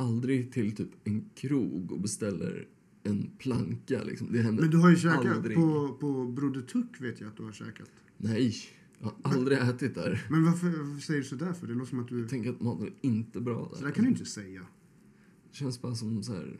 aldrig 0.02 0.52
till 0.52 0.76
typ 0.76 0.90
en 1.04 1.30
krog 1.36 1.92
och 1.92 2.02
beställer 2.02 2.68
en 3.04 3.30
planka. 3.38 4.04
Liksom. 4.04 4.32
Det 4.32 4.42
händer 4.42 4.62
Men 4.64 4.72
du 4.72 4.78
har 4.78 4.90
ju 4.90 4.96
käkat 4.96 5.26
aldrig. 5.38 5.58
på, 5.58 5.98
på 6.00 6.26
Broder 6.26 6.62
Tuck 6.62 7.02
vet 7.02 7.22
jag 7.22 7.28
att 7.28 7.38
du 7.38 7.44
har 7.44 7.52
käkat. 7.52 7.90
Nej, 8.18 8.56
jag 9.00 9.06
har 9.24 9.32
aldrig 9.34 9.58
ätit 9.58 9.96
där. 9.96 10.26
Men 10.30 10.46
varför, 10.46 10.68
varför 10.68 11.02
säger 11.02 11.20
du 11.22 11.26
sådär 11.28 11.54
för? 11.54 11.68
Det 11.68 11.74
låter 11.74 11.90
som 11.90 12.00
att 12.00 12.08
du... 12.08 12.20
Jag 12.20 12.30
tänker 12.30 12.50
att 12.50 12.62
maten 12.62 12.88
är 12.88 12.94
inte 13.02 13.42
bra 13.42 13.68
där. 13.72 13.78
Så 13.78 13.84
där 13.86 13.92
kan 13.92 14.04
du 14.04 14.10
inte 14.10 14.26
säga. 14.26 14.62
Det 15.52 15.58
känns 15.58 15.82
bara 15.82 15.96
som 15.96 16.24
så 16.24 16.34
här 16.34 16.58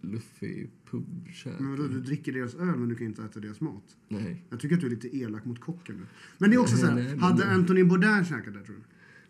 luffig 0.00 0.70
pubkäk. 0.90 1.60
Men 1.60 1.70
vadå, 1.70 1.82
du 1.86 2.00
dricker 2.00 2.32
deras 2.32 2.54
öl 2.54 2.76
men 2.76 2.88
du 2.88 2.94
kan 2.94 3.06
inte 3.06 3.22
äta 3.24 3.40
deras 3.40 3.60
mat. 3.60 3.96
Nej. 4.08 4.44
Jag 4.50 4.60
tycker 4.60 4.74
att 4.74 4.80
du 4.80 4.86
är 4.86 4.90
lite 4.90 5.16
elak 5.16 5.44
mot 5.44 5.60
kocken 5.60 5.96
nu. 5.96 6.02
Men 6.38 6.50
det 6.50 6.56
är 6.56 6.60
också 6.60 6.74
Nej, 6.74 6.80
så 6.80 6.86
här, 6.86 6.94
nej, 6.94 7.04
men- 7.10 7.18
hade 7.20 7.46
Anthony 7.46 7.84
Bourdain 7.84 8.24
käkat 8.24 8.54
där 8.54 8.62
tror 8.62 8.76
du? 8.76 8.82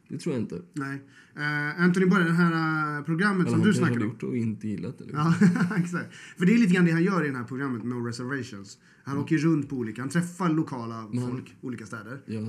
Det 0.09 0.19
tror 0.19 0.35
jag 0.35 0.43
inte. 0.43 0.63
Nej. 0.73 1.03
Uh, 1.37 1.83
Anthony 1.83 2.07
Bourdain, 2.07 2.27
det 2.27 2.33
här 2.33 2.99
uh, 2.99 3.05
programmet 3.05 3.41
Eller 3.47 3.51
som 3.51 3.61
han 3.61 3.69
du 3.69 3.75
snackade 3.75 4.01
om. 4.01 4.07
gjort 4.11 4.21
det 4.21 4.27
och 4.27 4.37
inte 4.37 4.69
gillat 4.69 4.99
det. 4.99 5.05
Liksom. 5.05 5.35
Ja, 5.71 5.77
exakt. 5.77 6.15
För 6.39 6.47
det 6.47 6.55
är 6.55 6.59
lite 6.59 6.75
grann 6.75 6.85
det 6.85 6.93
han 6.93 7.03
gör 7.05 7.25
i 7.25 7.31
det 7.31 7.37
här 7.37 7.45
programmet, 7.45 7.85
No 7.85 7.95
Reservations. 8.07 8.79
Han 9.05 9.19
åker 9.19 9.39
runt 9.39 9.69
på 9.69 9.77
olika, 9.77 10.03
han 10.03 10.09
träffar 10.09 10.49
lokala 10.49 11.09
Men- 11.13 11.29
folk, 11.31 11.57
olika 11.61 11.87
städer. 11.87 12.21
Ja. 12.27 12.41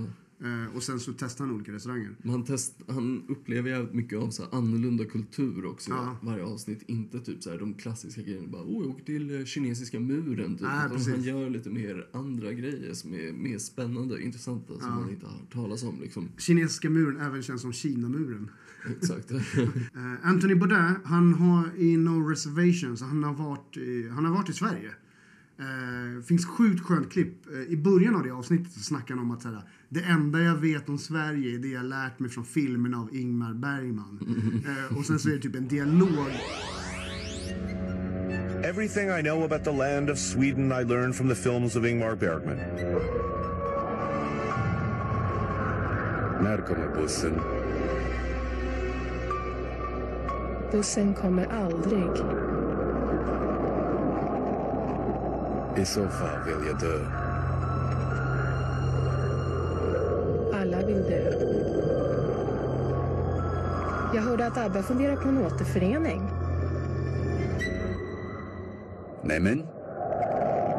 Eh, 0.44 0.76
och 0.76 0.84
sen 0.84 1.00
så 1.00 1.14
testar 1.18 1.46
han 1.46 1.56
olika 1.56 1.72
restauranger. 1.74 2.16
Men 2.22 2.30
han, 2.32 2.44
test, 2.44 2.74
han 2.88 3.24
upplever 3.30 3.70
jävligt 3.70 3.94
mycket 3.94 4.20
av 4.20 4.30
så 4.30 4.44
här 4.44 4.56
annorlunda 4.58 5.06
kultur 5.06 5.66
också 5.66 5.90
Ja. 5.92 6.18
varje 6.22 6.44
avsnitt. 6.44 6.84
Inte 6.88 7.20
typ 7.20 7.44
så 7.44 7.50
här 7.50 7.58
de 7.58 7.74
klassiska 7.74 8.22
grejerna. 8.22 8.48
Bara, 8.48 8.62
oh, 8.64 8.82
jag 8.84 8.90
åker 8.90 9.04
till 9.06 9.40
eh, 9.40 9.46
kinesiska 9.46 10.00
muren. 10.00 10.58
Typ. 10.58 10.68
Precis. 10.92 11.14
han 11.14 11.24
gör 11.24 11.50
lite 11.50 11.70
mer 11.70 12.08
andra 12.14 12.54
grejer 12.54 12.94
som 12.94 13.14
är 13.14 13.32
mer 13.34 13.58
spännande 13.58 14.14
och 14.16 14.20
intressanta 14.22 14.74
som 14.80 14.88
Ja. 14.90 15.00
man 15.00 15.10
inte 15.10 15.26
har 15.26 15.34
hört 15.34 15.54
talas 15.54 15.84
om. 15.84 16.02
Liksom. 16.02 16.30
Kinesiska 16.38 16.90
muren 16.90 17.22
även 17.22 17.42
känns 17.44 17.62
som 17.62 17.74
Kinamuren. 17.74 18.50
Exakt. 19.02 19.32
Eh, 19.32 19.40
Anthony 20.24 20.56
Bourdain, 20.56 20.96
han 21.04 21.34
har 21.34 21.70
i 21.78 21.98
No 21.98 22.30
Reservations, 22.30 23.02
han 23.02 23.24
har 23.24 23.34
varit 23.34 23.78
i, 23.78 24.10
han 24.10 24.26
har 24.26 24.32
varit 24.32 24.50
i 24.50 24.54
Sverige. 24.54 24.92
Eh, 25.60 26.24
finns 26.24 26.46
sjukt 26.46 26.86
skönt 26.86 27.12
klipp. 27.12 27.54
Eh, 27.54 27.74
I 27.74 27.78
början 27.78 28.16
av 28.16 28.24
det 28.24 28.32
avsnittet 28.32 28.72
så 28.72 28.80
snackar 28.80 29.16
han 29.16 29.24
om 29.24 29.32
att 29.32 29.42
så 29.42 29.48
här, 29.48 29.62
det 29.90 30.02
enda 30.02 30.40
jag 30.40 30.56
vet 30.56 30.90
om 30.90 30.98
Sverige 30.98 31.56
är 31.56 31.60
det 31.60 31.68
jag 31.68 31.86
lärt 31.86 32.20
mig 32.20 32.30
från 32.30 32.46
filmerna 32.46 32.98
av 32.98 33.16
Ingmar 33.16 33.54
Bergman. 33.54 34.20
Eh, 34.66 34.98
och 34.98 35.06
sen 35.06 35.20
så 35.20 35.30
är 35.30 35.34
det 35.34 35.40
typ 35.40 35.56
en 35.56 35.68
dialog. 35.68 36.32
Everything 38.64 39.10
I 39.10 39.22
know 39.22 39.44
about 39.44 39.64
the 39.64 39.72
land 39.72 40.10
of 40.10 40.18
Sweden 40.18 40.72
I 40.72 40.84
learned 40.84 41.16
from 41.16 41.30
the 41.30 41.36
films 41.36 41.76
of 41.76 41.86
Ingmar 41.86 42.16
Bergman. 42.16 42.58
När 46.44 46.58
kommer 46.68 47.02
bussen? 47.02 47.34
Bussen 50.72 51.14
kommer 51.14 51.46
aldrig. 51.46 52.46
I 55.78 55.86
så 55.86 56.08
fall 56.08 56.40
vill 56.46 56.68
jag 56.68 56.80
dö. 56.80 57.06
Alla 60.54 60.86
vill 60.86 60.96
dö. 60.96 61.32
Jag 64.14 64.22
hörde 64.22 64.48
att 64.48 64.58
ABBA 64.58 64.84
funderar 64.84 65.16
på 65.16 65.30
en 65.30 65.38
återförening. 65.38 66.22
Nämen, 69.24 69.64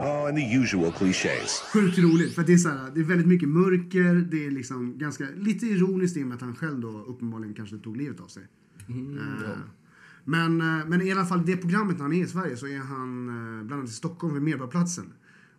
Oh, 0.07 0.29
and 0.29 0.37
the 0.37 0.57
usual 0.57 0.93
cliches. 0.93 1.63
Sjukt 1.73 1.99
roligt, 1.99 2.35
för 2.35 2.41
att 2.41 2.47
det 2.47 2.53
är, 2.53 2.59
så 2.59 2.69
här, 2.69 2.91
det 2.95 3.01
är 3.01 3.05
väldigt 3.05 3.27
mycket 3.27 3.49
mörker, 3.49 4.15
det 4.15 4.47
är 4.47 4.51
liksom 4.51 4.99
ganska, 4.99 5.25
lite 5.37 5.67
ironiskt 5.67 6.17
i 6.17 6.23
och 6.23 6.27
med 6.27 6.35
att 6.35 6.41
han 6.41 6.55
själv 6.55 6.81
då 6.81 6.89
uppenbarligen 6.89 7.55
kanske 7.55 7.79
tog 7.79 7.97
livet 7.97 8.21
av 8.21 8.27
sig. 8.27 8.43
Eh, 8.89 8.95
men, 8.95 9.45
eh, 9.45 9.59
men 10.87 11.03
i 11.03 11.13
alla 11.13 11.27
fall, 11.27 11.47
det 11.47 11.57
programmet 11.57 11.97
när 11.97 12.03
han 12.03 12.13
är 12.13 12.25
i 12.25 12.29
Sverige 12.29 12.57
så 12.57 12.67
är 12.67 12.79
han 12.79 13.29
eh, 13.29 13.67
bland 13.67 13.81
annat 13.81 13.91
i 13.91 13.95
Stockholm 13.95 14.35
vid 14.35 14.43
Medborgarplatsen. 14.43 15.13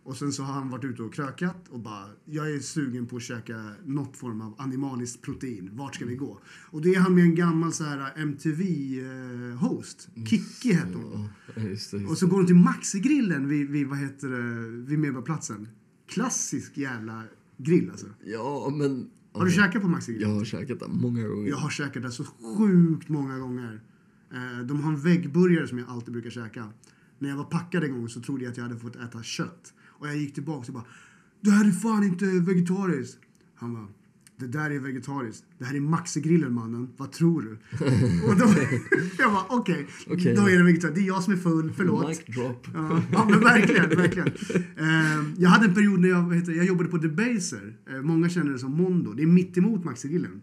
Och 0.08 0.16
sen 0.16 0.32
så 0.32 0.42
har 0.42 0.54
han 0.54 0.70
varit 0.70 0.84
ute 0.84 1.02
och 1.02 1.14
krökat 1.14 1.68
och 1.68 1.80
bara, 1.80 2.04
jag 2.24 2.50
är 2.50 2.60
sugen 2.60 3.06
på 3.06 3.16
att 3.16 3.22
käka 3.22 3.70
något 3.84 4.16
form 4.16 4.40
av 4.40 4.54
animaliskt 4.58 5.22
protein. 5.22 5.70
Vart 5.72 5.94
ska 5.94 6.06
vi 6.06 6.16
gå? 6.16 6.40
Och 6.70 6.82
det 6.82 6.94
är 6.94 7.00
han 7.00 7.14
med 7.14 7.24
en 7.24 7.34
gammal 7.34 7.72
så 7.72 7.84
här 7.84 8.12
MTV-host. 8.16 10.08
Kikki 10.26 10.72
hette 10.72 10.98
hon. 10.98 11.28
Och 12.08 12.18
så 12.18 12.26
går 12.26 12.36
hon 12.36 12.46
till 12.46 12.56
Maxigrillen 12.56 13.48
vid, 13.48 13.70
vid, 13.70 13.86
vad 13.86 13.98
heter 13.98 14.28
det, 14.28 14.68
vid 14.68 14.98
Medborgarplatsen. 14.98 15.68
Klassisk 16.08 16.78
jävla 16.78 17.24
grill 17.56 17.90
alltså. 17.90 18.06
Ja, 18.24 18.72
men... 18.78 19.10
Har 19.32 19.44
du 19.44 19.50
ja, 19.50 19.62
käkat 19.62 19.82
på 19.82 19.88
Maxigrillen? 19.88 20.30
Jag 20.30 20.36
har 20.36 20.44
käkat 20.44 20.80
det 20.80 20.88
många 20.88 21.28
gånger. 21.28 21.48
Jag 21.48 21.56
har 21.56 21.70
käkat 21.70 22.02
där 22.02 22.10
så 22.10 22.24
sjukt 22.24 23.08
många 23.08 23.38
gånger. 23.38 23.80
Eh, 24.34 24.66
De 24.66 24.80
har 24.82 24.92
en 24.92 25.00
väggburgare 25.00 25.68
som 25.68 25.78
jag 25.78 25.88
alltid 25.88 26.12
brukar 26.12 26.30
käka. 26.30 26.68
När 27.18 27.28
jag 27.28 27.36
var 27.36 27.44
packad 27.44 27.84
en 27.84 27.92
gång 27.92 28.08
så 28.08 28.20
trodde 28.20 28.44
jag 28.44 28.50
att 28.50 28.56
jag 28.56 28.64
hade 28.64 28.78
fått 28.78 28.96
äta 28.96 29.22
kött. 29.22 29.72
Och 29.86 30.08
jag 30.08 30.16
gick 30.16 30.34
tillbaka 30.34 30.66
och 30.66 30.74
bara 30.74 30.84
Det 31.40 31.50
här 31.50 31.64
är 31.68 31.70
fan 31.70 32.04
inte 32.04 32.24
vegetariskt. 32.26 33.18
Han 33.54 33.74
bara 33.74 33.86
Det 34.36 34.46
där 34.46 34.70
är 34.70 34.78
vegetariskt. 34.78 35.44
Det 35.58 35.64
här 35.64 35.74
är 35.74 35.80
Maxigrillen 35.80 36.52
mannen. 36.52 36.88
Vad 36.96 37.12
tror 37.12 37.42
du? 37.42 37.50
och 38.28 38.36
då, 38.36 38.54
jag 39.18 39.32
bara 39.32 39.44
okej. 39.48 39.86
Okej. 40.06 40.34
Då 40.34 40.48
är 40.48 40.58
det 40.58 40.64
vegetariskt. 40.64 40.94
Det 40.94 41.00
är 41.00 41.06
jag 41.06 41.22
som 41.22 41.32
är 41.32 41.36
full. 41.36 41.72
Förlåt. 41.76 42.08
Mic 42.08 42.24
drop. 42.24 42.66
Ja, 42.74 43.02
ja 43.12 43.26
men 43.30 43.40
verkligen. 43.40 43.88
verkligen. 43.88 44.28
Eh, 44.76 45.24
jag 45.38 45.50
hade 45.50 45.66
en 45.66 45.74
period 45.74 46.00
när 46.00 46.08
jag, 46.08 46.34
heter, 46.34 46.52
jag 46.52 46.66
jobbade 46.66 46.88
på 46.88 46.96
Debaser. 46.98 47.76
Eh, 47.90 48.02
många 48.02 48.28
känner 48.28 48.52
det 48.52 48.58
som 48.58 48.72
Mondo. 48.76 49.12
Det 49.12 49.22
är 49.22 49.26
mitt 49.26 49.58
emot 49.58 49.84
Maxigrillen. 49.84 50.40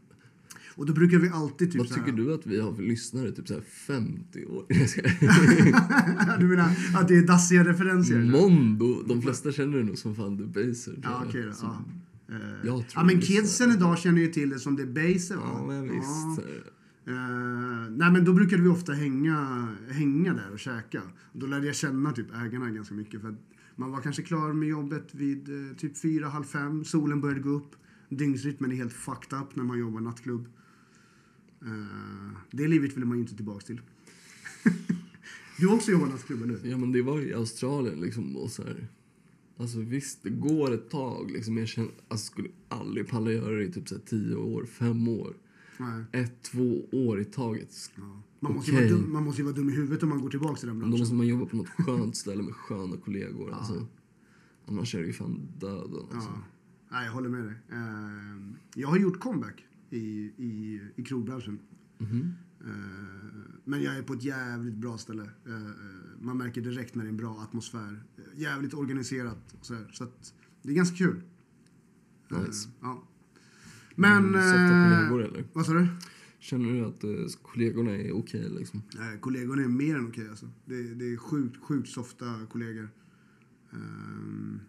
Och 0.76 0.86
då 0.86 0.94
brukar 0.94 1.18
vi 1.20 1.30
alltid 1.30 1.72
typ 1.72 1.80
Vad 1.80 1.90
tycker 1.90 2.12
du 2.12 2.34
att 2.34 2.46
vi 2.48 2.60
har 2.60 2.74
för 2.74 2.84
lyssnare? 2.84 3.32
Typ 3.32 3.48
så 3.48 3.54
här 3.54 3.62
50 3.62 4.46
år? 4.46 4.66
Du 6.40 6.48
menar 6.48 6.72
att 6.96 7.08
det 7.08 7.16
är 7.18 7.28
dassiga 7.28 7.64
referenser? 7.64 8.24
Mondo. 8.24 9.04
De 9.08 9.22
flesta 9.22 9.52
känner 9.52 9.78
det 9.78 9.84
nog 9.84 9.98
som 9.98 10.16
fan 10.16 10.38
Debaser. 10.38 10.92
tror 10.92 11.04
Ja, 11.04 11.24
okej 11.28 11.44
då. 11.44 11.52
Så- 11.54 11.66
Ja. 11.66 12.36
Eh, 12.36 12.40
Jag 12.64 12.64
tror 12.64 12.86
ja, 12.96 13.04
men 13.04 13.22
kidsen 13.22 13.72
idag 13.72 13.98
känner 14.00 14.22
ju 14.22 14.28
till 14.28 14.50
det 14.50 14.60
som 14.60 14.76
Debaser. 14.76 15.36
Ja, 15.36 15.54
va? 15.54 15.68
men 15.68 15.84
visst. 15.84 16.40
Eh, 17.08 17.14
nej, 17.92 18.12
men 18.12 18.26
då 18.26 18.34
brukade 18.34 18.62
vi 18.64 18.70
ofta 18.70 18.94
hänga, 18.94 19.68
hänga 19.90 20.34
där 20.34 20.52
och 20.54 20.60
käka. 20.60 21.02
Och 21.34 21.40
då 21.40 21.48
lärde 21.48 21.66
jag 21.66 21.76
känna 21.76 22.12
typ 22.12 22.28
ägarna 22.36 22.70
ganska 22.70 22.94
mycket. 22.96 23.22
För 23.22 23.36
man 23.76 23.92
var 23.92 24.02
kanske 24.02 24.22
klar 24.22 24.54
med 24.54 24.70
jobbet 24.70 25.08
vid 25.12 25.50
eh, 25.50 25.76
typ 25.78 25.98
fyra, 25.98 26.30
halv 26.30 26.44
fem. 26.44 26.84
Solen 26.86 27.22
började 27.22 27.42
gå 27.42 27.50
upp. 27.50 27.76
Dygnsrytmen 28.10 28.72
är 28.72 28.76
helt 28.76 28.94
fucked 28.94 29.40
up 29.40 29.56
när 29.56 29.64
man 29.64 29.80
jobbar 29.80 30.00
nattklubb. 30.02 30.48
Eh, 31.66 32.38
det 32.52 32.68
livet 32.68 32.98
vill 32.98 33.06
man 33.06 33.18
ju 33.18 33.22
inte 33.22 33.36
tillbaka 33.36 33.66
till. 33.66 33.82
du 35.60 35.68
har 35.68 35.76
också 35.76 35.92
jobbat 35.92 36.10
nattklubb, 36.10 36.44
eller 36.44 36.58
hur? 36.58 36.70
Ja, 36.70 36.78
men 36.78 36.92
det 36.92 37.02
var 37.02 37.22
i 37.22 37.34
Australien 37.34 38.00
liksom. 38.00 38.38
Och 38.38 38.52
så 38.52 38.64
här. 38.64 38.88
Alltså 39.58 39.80
visst, 39.80 40.24
det 40.24 40.30
går 40.30 40.74
ett 40.74 40.90
tag. 40.90 41.32
Liksom. 41.32 41.58
Jag 41.58 41.68
känner, 41.68 41.92
alltså, 42.08 42.26
skulle 42.32 42.50
aldrig 42.70 43.08
palla 43.08 43.32
göra 43.32 43.56
det 43.56 43.64
i 43.64 43.72
typ 43.72 43.90
så 43.90 43.96
här, 43.96 44.02
tio 44.02 44.36
år, 44.36 44.66
fem 44.66 45.08
år. 45.08 45.34
Nej. 45.78 46.04
Ett, 46.12 46.44
två 46.44 46.86
år 46.92 47.20
i 47.22 47.26
taget. 47.26 47.92
Ja. 47.96 48.22
Man, 48.40 48.54
måste 48.54 48.72
vara 48.72 48.88
dum, 48.88 49.14
man 49.14 49.24
måste 49.24 49.42
ju 49.42 49.46
vara 49.46 49.56
dum 49.56 49.70
i 49.70 49.74
huvudet 49.74 50.04
om 50.04 50.10
man 50.10 50.22
går 50.22 50.30
tillbaka 50.30 50.56
till 50.56 50.68
den 50.68 50.76
Då 50.76 50.80
branschen. 50.80 51.00
måste 51.00 51.16
man 51.16 51.28
jobba 51.28 51.46
på 51.46 51.56
något 51.58 51.70
skönt 51.70 52.16
ställe 52.16 52.44
med 52.44 52.56
sköna 52.56 52.98
kollegor. 52.98 53.52
Alltså. 53.52 53.88
Annars 54.66 54.96
är 54.96 55.00
det 55.00 55.08
ju 55.08 55.14
fan 55.14 55.48
döden. 55.60 56.06
Alltså. 56.12 56.30
Ja. 56.30 56.44
Nej, 56.92 57.06
jag 57.06 57.14
håller 57.14 57.30
med 57.30 57.44
dig. 57.46 57.56
Eh, 57.72 58.56
jag 58.76 58.88
har 58.88 58.98
gjort 58.98 59.20
comeback 59.20 59.66
i, 59.96 60.34
i, 60.38 60.82
i 60.96 61.04
krogbranschen. 61.04 61.60
Eh, 62.66 62.72
men 63.64 63.84
jag 63.84 63.98
är 63.98 64.04
på 64.04 64.14
ett 64.14 64.24
jävligt 64.24 64.76
bra 64.76 64.98
ställe. 64.98 65.24
Eh, 65.24 65.72
man 66.20 66.38
märker 66.38 66.62
direkt 66.62 66.96
när 66.96 67.04
det 67.04 67.08
är 67.08 67.12
en 67.12 67.18
bra 67.18 67.40
atmosfär. 67.42 68.04
Eh, 68.18 68.24
jävligt 68.42 68.74
organiserat 68.74 69.56
och 69.60 69.66
så 69.66 69.74
här. 69.74 69.90
Så 69.94 70.04
att 70.04 70.34
det 70.62 70.70
är 70.70 70.76
ganska 70.76 70.98
kul. 70.98 71.22
Nice. 72.30 72.70
ja. 72.82 73.08
Men... 73.96 74.36
Mm, 74.36 75.10
kollegor 75.10 75.24
eller? 75.24 75.48
vad 75.54 75.66
sa 75.66 75.74
du? 75.74 75.88
Känner 76.40 76.74
du 76.74 76.86
att 76.86 77.42
kollegorna 77.42 77.92
är 77.92 78.12
okej 78.12 78.50
liksom? 78.50 78.82
Eh, 79.00 79.20
kollegorna 79.20 79.64
är 79.64 79.68
mer 79.68 79.96
än 79.96 80.08
okej 80.08 80.30
alltså. 80.30 80.50
Det, 80.66 80.94
det 80.94 81.14
är 81.14 81.18
sjukt, 81.18 81.64
sjukt 81.64 81.90
softa 81.90 82.46
kollegor. 82.50 82.90
Ehm, 83.72 84.60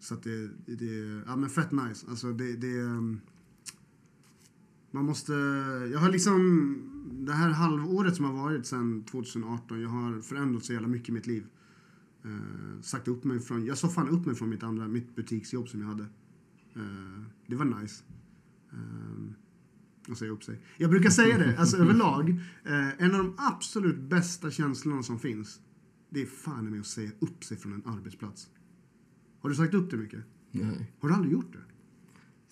så 0.00 0.14
att 0.14 0.22
det, 0.22 0.50
det 0.66 0.98
är 0.98 1.22
ja, 1.26 1.36
men 1.36 1.50
fett 1.50 1.72
nice. 1.72 2.06
Alltså 2.08 2.32
det, 2.32 2.56
det 2.56 2.80
ehm, 2.80 3.20
man 4.96 5.04
måste, 5.04 5.32
jag 5.92 5.98
har 5.98 6.10
liksom, 6.10 6.78
det 7.26 7.32
här 7.32 7.50
halvåret 7.50 8.16
som 8.16 8.24
har 8.24 8.32
varit 8.32 8.66
sedan 8.66 9.04
2018, 9.04 9.80
jag 9.80 9.88
har 9.88 10.20
förändrat 10.20 10.64
så 10.64 10.72
jävla 10.72 10.88
mycket 10.88 11.08
i 11.08 11.12
mitt 11.12 11.26
liv. 11.26 11.46
Eh, 12.24 12.80
sagt 12.82 13.08
upp 13.08 13.24
mig 13.24 13.40
från, 13.40 13.66
jag 13.66 13.78
sa 13.78 13.88
fan 13.88 14.08
upp 14.08 14.26
mig 14.26 14.34
från 14.34 14.48
mitt 14.48 14.62
andra, 14.62 14.88
mitt 14.88 15.16
butiksjobb 15.16 15.68
som 15.68 15.80
jag 15.80 15.88
hade. 15.88 16.02
Eh, 16.74 17.22
det 17.46 17.56
var 17.56 17.64
nice. 17.64 18.04
Ehm, 18.72 19.34
och 20.08 20.18
säga 20.18 20.30
upp 20.30 20.44
sig. 20.44 20.60
Jag 20.76 20.90
brukar 20.90 21.10
säga 21.10 21.38
det, 21.38 21.58
alltså 21.58 21.76
överlag, 21.82 22.30
eh, 22.64 23.02
en 23.02 23.14
av 23.14 23.18
de 23.18 23.34
absolut 23.38 23.98
bästa 23.98 24.50
känslorna 24.50 25.02
som 25.02 25.18
finns, 25.18 25.60
det 26.10 26.22
är 26.22 26.26
fan 26.26 26.70
med 26.70 26.80
att 26.80 26.86
säga 26.86 27.10
upp 27.18 27.44
sig 27.44 27.56
från 27.56 27.72
en 27.72 27.86
arbetsplats. 27.86 28.48
Har 29.40 29.50
du 29.50 29.56
sagt 29.56 29.74
upp 29.74 29.90
dig 29.90 29.98
mycket? 29.98 30.24
Nej. 30.50 30.92
Har 31.00 31.08
du 31.08 31.14
aldrig 31.14 31.32
gjort 31.32 31.52
det? 31.52 31.75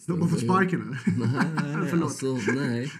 Du 0.06 0.12
har 0.12 0.18
bara 0.20 0.28
fått 0.30 0.40
sparken 0.40 0.82
eller? 0.82 1.00
Nej, 1.18 1.86
Förlåt. 1.90 2.04
alltså 2.04 2.52
nej. 2.54 2.92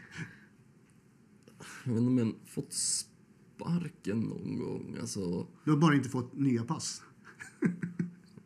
Jag 1.84 1.92
vet 1.92 2.00
inte 2.00 2.10
om 2.10 2.18
jag 2.18 2.34
fått 2.46 2.72
sparken 2.72 4.20
någon 4.20 4.58
gång. 4.58 4.96
Alltså, 5.00 5.46
Du 5.64 5.70
har 5.70 5.78
bara 5.78 5.94
inte 5.94 6.08
fått 6.08 6.34
nya 6.34 6.64
pass. 6.64 7.02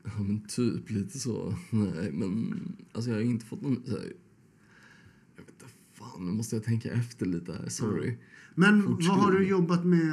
ja 0.05 0.19
men 0.19 0.41
typ 0.49 0.91
lite 0.91 1.19
så. 1.19 1.55
Nej, 1.71 2.13
men 2.13 2.55
alltså 2.93 3.11
jag 3.11 3.17
har 3.17 3.23
inte 3.23 3.47
fått 3.47 3.63
någon 3.63 3.83
så 3.87 3.91
här, 3.91 4.13
Jag 5.37 5.43
vet 5.45 5.53
inte, 5.53 5.65
fan 5.93 6.27
nu 6.27 6.33
måste 6.33 6.57
jag 6.57 6.65
tänka 6.65 6.93
efter 6.93 7.27
lite 7.27 7.53
här. 7.53 7.69
Sorry. 7.69 8.19
Men 8.55 8.83
Fortsätt. 8.83 9.09
vad 9.09 9.19
har 9.19 9.33
du 9.33 9.49
jobbat 9.49 9.85
med? 9.85 10.13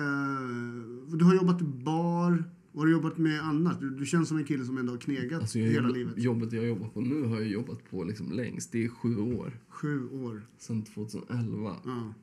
Du 1.19 1.25
har 1.25 1.35
jobbat 1.35 1.61
bar, 1.61 2.43
Vad 2.75 2.81
har 2.81 2.85
du 2.85 2.91
jobbat 2.91 3.17
med 3.17 3.41
annat? 3.41 3.79
Du, 3.79 3.89
du 3.89 4.05
känns 4.05 4.27
som 4.27 4.37
en 4.37 4.43
kille 4.45 4.65
som 4.65 4.77
ändå 4.77 4.93
har 4.93 4.97
knegat 4.97 5.41
Alltså 5.41 5.59
hela 5.59 5.89
livet. 5.89 6.13
Jobbet 6.17 6.53
jag 6.53 6.65
jobbar 6.67 6.87
på 6.87 7.01
nu 7.01 7.21
har 7.23 7.35
jag 7.39 7.47
jobbat 7.47 7.89
på 7.89 8.03
liksom 8.03 8.31
längst. 8.31 8.71
Det 8.71 8.83
är 8.85 8.89
sju 8.89 9.17
år. 9.17 9.59
Sju 9.67 10.07
år. 10.09 10.47
Sedan 10.57 10.83
2011. 10.83 11.75
Ja. 11.85 12.13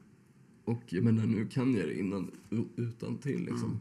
Och 0.65 0.83
jag 0.87 1.05
menar, 1.05 1.27
nu 1.27 1.47
kan 1.47 1.75
jag 1.75 1.87
det 1.89 1.99
innan, 1.99 2.31
utan 2.77 3.19
till 3.19 3.45
liksom. 3.45 3.79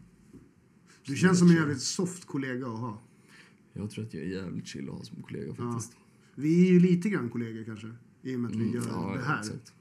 Du 1.05 1.15
känns 1.15 1.39
som 1.39 1.47
en 1.49 1.55
jävligt 1.55 1.81
soft 1.81 2.25
kollega 2.25 2.67
att 2.67 2.79
ha. 2.79 3.01
Jag 3.73 3.91
tror 3.91 4.05
att 4.05 4.13
jag 4.13 4.23
är 4.23 4.27
jävligt 4.27 4.67
chill 4.67 4.89
att 4.89 4.95
ha 4.95 5.03
som 5.03 5.23
kollega 5.23 5.53
faktiskt. 5.55 5.95
Vi 6.35 6.67
är 6.67 6.73
ju 6.73 6.79
lite 6.79 7.09
grann 7.09 7.29
kollegor 7.29 7.63
kanske. 7.63 7.91
I 8.21 8.35
och 8.35 8.39
med 8.39 8.49
att 8.51 8.55
vi 8.57 8.61
Mm, 8.63 8.75
gör 8.75 8.83
ja, 8.89 9.13
det 9.15 9.23
här. 9.23 9.39
exakt. 9.39 9.73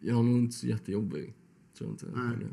Jag 0.00 0.18
är 0.18 0.22
nog 0.22 0.38
inte 0.38 0.56
så 0.56 0.66
jättejobbig. 0.66 1.34
Tror 1.78 1.90
jag 1.90 1.94
inte. 1.94 2.06
Nej. 2.18 2.48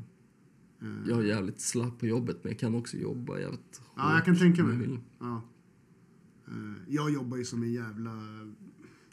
Heller. 0.82 1.10
Jag 1.10 1.20
är 1.20 1.24
jävligt 1.24 1.60
slapp 1.62 2.00
på 2.00 2.06
jobbet, 2.08 2.44
men 2.44 2.52
jag 2.52 2.60
kan 2.60 2.76
också 2.76 2.98
jobba 2.98 3.40
jävligt 3.40 3.82
Ja, 3.96 4.14
jag 4.16 4.26
kan 4.26 4.36
tänka 4.38 4.62
jag 4.62 4.68
mig. 4.68 4.78
vill. 4.78 5.00
Ja. 5.20 5.42
Eh, 6.48 6.54
Jag 6.88 7.12
jobbar 7.12 7.38
ju 7.38 7.46
som 7.46 7.64
en 7.64 7.74
jävla... 7.74 8.12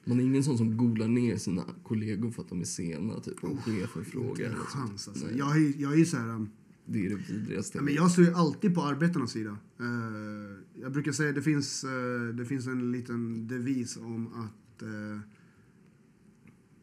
Man 0.05 0.21
är 0.21 0.25
ingen 0.25 0.45
sån 0.45 0.59
som 0.59 0.77
golar 0.77 1.09
ner 1.09 1.37
sina 1.37 1.65
kollegor 1.83 2.31
för 2.31 2.43
att 2.43 2.49
de 2.49 2.61
är 2.61 2.65
sena, 2.65 3.21
typ 3.21 3.45
om 3.45 3.57
chefer 3.63 4.03
frågar. 4.03 4.31
Inte 4.31 4.45
en 4.45 4.55
chans 4.55 5.09
alltså. 5.09 5.27
Nej, 5.27 5.39
Jag 5.39 5.57
är, 5.57 5.73
jag 5.83 6.01
är 6.01 6.05
så 6.05 6.17
här... 6.17 6.29
um, 6.29 6.51
Det 6.87 7.07
är 7.07 7.11
det 7.11 7.33
vidrigaste. 7.33 7.79
Ja, 7.79 7.83
men 7.83 7.95
jag 7.95 8.11
står 8.11 8.25
ju 8.25 8.33
alltid 8.33 8.75
på 8.75 8.83
arbetarnas 8.83 9.31
sida. 9.33 9.59
Eh, 9.81 10.81
jag 10.83 10.93
brukar 10.93 11.13
säga 11.13 11.33
det 11.33 11.43
finns, 11.43 11.85
eh, 11.85 12.35
det 12.35 12.45
finns 12.45 12.67
en 12.67 12.93
liten 12.93 13.49
devis 13.49 13.97
om 13.97 14.27
att 14.33 14.83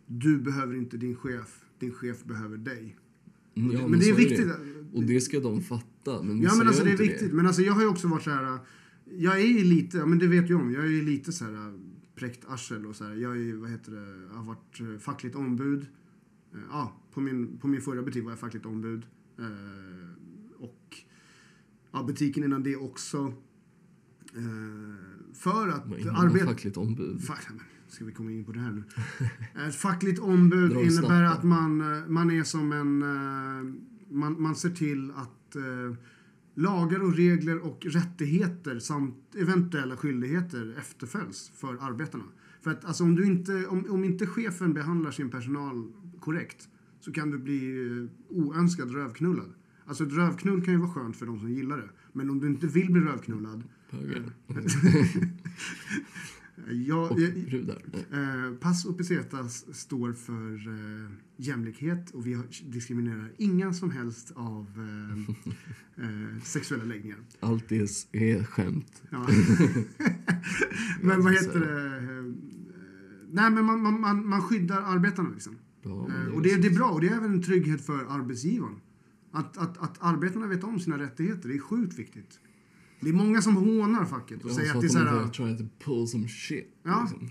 du 0.08 0.38
behöver 0.42 0.76
inte 0.76 0.98
din 0.98 1.16
chef, 1.16 1.66
din 1.80 1.92
chef 1.94 2.24
behöver 2.24 2.58
dig. 2.58 2.98
Mm, 3.56 3.72
ja, 3.72 3.88
men, 3.88 4.00
det 4.00 4.10
är 4.10 4.16
viktigt. 4.16 4.48
Och 4.94 5.04
det 5.04 5.22
ska 5.22 5.40
de 5.40 5.62
fatta. 5.62 6.24
Men 6.24 6.42
ja 6.42 6.56
men 6.56 6.68
alltså 6.68 6.84
det 6.84 6.92
är 6.92 6.98
viktigt. 6.98 7.34
Men 7.34 7.48
alltså 7.48 7.62
jag 7.62 7.74
har 7.74 7.82
ju 7.82 7.88
också 7.88 8.08
varit 8.08 8.24
så 8.24 8.30
här. 8.30 8.60
Jag 9.18 9.42
är 9.42 9.46
ju 9.48 9.64
lite, 9.64 9.98
ja 9.98 10.06
men 10.06 10.20
det 10.20 10.28
vet 10.28 10.48
du 10.48 10.54
om, 10.54 10.72
jag 10.72 10.84
är 10.84 10.90
ju 10.90 11.02
lite 11.02 11.32
så 11.32 11.46
här 11.46 11.80
präkt 12.16 12.46
arsel 12.48 12.86
och 12.86 12.96
så 12.96 13.04
här. 13.04 13.16
Jag 13.16 13.38
är 13.38 13.54
vad 13.56 13.70
heter 13.70 13.92
det, 13.92 14.28
jag 14.32 14.38
har 14.38 14.44
varit 14.46 14.80
eh, 14.80 15.00
fackligt 15.00 15.36
ombud. 15.36 15.82
Eh, 16.54 16.60
Ja, 16.70 17.02
på 17.14 17.22
min, 17.22 17.58
på 17.58 17.68
min 17.68 17.82
förra 17.82 18.02
butik 18.02 18.24
var 18.24 18.32
jag 18.32 18.40
fackligt 18.40 18.66
ombud. 18.66 19.06
Eh, 19.40 20.64
och 20.64 20.98
ja, 21.92 22.04
butiken 22.04 22.44
innan 22.44 22.64
det 22.64 22.76
också. 22.76 23.34
För 25.34 25.68
att 25.68 25.86
arbeta... 25.86 26.46
fackligt 26.46 26.78
ombud? 26.78 27.20
Fa- 27.20 27.36
men, 27.50 27.60
ska 27.96 28.06
vi 28.06 28.12
komma 28.12 28.32
in 28.32 28.46
på 28.46 28.52
det 28.52 28.60
här 28.60 28.72
nu? 28.72 28.84
Ett 29.68 29.76
fackligt 29.76 30.20
ombud 30.20 30.72
innebär 30.72 31.24
att 31.24 31.44
man, 31.44 31.82
eh, 31.82 32.08
man 32.08 32.32
är 32.32 32.44
som 32.44 32.72
en... 32.72 33.02
eh, 33.02 33.74
Man, 34.10 34.42
man 34.42 34.56
ser 34.56 34.70
till 34.70 35.12
att 35.12 35.56
eh, 35.56 35.98
lagar 36.56 37.00
och 37.04 37.16
regler 37.16 37.60
och 37.66 37.86
rättigheter 37.90 38.80
samt 38.80 39.36
eventuella 39.36 39.98
skyldigheter 39.98 40.76
efterföljs 40.80 41.52
för 41.56 41.74
arbetarna. 41.90 42.24
För 42.62 42.72
att 42.72 42.86
alltså, 42.86 43.04
om, 43.04 43.16
du 43.16 43.26
inte, 43.26 43.66
om, 43.66 43.86
om 43.90 44.04
inte 44.04 44.26
chefen 44.28 44.74
behandlar 44.74 45.12
sin 45.12 45.30
personal 45.30 45.92
korrekt 46.20 46.70
så 47.00 47.12
kan 47.12 47.32
du 47.32 47.38
bli 47.38 48.08
oönskad 48.30 48.94
rövknullad. 48.96 49.54
Alltså 49.86 50.04
ett 50.04 50.14
rövknull 50.14 50.66
kan 50.66 50.74
ju 50.74 50.80
vara 50.80 50.92
skönt 50.92 51.18
för 51.18 51.26
de 51.26 51.40
som 51.40 51.52
gillar 51.52 51.78
det. 51.78 51.90
Men 52.14 52.30
om 52.30 52.40
du 52.40 52.48
inte 52.48 52.68
vill 52.68 52.92
bli 52.92 53.02
rövknullad 53.02 53.64
Bögar. 53.92 54.24
jag, 56.72 57.12
Och 57.12 57.20
jag, 57.20 57.34
brudar. 57.34 57.82
Eh, 58.12 58.56
Pass 58.60 58.86
och 58.86 58.98
Pesetas 58.98 59.66
står 59.78 60.14
för 60.14 60.54
eh, 60.68 61.12
jämlikhet 61.38 62.12
och 62.12 62.28
vi 62.28 62.38
diskriminerar 62.66 63.32
inga 63.38 63.74
som 63.74 63.92
helst 63.92 64.32
av 64.36 64.68
eh, 64.78 66.04
eh, 66.06 66.42
sexuella 66.44 66.84
läggningar. 66.84 67.18
Allt 67.40 67.72
är, 67.72 67.88
är 68.12 68.44
skämt. 68.44 69.04
Ja. 69.10 69.28
men 71.02 71.24
vad 71.24 71.34
heter 71.34 71.60
det? 71.60 71.98
Eh, 71.98 72.34
nej, 73.32 73.52
men 73.52 73.66
man, 73.66 73.82
man, 73.82 74.02
man, 74.02 74.28
man 74.28 74.42
skyddar 74.42 74.82
arbetarna 74.82 75.30
liksom. 75.30 75.56
Ja, 75.82 76.08
Eh, 76.10 76.14
det 76.14 76.32
är 76.32 76.36
och 76.36 76.42
det, 76.42 76.50
så. 76.50 76.62
det 76.62 76.68
är 76.68 76.76
bra 76.76 76.90
och 76.90 77.02
det 77.02 77.08
är 77.08 77.18
även 77.18 77.34
en 77.34 77.42
trygghet 77.44 77.86
för 77.86 78.06
arbetsgivaren. 78.06 78.76
Att, 79.32 79.58
att, 79.58 79.78
att 79.78 79.98
arbetarna 80.00 80.48
vet 80.48 80.64
om 80.64 80.80
sina 80.80 80.98
rättigheter, 80.98 81.50
det 81.50 81.56
är 81.56 81.60
sjukt 81.60 82.00
viktigt. 82.00 82.40
Det 83.06 83.10
är 83.12 83.14
många 83.14 83.42
som 83.42 83.56
hånar 83.56 84.06
facket 84.06 84.44
och 84.44 84.50
Ja, 84.50 84.54
säger 84.56 84.76
att 84.76 84.82
det 84.82 84.88
är 84.88 84.90
så 84.90 85.00
här... 85.00 85.24
inte 85.24 85.38
try 85.38 85.58
to 85.58 85.64
pull 85.84 86.08
some 86.08 86.28
shit. 86.28 86.68
Ja. 86.84 87.02
Liksom. 87.02 87.30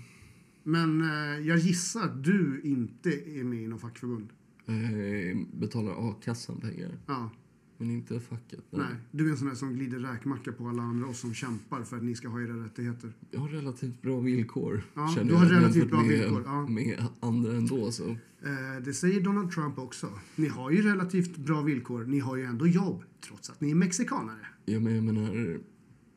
Men 0.63 1.01
eh, 1.01 1.47
jag 1.47 1.57
gissar 1.57 2.03
att 2.03 2.23
du 2.23 2.61
inte 2.63 3.09
är 3.09 3.43
med 3.43 3.59
i 3.63 3.67
något 3.67 3.81
fackförbund. 3.81 4.29
Eh, 4.67 5.37
betalar 5.59 6.09
a-kassan 6.09 6.61
pengar, 6.61 6.91
Ja, 7.07 7.29
men 7.77 7.91
inte 7.91 8.19
facket. 8.19 8.63
nej. 8.69 8.95
Du 9.11 9.27
är 9.27 9.31
en 9.31 9.37
sån 9.37 9.47
där 9.47 9.55
som 9.55 9.73
glider 9.73 9.99
räkmacka 9.99 10.51
på 10.51 10.67
alla 10.67 10.83
andra 10.83 11.07
och 11.07 11.15
som 11.15 11.33
kämpar 11.33 11.83
för 11.83 11.97
att 11.97 12.03
ni 12.03 12.15
ska 12.15 12.27
ha 12.27 12.41
era 12.41 12.65
rättigheter. 12.65 13.13
Jag 13.31 13.39
har 13.39 13.47
relativt 13.49 14.01
bra 14.01 14.19
villkor. 14.19 14.83
Ja, 14.93 15.07
känner 15.15 15.31
du 15.31 15.35
har 15.35 15.45
jag, 15.45 15.51
relativt 15.51 15.89
bra 15.89 16.01
med, 16.01 16.09
villkor, 16.09 16.43
ja. 16.45 16.67
Med 16.67 17.05
andra 17.19 17.51
ändå 17.51 17.91
så. 17.91 18.09
Eh, 18.09 18.83
det 18.85 18.93
säger 18.93 19.21
Donald 19.21 19.51
Trump 19.51 19.79
också. 19.79 20.09
Ni 20.35 20.47
har 20.47 20.71
ju 20.71 20.81
relativt 20.81 21.37
bra 21.37 21.61
villkor. 21.61 22.05
Ni 22.05 22.19
har 22.19 22.35
ju 22.35 22.43
ändå 22.43 22.67
jobb, 22.67 23.03
trots 23.27 23.49
att 23.49 23.61
ni 23.61 23.71
är 23.71 23.75
mexikanare. 23.75 24.47
Ja, 24.65 24.79
men 24.79 24.95
jag 24.95 25.03
menar, 25.03 25.59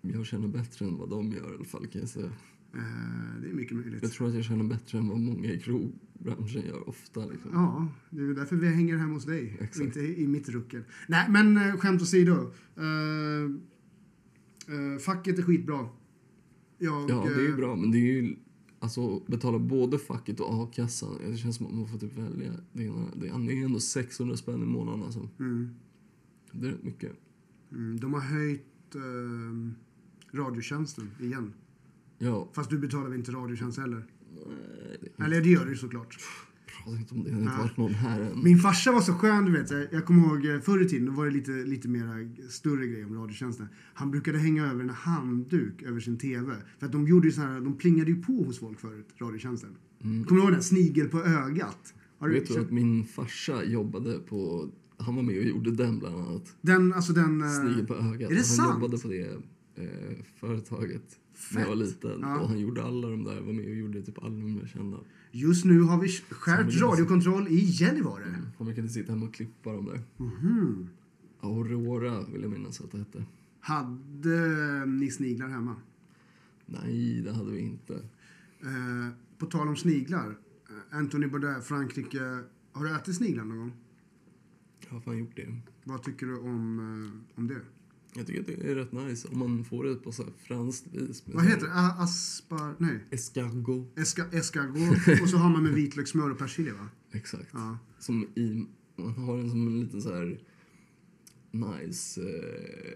jag 0.01 0.27
känner 0.27 0.49
bättre 0.49 0.87
än 0.87 0.97
vad 0.97 1.11
de 1.11 1.33
gör 1.33 1.53
i 1.53 1.55
alla 1.55 1.64
fall 1.64 1.87
kan 1.87 2.01
jag 2.01 2.11
säga. 2.11 2.31
Eh, 2.74 3.40
det 3.42 3.48
är 3.48 3.54
mycket 3.54 3.76
möjligt. 3.76 4.02
Jag 4.02 4.12
tror 4.12 4.28
att 4.28 4.35
jag 4.35 4.44
känner 4.44 4.64
bättre 4.64 4.98
än 4.98 5.09
vad 5.09 5.20
många 5.20 5.52
i 5.52 5.61
krogbranschen 5.61 6.66
gör 6.66 6.88
ofta. 6.88 7.26
Liksom. 7.26 7.50
Ja, 7.52 7.88
det 8.11 8.22
är 8.22 8.35
därför 8.35 8.57
vi 8.57 8.68
hänger 8.68 8.96
hemma 8.96 9.14
hos 9.14 9.24
dig 9.24 9.54
och 9.59 9.64
Exakt. 9.64 9.85
inte 9.87 10.00
i 10.00 10.26
mitt 10.26 10.48
ruckel. 10.48 10.83
Nej, 11.09 11.26
men 11.31 11.57
eh, 11.57 11.76
skämt 11.76 12.02
åsido. 12.02 12.33
Uh, 12.33 13.50
uh, 14.74 14.98
facket 14.98 15.38
är 15.38 15.42
skitbra. 15.42 15.88
Jag, 16.78 17.11
Ja, 17.11 17.24
det 17.28 17.35
är 17.35 17.46
ju 17.46 17.57
bra, 17.57 17.76
men 17.76 17.90
det 17.90 17.98
är 17.98 18.22
ju 18.22 18.37
alltså 18.78 19.20
betala 19.26 19.59
både 19.59 19.98
facket 19.98 20.40
och 20.40 20.62
a-kassan. 20.62 21.18
Det 21.31 21.37
känns 21.37 21.57
som 21.57 21.66
att 21.66 21.74
man 21.74 21.88
får 21.88 21.98
typ 21.98 22.18
välja 22.18 22.52
det 22.72 22.83
ena. 22.83 23.07
Det 23.16 23.28
är 23.28 23.64
ändå 23.64 23.81
600 23.81 24.37
spänn 24.37 24.62
i 24.62 24.66
månaden 24.66 25.02
alltså. 25.02 25.28
Mm, 25.38 25.68
Det 26.52 26.66
är 26.66 26.70
rätt 26.70 26.83
mycket. 26.83 27.12
mm, 27.72 28.00
de 28.00 28.14
har 28.14 28.20
höjt 28.20 28.96
uh, 28.96 29.70
radiotjänsten 30.33 31.11
igen. 31.20 31.52
Ja, 32.18 32.48
Fast 32.52 32.70
du 32.70 32.78
betalar 32.78 33.09
väl 33.09 33.18
inte 33.18 33.33
radiotjänst 33.33 33.78
heller? 33.78 34.04
nej, 34.46 34.98
det 35.16 35.24
Eller 35.24 35.40
det 35.40 35.48
gör 35.48 35.66
du 35.66 35.76
såklart. 35.76 36.16
Prata 36.85 36.96
inte 36.98 37.14
om 37.14 37.22
det, 37.24 37.31
det 37.31 37.35
har 37.37 37.42
inte 37.42 37.59
varit 37.59 37.76
någon 37.76 37.94
här 37.94 38.20
än. 38.20 38.42
Min 38.44 38.59
farsa 38.59 38.92
var 38.92 39.00
så 39.00 39.12
skön, 39.12 39.44
du 39.44 39.52
vet. 39.52 39.70
Jag, 39.92 40.04
kommer 40.07 40.26
ihåg 40.26 40.46
eh, 40.46 40.61
förr 40.61 40.83
i 40.83 40.88
tiden, 40.88 41.07
då 41.07 41.12
var 41.12 41.24
det 41.26 41.31
lite, 41.33 41.50
lite 41.50 41.88
mera 41.88 42.14
större 42.50 42.87
grej 42.87 43.04
om 43.04 43.14
radiotjänsten. 43.14 43.66
Han 43.94 44.11
brukade 44.11 44.38
hänga 44.38 44.66
över 44.66 44.81
en 44.83 44.90
handduk 44.90 45.83
över 45.83 46.00
sin 46.00 46.18
TV. 46.18 46.54
För 46.78 46.87
att 46.87 46.92
de 46.92 47.07
gjorde 47.09 47.26
ju 47.28 47.33
så 47.33 47.40
här, 47.40 47.61
de 47.61 47.76
plingade 47.78 48.11
ju 48.11 48.22
på 48.22 48.33
hos 48.44 48.59
folk 48.59 48.81
förut, 48.81 49.09
radiotjänsten. 49.20 49.70
Kommer 50.02 50.24
du 50.28 50.38
ihåg 50.38 50.52
den? 50.52 50.62
Snigel 50.62 51.09
på 51.09 51.18
ögat. 51.22 51.94
Har 52.18 52.28
Vet 52.28 52.46
du 52.46 52.54
känt- 52.54 52.66
att 52.66 52.72
min 52.72 53.04
farsa 53.04 53.64
jobbade 53.64 54.18
på... 54.18 54.68
Han 55.00 55.16
var 55.16 55.22
med 55.22 55.38
och 55.38 55.44
gjorde 55.44 55.70
den 55.70 55.98
bland 55.98 56.16
annat. 56.16 56.57
Den, 56.61 56.92
alltså 56.92 57.12
den... 57.12 57.42
eh, 57.42 57.48
Snigel 57.50 57.87
på 57.87 57.94
ögat. 57.94 58.31
Är 58.31 58.35
det 58.35 58.35
han 58.35 58.44
sant? 58.44 58.74
jobbade 58.74 58.98
på 58.98 59.09
det 59.09 59.38
eh, 59.83 60.25
företaget 60.35 61.19
när 61.53 61.61
jag 61.61 61.69
var 61.69 61.77
Fett. 61.77 61.87
liten. 61.87 62.21
Ja. 62.21 62.41
Och 62.41 62.49
han 62.49 62.59
gjorde 62.59 62.83
alla 62.85 63.09
de 63.09 63.25
där, 63.25 63.41
var 63.41 63.53
med 63.53 63.64
och 63.69 63.75
gjorde 63.75 64.03
typ 64.03 64.19
alla 64.19 64.31
de 64.37 64.59
där 64.59 64.67
kända. 64.67 64.99
Just 65.31 65.64
nu 65.64 65.81
har 65.81 66.01
vi 66.01 66.09
skärpt 66.31 66.81
radiokontroll 66.81 67.49
i 67.49 67.59
Gällivare. 67.64 68.43
Han 68.59 68.67
brukade 68.67 68.88
sitta 68.88 69.12
hemma 69.12 69.27
och 69.27 69.35
klippa 69.35 69.73
dem 69.73 69.85
där. 69.87 70.03
Mhm. 70.17 70.88
Aurora 71.41 72.25
vill 72.33 72.43
jag 72.43 72.51
minnas 72.51 72.81
att 72.81 72.93
det 72.93 72.99
hette. 72.99 73.25
Hade 73.61 74.87
ni 74.87 75.11
sniglar 75.11 75.49
hemma? 75.49 75.77
Nej, 76.67 77.21
det 77.23 77.33
hade 77.33 77.51
vi 77.53 77.61
inte. 77.61 77.95
Eh, 78.61 79.09
på 79.38 79.47
tal 79.47 79.69
om 79.69 79.77
sniglar. 79.77 80.29
eh, 80.91 80.99
Anthony 80.99 81.27
Bourdain, 81.27 81.62
Frankrike. 81.62 82.38
Har 82.73 82.85
du 82.85 82.95
ätit 82.97 83.14
sniglar 83.17 83.45
någon 83.45 83.59
gång? 83.59 83.73
Jag 84.87 84.91
har 84.91 85.01
fan 85.01 85.19
gjort 85.19 85.37
det. 85.37 85.57
Vad 85.85 86.03
tycker 86.03 86.27
du 86.27 86.38
om, 86.38 86.79
eh, 86.79 87.38
om 87.38 87.47
det? 87.49 87.61
Jag 88.14 88.27
tycker 88.27 88.40
att 88.40 88.47
det 88.47 88.71
är 88.71 88.75
rätt 88.75 88.92
nice 88.92 89.29
om 89.29 89.38
man 89.38 89.64
får 89.64 89.85
det 89.85 89.94
på 89.94 90.12
så 90.12 90.23
här 90.23 90.33
franskt 90.38 90.87
vis. 90.92 91.23
Vad 91.27 91.44
heter 91.44 91.66
det? 91.66 91.73
Aspar... 91.73 92.75
Nej. 92.79 93.05
Escargot. 93.11 93.99
Eska, 93.99 94.27
escargot. 94.33 95.21
och 95.23 95.29
så 95.29 95.37
har 95.37 95.51
man 95.51 95.62
med 95.62 95.73
vitlökssmör 95.73 96.31
och 96.31 96.38
persilja, 96.38 96.75
va? 96.75 96.88
Exakt. 97.12 97.49
Ja. 97.53 97.79
Som 97.99 98.27
i, 98.35 98.66
man 98.97 99.14
har 99.14 99.37
den 99.37 99.51
som 99.51 99.66
en 99.66 99.81
liten 99.81 100.03
så 100.03 100.14
här 100.14 100.40
nice, 101.51 102.21
eh, 102.21 102.94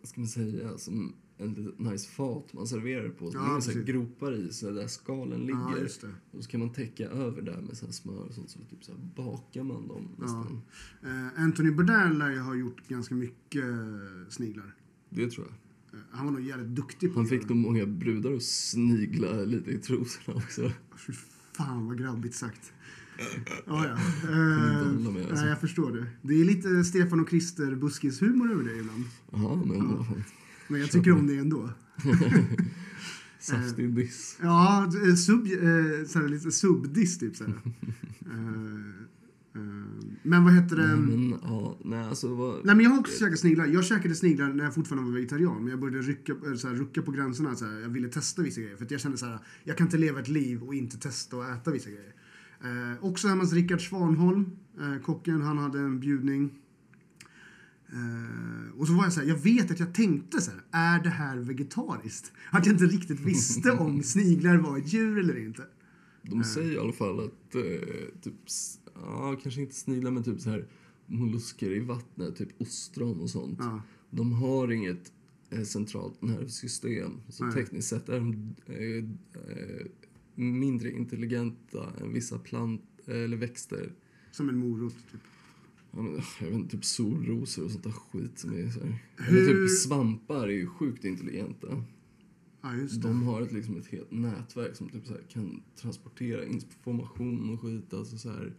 vad 0.00 0.08
ska 0.08 0.20
man 0.20 0.28
säga, 0.28 0.78
som 0.78 1.14
en 1.38 1.72
nice 1.78 2.08
fat 2.10 2.52
man 2.52 2.66
serverar 2.66 3.08
på. 3.08 3.30
Så 3.30 3.36
Ja, 3.38 3.42
det 3.42 3.56
är 3.56 3.60
så 3.60 3.82
gropar 3.92 4.32
i 4.32 4.52
så 4.52 4.70
där 4.70 4.86
skalen 4.86 5.48
Ja, 5.48 5.68
ligger. 5.74 5.88
det. 6.00 6.36
och 6.38 6.44
så 6.44 6.50
kan 6.50 6.60
man 6.60 6.72
täcka 6.72 7.04
över 7.08 7.42
där 7.42 7.60
med 7.60 7.76
så 7.76 7.92
smör 7.92 8.22
och 8.24 8.34
sånt. 8.34 8.50
Så 8.50 8.58
typ 8.58 8.84
så 8.84 8.92
bakar 9.16 9.62
man 9.62 9.88
dem 9.88 10.08
nästan. 10.18 10.60
Eh, 11.02 11.42
Anthony 11.42 11.70
Bourdain 11.70 12.18
lär 12.18 12.30
ju 12.30 12.38
ha 12.38 12.54
gjort 12.54 12.88
ganska 12.88 13.14
mycket 13.14 13.64
eh, 13.64 14.28
sniglar. 14.28 14.74
Det 15.10 15.30
tror 15.30 15.46
jag. 15.46 15.54
Eh, 16.00 16.04
han 16.10 16.26
var 16.26 16.32
nog 16.32 16.42
jävligt 16.42 16.68
duktig 16.76 17.12
på 17.14 17.20
Han 17.20 17.28
fick 17.28 17.48
nog 17.48 17.58
många 17.58 17.86
brudar 17.86 18.32
att 18.32 18.42
snigla 18.42 19.32
lite 19.44 19.70
i 19.70 19.78
trosorna 19.78 20.36
också. 20.38 20.72
Fy 20.96 21.12
fan 21.52 21.86
vad 21.86 21.98
grabbigt 21.98 22.34
sagt. 22.34 22.72
Ja, 23.66 23.86
ja. 23.86 23.92
Eh, 24.30 25.00
med, 25.12 25.16
alltså. 25.16 25.34
nej, 25.34 25.48
jag 25.48 25.60
förstår 25.60 25.92
det. 25.92 26.06
Det 26.22 26.34
är 26.40 26.44
lite 26.44 26.84
Stefan 26.84 27.20
och 27.20 27.28
Krister 27.28 27.74
buskishumor 27.74 28.52
över 28.52 28.64
det 28.64 28.76
ibland. 28.78 29.04
Jaha, 29.32 29.56
men 29.66 29.80
fan. 30.04 30.24
Men 30.68 30.80
jag 30.80 30.90
tycker 30.90 31.12
om 31.12 31.26
det 31.26 31.36
ändå. 31.36 31.70
Saftig 33.40 33.94
diss. 33.94 34.38
Ja, 34.42 34.84
eh, 34.84 35.14
sub, 35.14 35.46
eh, 35.46 36.06
såhär, 36.06 36.28
lite 36.28 36.50
subdiss 36.50 37.18
typ. 37.18 37.36
Såhär. 37.36 37.54
Eh, 38.30 39.60
eh, 39.60 40.08
men 40.22 40.44
vad 40.44 40.54
heter 40.54 40.76
det? 40.76 40.96
Men 40.96 41.30
ja, 41.42 41.78
nej 41.84 42.04
alltså 42.04 42.34
vad... 42.34 42.64
Nej 42.64 42.74
men 42.74 42.84
jag 42.84 42.90
har 42.90 42.98
också 42.98 43.18
käkat 43.18 43.38
sniglar. 43.38 43.66
Jag 43.66 43.84
käkade 43.84 44.14
sniglar 44.14 44.48
när 44.48 44.64
jag 44.64 44.74
fortfarande 44.74 45.10
var 45.10 45.14
vegetarian. 45.14 45.62
Men 45.62 45.70
jag 45.70 45.80
började 45.80 46.02
rycka, 46.02 46.34
så 46.56 46.68
här, 46.68 46.74
rucka 46.74 47.02
på 47.02 47.10
gränserna. 47.10 47.54
Så 47.54 47.64
här, 47.64 47.80
jag 47.80 47.88
ville 47.88 48.08
testa 48.08 48.42
vissa 48.42 48.60
grejer. 48.60 48.76
För 48.76 48.86
jag 48.90 49.00
kände 49.00 49.18
så 49.18 49.26
här, 49.26 49.38
jag 49.64 49.76
kan 49.76 49.86
inte 49.86 49.98
leva 49.98 50.20
ett 50.20 50.28
liv 50.28 50.62
och 50.62 50.74
inte 50.74 50.98
testa 50.98 51.36
och 51.36 51.44
äta 51.44 51.70
vissa 51.70 51.90
grejer. 51.90 52.14
Eh, 52.60 53.04
också 53.04 53.28
hemma 53.28 53.42
hos 53.42 53.52
Rickard 53.52 53.88
Svanholm, 53.88 54.50
eh, 54.80 55.02
kocken. 55.02 55.42
Han 55.42 55.58
hade 55.58 55.78
en 55.78 56.00
bjudning. 56.00 56.58
Eh, 57.92 58.78
och 58.78 58.86
så 58.86 58.92
var 58.92 59.04
jag 59.04 59.12
så 59.12 59.20
här, 59.20 59.26
jag 59.28 59.36
vet 59.36 59.70
att 59.70 59.80
jag 59.80 59.94
tänkte 59.94 60.40
så 60.40 60.50
här, 60.50 60.62
är 60.70 61.02
det 61.02 61.10
här 61.10 61.36
vegetariskt? 61.36 62.32
Att 62.50 62.66
jag 62.66 62.74
inte 62.74 62.86
riktigt 62.86 63.20
visste 63.20 63.70
om 63.70 64.02
sniglar 64.02 64.56
var 64.56 64.78
ett 64.78 64.92
djur 64.92 65.18
eller 65.18 65.38
inte. 65.38 65.66
De 66.22 66.44
säger 66.44 66.72
i 66.72 66.78
alla 66.78 66.92
fall 66.92 67.20
att 67.20 67.54
eh, 67.54 67.62
typ, 68.22 68.34
ja, 68.94 69.36
kanske 69.42 69.60
inte 69.60 69.74
sniglar 69.74 70.10
men 70.10 70.22
typ 70.24 70.40
så 70.40 70.50
här 70.50 70.66
mollusker 71.06 71.70
i 71.70 71.80
vattnet, 71.80 72.36
typ 72.36 72.48
ostron 72.60 73.20
och 73.20 73.30
sånt. 73.30 73.60
De 74.10 74.32
har 74.32 74.72
inget 74.72 75.12
eh, 75.50 75.62
centralt 75.62 76.22
nervsystem. 76.22 77.20
Så 77.28 77.44
Nej. 77.44 77.54
tekniskt 77.54 77.88
sett 77.88 78.08
är 78.08 78.20
de 78.20 78.54
eh, 78.66 79.04
eh, 79.50 79.86
mindre 80.34 80.90
intelligenta 80.90 81.92
än 82.00 82.12
vissa 82.12 82.38
plant 82.38 82.82
eller 83.06 83.36
växter. 83.36 83.92
Som 84.30 84.48
en 84.48 84.58
morot 84.58 84.94
typ. 85.12 85.20
Ja, 85.98 86.02
men, 86.02 86.12
jag 86.40 86.46
vet 86.46 86.54
inte, 86.54 86.76
typ 86.76 86.84
solrosor 86.84 87.64
och 87.64 87.70
sånt 87.70 87.84
där 87.84 87.90
skit 87.90 88.38
som 88.38 88.52
är 88.52 88.70
så 88.70 88.80
här. 88.80 88.98
Hur- 89.16 89.38
Eller 89.50 89.66
typ 89.68 89.78
svampar 89.78 90.42
är 90.48 90.52
ju 90.52 90.66
sjukt 90.66 91.04
intelligenta. 91.04 91.84
Ja 92.62 92.74
just 92.74 93.02
det. 93.02 93.08
De 93.08 93.22
har 93.22 93.42
ett, 93.42 93.52
liksom 93.52 93.76
ett 93.76 93.86
helt 93.86 94.10
nätverk 94.10 94.76
som 94.76 94.88
typ 94.88 95.06
så 95.06 95.12
här, 95.12 95.22
kan 95.28 95.62
transportera 95.76 96.44
information 96.44 97.50
och 97.54 97.60
skit. 97.60 97.94
Alltså 97.94 98.18
så 98.18 98.30
här, 98.30 98.52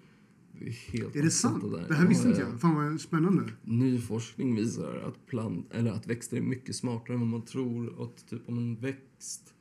det 0.60 0.66
är 0.68 0.72
helt 0.72 1.16
Är 1.16 1.22
det 1.24 1.32
sant? 1.32 1.64
där. 1.72 1.86
Det 1.88 1.94
här 1.94 2.08
visste 2.08 2.28
Ja, 2.28 2.30
inte 2.30 2.42
ja. 2.42 2.50
jag. 2.52 2.62
Fan 2.62 2.76
vad 2.76 3.02
spännande. 3.02 3.44
Ny 3.64 4.00
forskning 4.00 4.56
visar 4.56 4.96
att, 4.96 5.26
plant, 5.26 5.68
eller 5.74 5.92
att 5.92 6.08
växter 6.08 6.38
är 6.38 6.42
mycket 6.42 6.76
smartare 6.76 7.14
än 7.14 7.20
vad 7.20 7.30
man 7.30 7.42
tror. 7.46 8.04
Att 8.04 8.30
typ 8.30 8.50
om 8.50 8.58
en 8.58 8.76
växt 8.76 9.54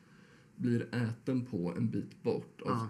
blir 0.57 0.95
äten 0.95 1.45
på 1.45 1.75
en 1.77 1.91
bit 1.91 2.23
bort 2.23 2.61
av, 2.63 2.69
Ja. 2.71 2.89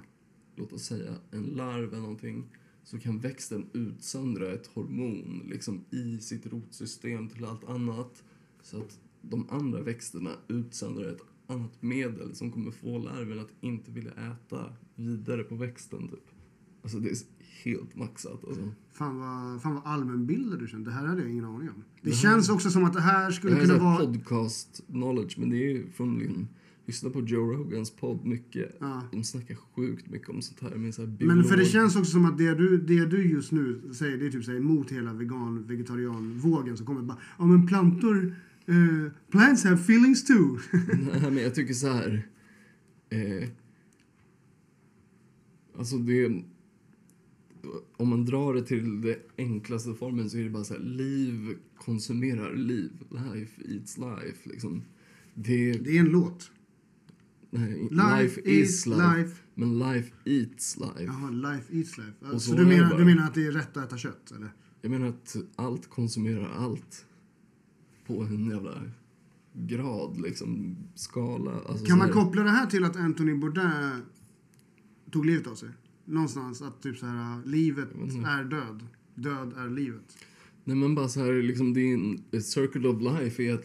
låt 0.57 0.72
oss 0.72 0.83
säga, 0.85 1.14
en 1.31 1.42
larv 1.42 1.88
eller 1.92 2.03
någonting 2.03 2.44
så 2.90 2.98
kan 2.98 3.18
växten 3.18 3.66
utsöndra 3.72 4.53
ett 4.53 4.66
hormon 4.66 5.42
liksom, 5.51 5.85
i 5.90 6.18
sitt 6.18 6.46
rotsystem 6.46 7.29
till 7.29 7.44
allt 7.44 7.64
annat. 7.64 8.22
Så 8.62 8.77
att 8.79 8.98
de 9.22 9.46
andra 9.51 9.83
växterna 9.83 10.31
utsöndrar 10.48 11.09
ett 11.09 11.20
annat 11.46 11.83
medel 11.83 12.35
som 12.35 12.53
kommer 12.53 12.70
få 12.70 12.98
larven 12.98 13.38
att 13.38 13.53
inte 13.61 13.90
vilja 13.90 14.12
äta 14.12 14.72
vidare 14.94 15.42
på 15.44 15.55
växten. 15.55 16.09
Typ. 16.09 16.24
Alltså 16.83 16.98
det 16.98 17.11
är 17.11 17.16
helt 17.64 17.96
maxat. 17.96 18.44
Alltså. 18.44 18.72
Fan 18.92 19.18
vad, 19.18 19.62
fan 19.62 19.74
vad 19.74 19.87
allmänbildad 19.87 20.59
du 20.59 20.68
känner. 20.68 20.85
Det 20.85 20.90
här 20.90 21.07
hade 21.07 21.20
jag 21.22 21.31
ingen 21.31 21.44
aning 21.44 21.68
om. 21.68 21.74
Det 22.03 22.11
Det 22.11 22.11
här- 22.11 22.22
känns 22.22 22.48
också 22.48 22.70
som 22.70 22.85
att 22.85 22.92
det 22.92 23.01
här 23.01 23.27
Det 23.27 23.33
skulle 23.33 23.55
här 23.55 23.62
är 23.62 23.66
kunna 23.66 23.79
här 23.79 23.98
vara... 23.98 24.07
podcast 24.07 24.81
knowledge, 24.87 25.38
men 25.38 25.51
det 25.51 25.57
är 25.57 25.68
ju 25.70 25.90
från 25.90 26.48
liksom, 26.88 27.09
lyssna 27.09 27.20
på 27.20 27.27
Joe 27.27 27.53
Rogans 27.53 27.90
podd 27.90 28.27
mycket. 28.27 28.77
Ja. 28.81 29.03
De 29.12 29.24
snackar 29.24 29.55
sjukt 29.55 30.11
mycket 30.11 30.29
om 30.29 30.42
sånt 30.42 30.61
här 30.61 30.79
med 30.79 30.94
så 30.94 31.03
här 31.03 31.16
Men 31.20 31.44
för 31.44 31.57
det 31.57 31.64
känns 31.64 31.96
också 31.96 32.11
som 32.11 32.24
att 32.24 32.38
det 32.38 32.55
du, 32.55 32.79
det 32.79 33.07
du 33.07 33.31
just 33.31 33.53
nu 33.53 33.81
säger, 33.92 34.18
det 34.18 34.27
är 34.27 34.31
typ 34.31 34.46
här, 34.46 34.57
emot 34.57 34.90
hela 34.90 35.12
vegan, 35.12 35.66
vegetarian-vågen 35.66 36.77
som 36.77 36.87
kommer 36.87 37.03
bara, 37.03 37.18
ja 37.38 37.46
men 37.46 37.66
plantor, 37.66 38.37
eh, 38.66 39.12
plants 39.31 39.64
have 39.64 39.77
feelings 39.77 40.24
too. 40.24 40.59
Nej, 41.12 41.31
men 41.31 41.42
jag 41.42 41.55
tycker 41.55 41.74
så 41.74 41.88
här. 41.88 42.29
Eh, 43.11 43.48
alltså 45.79 45.98
det... 45.98 46.42
Om 47.96 48.09
man 48.09 48.24
drar 48.24 48.55
det 48.55 48.62
till 48.62 49.01
det 49.01 49.18
enklaste 49.37 49.94
formen 49.94 50.31
så 50.31 50.38
är 50.38 50.44
det 50.44 50.51
bara 50.51 50.64
så 50.64 50.74
här, 50.74 50.81
liv 50.81 51.57
konsumerar 51.77 52.55
liv. 52.55 52.90
Life 53.11 53.62
eats 53.68 53.98
life, 53.98 54.48
liksom. 54.48 54.83
Det, 55.35 55.72
det 55.72 55.96
är 55.96 56.01
en 56.01 56.07
låt. 56.07 56.51
Nej, 57.51 57.89
Life, 57.91 58.41
is 58.45 58.87
life. 58.87 59.43
Men 59.55 59.79
life 59.79 60.13
eats 60.25 60.77
life. 60.77 61.03
Jaha, 61.03 61.31
life 61.31 61.77
eats 61.79 61.99
life. 61.99 62.13
Och 62.21 62.43
Så, 62.43 62.51
så 62.51 62.57
du, 62.57 62.67
menar, 62.67 62.89
bara. 62.91 62.99
du 62.99 63.05
menar 63.05 63.25
att 63.25 63.35
det 63.35 63.47
är 63.47 63.53
rätt 63.53 63.77
att 63.77 63.85
äta 63.87 63.97
kött, 63.99 64.31
eller? 64.37 64.53
Jag 64.83 64.91
menar 64.91 65.07
att 65.07 65.37
allt 65.57 65.91
konsumerar 65.91 66.51
allt. 66.59 67.05
På 68.07 68.23
en 68.23 68.51
jävla 68.51 68.83
grad, 69.53 70.21
liksom. 70.21 70.77
Skala. 70.95 71.61
Alltså 71.69 71.85
Kan 71.87 71.99
man 71.99 72.11
koppla 72.11 72.43
det 72.43 72.51
här 72.51 72.67
till 72.67 72.85
att 72.85 72.97
Anthony 72.97 73.35
Bourdain 73.35 74.03
tog 75.11 75.27
livet 75.27 75.47
av 75.47 75.55
sig? 75.55 75.69
Någonstans 76.05 76.63
att 76.63 76.83
typ 76.83 76.97
så 76.99 77.07
här, 77.07 77.43
livet 77.47 77.89
är 78.27 78.45
död. 78.45 78.87
Död 79.15 79.53
är 79.57 79.71
livet. 79.71 80.17
Nej 80.65 80.77
men 80.77 80.95
bara 80.95 81.09
så 81.09 81.21
här, 81.21 81.43
liksom 81.43 81.71
a 82.33 82.41
circle 82.41 82.89
of 82.89 83.03
life 83.03 83.43
är 83.43 83.55
att 83.55 83.65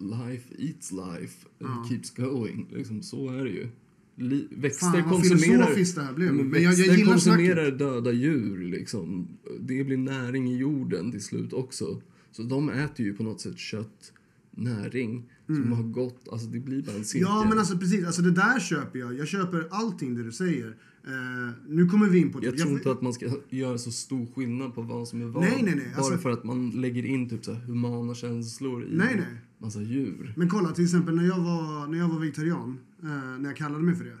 life 0.00 0.54
eats 0.58 0.92
life 0.92 1.46
and 1.60 1.70
Ja. 1.70 1.86
keeps 1.88 2.10
going. 2.14 2.66
Liksom 2.72 3.02
så 3.02 3.28
är 3.28 3.44
det 3.44 3.50
ju. 3.50 3.68
Li- 4.16 4.48
växter 4.50 4.86
Fan 4.86 5.10
konsumerar... 5.10 6.06
det 6.08 6.14
blev. 6.14 6.34
Men, 6.34 6.48
Men 6.48 6.62
jag, 6.62 6.74
jag 6.74 7.06
konsumerar 7.06 7.54
snacket. 7.64 7.78
döda 7.78 8.12
djur 8.12 8.58
liksom. 8.70 9.28
Det 9.60 9.84
blir 9.84 9.96
näring 9.96 10.48
i 10.48 10.56
jorden 10.56 11.10
till 11.10 11.22
slut 11.24 11.52
också. 11.52 12.02
Så 12.32 12.42
de 12.42 12.68
äter 12.70 13.06
ju 13.06 13.14
på 13.14 13.22
något 13.22 13.40
sätt 13.40 13.58
kött, 13.58 14.12
näring, 14.50 15.24
som 15.46 15.72
har 15.72 15.82
gått, 15.82 16.28
alltså 16.32 16.46
det 16.48 16.60
blir 16.60 16.82
bara 16.82 16.96
en 16.96 17.04
cirkel. 17.04 17.28
Mm. 17.28 17.38
Ja 17.38 17.46
men 17.48 17.58
alltså 17.58 17.78
precis, 17.78 18.06
alltså 18.06 18.22
det 18.22 18.30
där 18.30 18.60
köper 18.60 18.98
jag. 18.98 19.18
Jag 19.18 19.28
köper 19.28 19.68
allting 19.70 20.14
det 20.14 20.22
du 20.22 20.32
säger. 20.32 20.76
Eh, 21.06 21.54
nu 21.68 21.86
kommer 21.86 22.08
vi 22.08 22.18
in 22.18 22.32
på... 22.32 22.44
Jag 22.44 22.58
tror 22.58 22.72
inte 22.72 22.90
att 22.90 23.02
man 23.02 23.12
ska 23.12 23.26
göra 23.50 23.78
så 23.78 23.90
stor 23.90 24.26
skillnad 24.34 24.74
på 24.74 24.82
vad 24.82 25.08
som 25.08 25.20
är 25.22 25.26
vad. 25.26 25.42
Nej, 25.42 25.62
nej, 25.62 25.74
nej, 25.74 25.84
Bara 25.96 25.96
alltså- 25.96 26.18
för 26.18 26.30
att 26.30 26.44
man 26.44 26.70
lägger 26.70 27.04
in 27.06 27.28
typ 27.28 27.44
så 27.44 27.52
här 27.52 27.60
humana 27.60 28.14
känslor 28.14 28.84
i 28.84 28.96
Nej, 28.96 29.14
nej 29.16 29.26
massa 29.60 29.82
djur. 29.82 30.34
Men 30.36 30.48
kolla 30.48 30.72
till 30.72 30.84
exempel 30.84 31.14
när 31.16 31.24
jag 31.24 31.40
var, 31.40 31.86
när 31.86 31.98
jag 31.98 32.08
var 32.08 32.18
vegetarian, 32.18 32.78
eh, 33.02 33.08
när 33.38 33.44
jag 33.44 33.56
kallade 33.56 33.84
mig 33.84 33.94
för 33.94 34.04
det. 34.04 34.18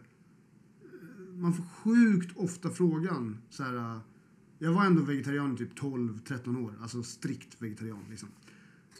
Man 1.34 1.54
får 1.54 1.64
sjukt 1.64 2.36
ofta 2.36 2.70
frågan 2.70 3.38
så 3.50 3.62
här. 3.62 3.76
Eh, 3.76 3.98
jag 4.58 4.72
var 4.72 4.84
ändå 4.84 5.02
vegetarian 5.02 5.54
i 5.54 5.56
typ 5.56 5.78
12-13 5.78 6.64
år, 6.64 6.74
alltså 6.80 7.02
strikt 7.02 7.62
vegetarian 7.62 8.04
liksom. 8.10 8.28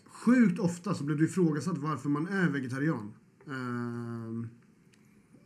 Sjukt 0.07 0.59
ofta 0.59 0.95
så 0.95 1.05
blev 1.05 1.19
det 1.19 1.25
ifrågasatt 1.25 1.79
varför 1.79 2.09
man 2.09 2.29
är 2.29 2.49
vegetarian. 2.49 3.13
Eh, 3.47 4.47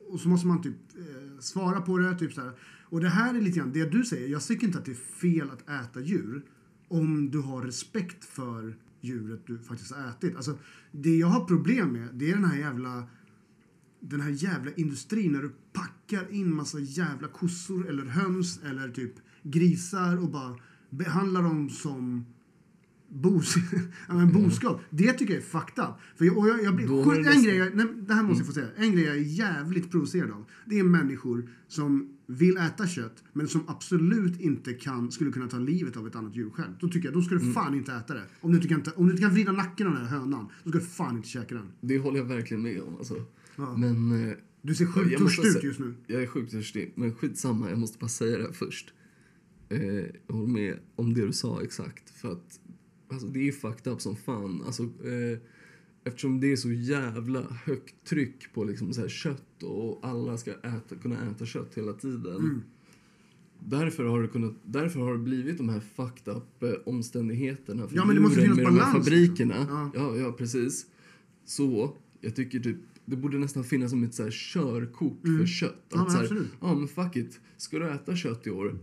och 0.08 0.20
så 0.20 0.28
måste 0.28 0.46
man 0.46 0.62
typ 0.62 0.76
eh, 0.96 1.38
svara 1.40 1.80
på 1.80 1.98
det, 1.98 2.18
typ 2.18 2.32
så 2.32 2.40
här. 2.40 2.52
Och 2.82 3.00
det 3.00 3.08
här 3.08 3.34
är 3.34 3.40
lite 3.40 3.58
grann 3.58 3.72
det 3.72 3.84
du 3.84 4.04
säger. 4.04 4.28
Jag 4.28 4.42
tycker 4.42 4.66
inte 4.66 4.78
att 4.78 4.84
det 4.84 4.92
är 4.92 5.20
fel 5.20 5.50
att 5.50 5.68
äta 5.68 6.00
djur 6.00 6.44
om 6.88 7.30
du 7.30 7.40
har 7.40 7.62
respekt 7.62 8.24
för 8.24 8.76
djuret 9.04 9.46
du 9.46 9.58
faktiskt 9.58 9.92
har 9.92 10.10
ätit. 10.10 10.36
Alltså, 10.36 10.58
det 10.92 11.16
jag 11.16 11.26
har 11.26 11.44
problem 11.44 11.92
med, 11.92 12.08
det 12.12 12.30
är 12.30 12.34
den 12.34 12.44
här 12.44 12.58
jävla 12.58 13.08
den 14.00 14.20
här 14.20 14.30
jävla 14.30 14.72
industrin 14.72 15.32
när 15.32 15.42
du 15.42 15.52
packar 15.72 16.32
in 16.32 16.54
massa 16.54 16.78
jävla 16.78 17.28
kossor 17.28 17.88
eller 17.88 18.04
höns 18.04 18.60
eller 18.62 18.88
typ 18.88 19.12
grisar 19.42 20.22
och 20.22 20.30
bara 20.30 20.56
behandlar 20.90 21.42
dem 21.42 21.70
som 21.70 22.24
bos, 23.08 23.54
men 24.08 24.32
boskap. 24.32 24.80
Det 24.90 25.12
tycker 25.12 25.34
jag 25.34 25.42
är 25.42 25.46
fucked 25.46 25.84
up. 25.84 25.90
För 26.16 26.24
jag, 26.24 26.38
och 26.38 26.48
jag, 26.48 26.64
jag 26.64 26.76
blir, 26.76 27.28
en 27.28 27.42
grej, 27.42 27.56
jag, 27.56 27.76
nej, 27.76 27.86
det 28.06 28.14
här 28.14 28.22
måste 28.22 28.40
jag 28.40 28.46
få 28.46 28.52
säga. 28.52 28.68
En 28.76 28.92
grej 28.92 29.04
jag 29.04 29.16
är 29.16 29.20
jävligt 29.20 29.90
provocerad 29.90 30.30
av. 30.30 30.44
Det 30.66 30.78
är 30.78 30.84
människor 30.84 31.50
som 31.68 32.13
vill 32.26 32.56
äta 32.56 32.86
kött 32.86 33.24
men 33.32 33.48
som 33.48 33.64
absolut 33.68 34.40
inte 34.40 34.72
kan, 34.72 35.12
skulle 35.12 35.32
kunna 35.32 35.48
ta 35.48 35.58
livet 35.58 35.96
av 35.96 36.06
ett 36.06 36.16
annat 36.16 36.36
djur 36.36 36.50
själv. 36.50 36.72
Då 36.80 36.88
tycker 36.88 37.08
jag, 37.08 37.14
då 37.14 37.22
ska 37.22 37.34
du 37.34 37.52
fan 37.52 37.74
inte 37.74 37.92
äta 37.92 38.14
det. 38.14 38.24
Om 38.40 38.50
du 38.50 38.56
inte 38.56 38.68
kan, 38.68 38.82
ta, 38.82 38.90
om 38.90 39.06
du 39.06 39.10
inte 39.12 39.22
kan 39.22 39.32
vrida 39.32 39.52
nacken 39.52 39.86
av 39.86 39.94
den 39.94 40.06
här 40.06 40.18
hönan, 40.18 40.48
då 40.64 40.70
ska 40.70 40.78
du 40.78 40.84
fan 40.84 41.16
inte 41.16 41.28
käka 41.28 41.54
den. 41.54 41.72
Det 41.80 41.98
håller 41.98 42.18
jag 42.18 42.24
verkligen 42.24 42.62
med 42.62 42.80
om. 42.82 42.96
Alltså. 42.96 43.24
Ja. 43.56 43.76
Men 43.76 44.28
eh, 44.28 44.34
Du 44.62 44.74
ser 44.74 44.86
sjukt 44.86 45.18
törstig 45.18 45.46
ut 45.46 45.64
just 45.64 45.80
nu. 45.80 45.94
jag 46.06 46.22
är 46.22 46.26
sjukt 46.26 46.52
törstig. 46.52 46.92
Men 46.96 47.14
skitsamma, 47.14 47.70
jag 47.70 47.78
måste 47.78 47.98
bara 47.98 48.08
säga 48.08 48.38
det 48.38 48.44
här 48.44 48.52
först. 48.52 48.92
Eh, 49.68 49.82
jag 50.26 50.34
håller 50.34 50.52
med 50.52 50.78
om 50.96 51.14
det 51.14 51.26
du 51.26 51.32
sa 51.32 51.62
exakt. 51.62 52.10
För 52.10 52.32
att 52.32 52.60
alltså, 53.12 53.26
det 53.28 53.48
är 53.48 53.52
fucked 53.52 53.92
up 53.92 54.00
som 54.00 54.16
fan. 54.16 54.62
Alltså, 54.66 54.82
eh, 54.82 55.38
eftersom 56.04 56.40
det 56.40 56.52
är 56.52 56.56
så 56.56 56.72
jävla 56.72 57.42
högt 57.64 57.94
tryck 58.04 58.52
på 58.54 58.64
liksom, 58.64 58.92
så 58.92 59.00
här, 59.00 59.08
kött 59.08 59.62
och 59.62 60.00
alla 60.02 60.36
ska 60.36 60.52
äta, 60.52 60.96
kunna 61.02 61.30
äta 61.30 61.46
kött 61.46 61.74
hela 61.74 61.92
tiden. 61.92 62.36
Mm. 62.36 62.62
Därför 63.58 64.04
har, 64.04 64.22
det 64.22 64.28
kunnat, 64.28 64.54
därför 64.64 65.00
har 65.00 65.12
det 65.12 65.18
blivit 65.18 65.58
de 65.58 65.68
här 65.68 65.80
fucked 65.80 66.36
up 66.36 66.62
eh, 66.62 66.70
omständigheterna 66.86 67.88
för 67.88 67.96
Ja, 67.96 68.04
men 68.04 68.14
det 68.16 68.22
måste 68.22 68.40
finnas 68.40 68.56
med 68.56 68.66
de 68.66 68.70
här 68.70 68.78
balans, 68.78 69.06
fabrikerna. 69.06 69.58
liksom. 69.58 69.90
Ja. 69.94 70.00
Ja, 70.14 70.16
ja, 70.16 70.32
precis. 70.32 70.86
Så 71.44 71.96
jag 72.20 72.36
tycker 72.36 72.60
typ 72.60 72.76
det 73.04 73.16
borde 73.16 73.38
nästan 73.38 73.64
finnas 73.64 73.90
som 73.90 74.04
ett 74.04 74.14
så 74.14 74.22
här 74.22 74.30
körkort 74.30 75.20
för 75.38 75.46
kött. 75.46 75.70
Mm. 75.70 75.78
Ja, 75.90 76.02
men 76.02 76.28
så 76.28 76.34
här, 76.34 76.46
ja 76.60 76.74
men 76.74 76.88
fuck 76.88 77.16
it. 77.16 77.40
Ska 77.56 77.78
du 77.78 77.90
äta 77.90 78.16
kött 78.16 78.46
i 78.46 78.50
år? 78.50 78.78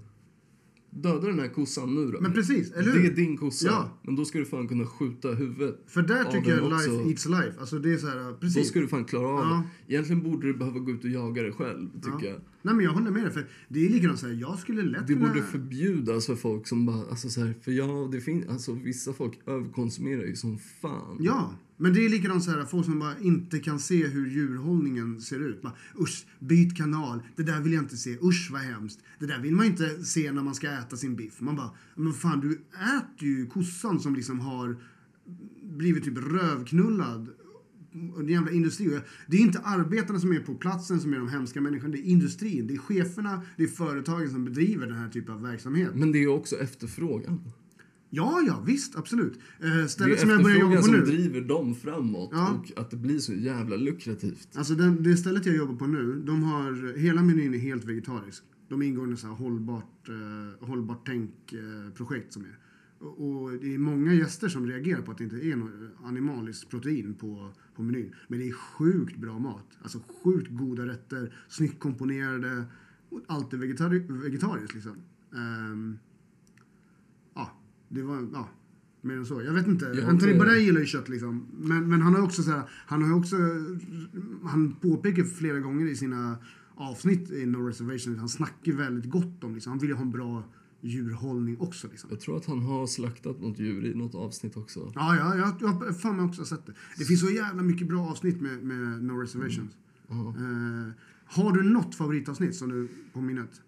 Döda 0.91 1.27
den 1.27 1.39
här 1.39 1.47
kossan 1.47 1.95
nu 1.95 2.11
då. 2.11 2.21
Men 2.21 2.33
precis, 2.33 2.71
eller 2.71 2.91
Det 2.93 2.99
hur? 2.99 3.11
är 3.11 3.15
din 3.15 3.37
kossa. 3.37 3.67
Ja. 3.67 3.97
Men 4.03 4.15
då 4.15 4.25
ska 4.25 4.39
du 4.39 4.45
fan 4.45 4.67
kunna 4.67 4.85
skjuta 4.85 5.27
huvudet. 5.31 5.79
För 5.87 6.01
där 6.01 6.25
av 6.25 6.31
tycker 6.31 6.49
jag 6.49 6.59
den 6.59 6.69
life 6.77 6.91
också. 6.91 7.09
eats 7.09 7.25
life. 7.25 7.53
Alltså 7.59 7.79
det 7.79 7.93
är 7.93 7.97
så 7.97 8.07
här, 8.07 8.29
Då 8.31 8.37
precis. 8.37 8.67
ska 8.67 8.79
du 8.79 8.87
fan 8.87 9.05
klara 9.05 9.27
av 9.27 9.39
Ja. 9.39 9.63
det. 9.87 9.93
Egentligen 9.93 10.23
borde 10.23 10.47
du 10.47 10.53
behöva 10.53 10.79
gå 10.79 10.91
ut 10.91 11.03
och 11.03 11.09
jaga 11.09 11.43
det 11.43 11.51
själv, 11.51 11.89
tycker 11.93 12.09
Ja. 12.27 12.31
jag. 12.31 12.41
Nej 12.63 12.75
men 12.75 12.85
jag 12.85 12.91
håller 12.93 13.11
med 13.11 13.23
dig. 13.23 13.31
För 13.31 13.47
det 13.69 13.85
är 13.85 13.89
likadant 13.89 14.19
så 14.19 14.27
här, 14.27 14.33
jag 14.33 14.59
skulle 14.59 14.81
lätt 14.83 15.07
Det 15.07 15.15
borde 15.15 15.41
förbjudas 15.41 16.25
för 16.25 16.35
folk 16.35 16.67
som 16.67 16.85
bara, 16.85 17.05
alltså 17.09 17.29
så 17.29 17.41
här, 17.41 17.53
för 17.61 17.71
ja, 17.71 18.09
det 18.11 18.21
finns, 18.21 18.47
alltså 18.47 18.73
vissa 18.73 19.13
folk 19.13 19.39
överkonsumerar 19.45 20.23
ju 20.23 20.35
som 20.35 20.57
fan. 20.81 21.17
Ja, 21.19 21.53
men 21.81 21.93
det 21.93 22.05
är 22.05 22.09
likadant 22.09 22.43
så 22.43 22.51
här, 22.51 22.65
folk 22.65 22.85
som 22.85 22.99
bara 22.99 23.19
inte 23.19 23.59
kan 23.59 23.79
se 23.79 24.07
hur 24.07 24.29
djurhållningen 24.29 25.21
ser 25.21 25.39
ut. 25.39 25.61
Bara, 25.61 25.73
usch, 25.99 26.25
byt 26.39 26.77
kanal. 26.77 27.19
Det 27.35 27.43
där 27.43 27.61
vill 27.61 27.73
jag 27.73 27.83
inte 27.83 27.97
se. 27.97 28.17
Usch, 28.23 28.49
vad 28.51 28.61
hemskt. 28.61 28.99
Det 29.19 29.25
där 29.25 29.39
vill 29.39 29.55
man 29.55 29.65
inte 29.65 30.05
se 30.05 30.31
när 30.31 30.43
man 30.43 30.55
ska 30.55 30.71
äta 30.71 30.97
sin 30.97 31.15
biff. 31.15 31.41
Man 31.41 31.55
bara, 31.55 31.71
men 31.95 32.13
fan, 32.13 32.39
du 32.39 32.51
äter 32.51 33.27
ju 33.27 33.47
kossan 33.47 33.99
som 33.99 34.15
liksom 34.15 34.39
har 34.39 34.77
blivit 35.63 36.03
typ 36.03 36.17
rövknullad. 36.17 37.29
Och 38.15 38.29
jävla 38.29 38.51
industri. 38.51 38.99
Det 39.27 39.37
är 39.37 39.41
inte 39.41 39.59
arbetarna 39.59 40.19
som 40.19 40.31
är 40.31 40.39
på 40.39 40.55
platsen 40.55 40.99
som 40.99 41.13
är 41.13 41.17
de 41.17 41.29
hemska 41.29 41.61
människorna. 41.61 41.91
Det 41.91 41.99
är 41.99 42.03
industrin, 42.03 42.67
det 42.67 42.73
är 42.73 42.77
cheferna, 42.77 43.41
det 43.57 43.63
är 43.63 43.67
företagen 43.67 44.29
som 44.29 44.45
bedriver 44.45 44.87
den 44.87 44.97
här 44.97 45.09
typen 45.09 45.35
av 45.35 45.41
verksamhet. 45.41 45.95
Men 45.95 46.11
det 46.11 46.17
är 46.17 46.21
ju 46.21 46.27
också 46.27 46.55
efterfrågan. 46.55 47.41
Ja, 48.13 48.41
ja, 48.47 48.63
visst, 48.67 48.95
absolut. 48.95 49.39
Eh, 49.59 49.85
stället 49.87 50.19
som 50.19 50.29
jag 50.29 50.43
börjar 50.43 50.59
jobba 50.59 50.75
på 50.75 50.81
som 50.81 50.93
nu. 50.93 51.01
driver 51.01 51.41
dem 51.41 51.75
framåt 51.75 52.29
Ja. 52.33 52.53
och 52.53 52.79
att 52.79 52.91
det 52.91 52.97
blir 52.97 53.19
så 53.19 53.33
jävla 53.33 53.75
lukrativt. 53.75 54.47
Alltså 54.55 54.75
den, 54.75 55.03
det 55.03 55.17
stället 55.17 55.45
jag 55.45 55.55
jobbar 55.55 55.75
på 55.75 55.87
nu, 55.87 56.21
de 56.25 56.43
har, 56.43 56.97
hela 56.97 57.21
menyn 57.21 57.53
är 57.53 57.57
helt 57.57 57.85
vegetarisk. 57.85 58.43
De 58.69 58.81
ingår 58.81 59.13
i 59.13 59.17
så 59.17 59.27
här 59.27 59.33
hållbart, 59.33 60.09
eh, 60.09 60.67
hållbart 60.67 61.05
tänk-projekt 61.05 62.33
som 62.33 62.41
är. 62.45 62.57
Och, 62.99 63.41
och 63.41 63.51
det 63.51 63.73
är 63.73 63.77
många 63.77 64.13
gäster 64.13 64.49
som 64.49 64.67
reagerar 64.67 65.01
på 65.01 65.11
att 65.11 65.17
det 65.17 65.23
inte 65.23 65.47
är 65.47 65.55
något 65.55 65.71
animaliskt 66.03 66.69
protein 66.69 67.13
på, 67.13 67.51
på 67.75 67.83
menyn. 67.83 68.13
Men 68.27 68.39
det 68.39 68.47
är 68.47 68.53
sjukt 68.53 69.17
bra 69.17 69.39
mat. 69.39 69.67
Alltså 69.81 69.99
sjukt 70.23 70.47
goda 70.51 70.85
rätter, 70.85 71.33
snyggt 71.47 71.79
komponerade. 71.79 72.63
Och 73.09 73.21
allt 73.27 73.53
är 73.53 73.57
vegetari- 73.57 74.21
vegetariskt 74.23 74.73
liksom. 74.73 74.95
Ja, 75.31 75.37
det 77.91 78.03
var, 78.03 78.27
ja. 78.33 78.49
Mer 79.01 79.17
än 79.17 79.25
så. 79.25 79.41
Jag 79.41 79.53
vet 79.53 79.67
inte. 79.67 79.85
Ja, 79.85 80.09
Anthony 80.09 80.37
Bourdain 80.37 80.65
gillar 80.65 80.79
ju 80.79 80.85
kött 80.85 81.09
liksom. 81.09 81.47
Men, 81.59 81.89
men 81.89 82.01
han 82.01 82.15
har 82.15 82.21
också 82.21 82.43
så 82.43 82.51
här, 82.51 82.63
han 82.69 83.03
har 83.03 83.17
också, 83.17 83.35
han 84.43 84.75
påpekar 84.81 85.23
flera 85.23 85.59
gånger 85.59 85.85
i 85.85 85.95
sina 85.95 86.37
avsnitt 86.75 87.31
i 87.31 87.45
No 87.45 87.57
Reservation 87.57 88.19
han 88.19 88.29
snackar 88.29 88.71
väldigt 88.71 89.11
gott 89.11 89.43
om 89.43 89.53
liksom. 89.53 89.71
Han 89.71 89.79
vill 89.79 89.89
ju 89.89 89.95
ha 89.95 90.01
en 90.01 90.11
bra 90.11 90.43
djurhållning 90.81 91.57
också 91.59 91.87
liksom. 91.87 92.09
Jag 92.09 92.19
tror 92.19 92.37
att 92.37 92.45
han 92.45 92.59
har 92.59 92.87
slaktat 92.87 93.41
något 93.41 93.59
djur 93.59 93.85
i 93.85 93.95
något 93.95 94.15
avsnitt 94.15 94.57
också. 94.57 94.91
Ja, 94.95 95.15
ja, 95.15 95.35
jag, 95.37 95.53
jag 95.59 95.67
har 95.67 95.93
fan 95.93 96.15
mig 96.15 96.25
också 96.25 96.45
sett 96.45 96.65
det. 96.65 96.73
Det 96.97 97.05
finns 97.05 97.19
så 97.19 97.29
jävla 97.29 97.63
mycket 97.63 97.87
bra 97.87 98.09
avsnitt 98.09 98.41
med, 98.41 98.63
med 98.63 99.03
No 99.03 99.11
Reservations. 99.11 99.71
Ja. 100.07 100.35
Eh, 100.37 100.91
har 101.25 101.51
du 101.51 101.63
något 101.63 101.95
favoritavsnitt 101.95 102.55
som 102.55 102.69
du 102.69 102.87
på 103.13 103.21
minnet? 103.21 103.61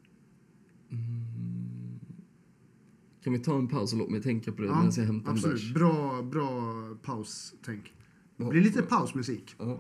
Kan 3.23 3.33
vi 3.33 3.39
ta 3.39 3.57
en 3.57 3.67
paus 3.67 3.93
och 3.93 3.99
låt 3.99 4.09
mig 4.09 4.21
tänka 4.21 4.51
på 4.51 4.61
det 4.61 4.67
Ja, 4.67 4.75
medan 4.75 4.91
jag 4.95 5.05
hämtar 5.05 5.31
en 5.31 5.37
absolut. 5.37 5.61
bärs? 5.61 5.73
Bra, 5.73 6.21
bra 6.21 6.73
paustänk. 7.03 7.93
Det 8.37 8.45
blir 8.45 8.61
lite 8.61 8.81
pausmusik. 8.81 9.55
Ja. 9.57 9.79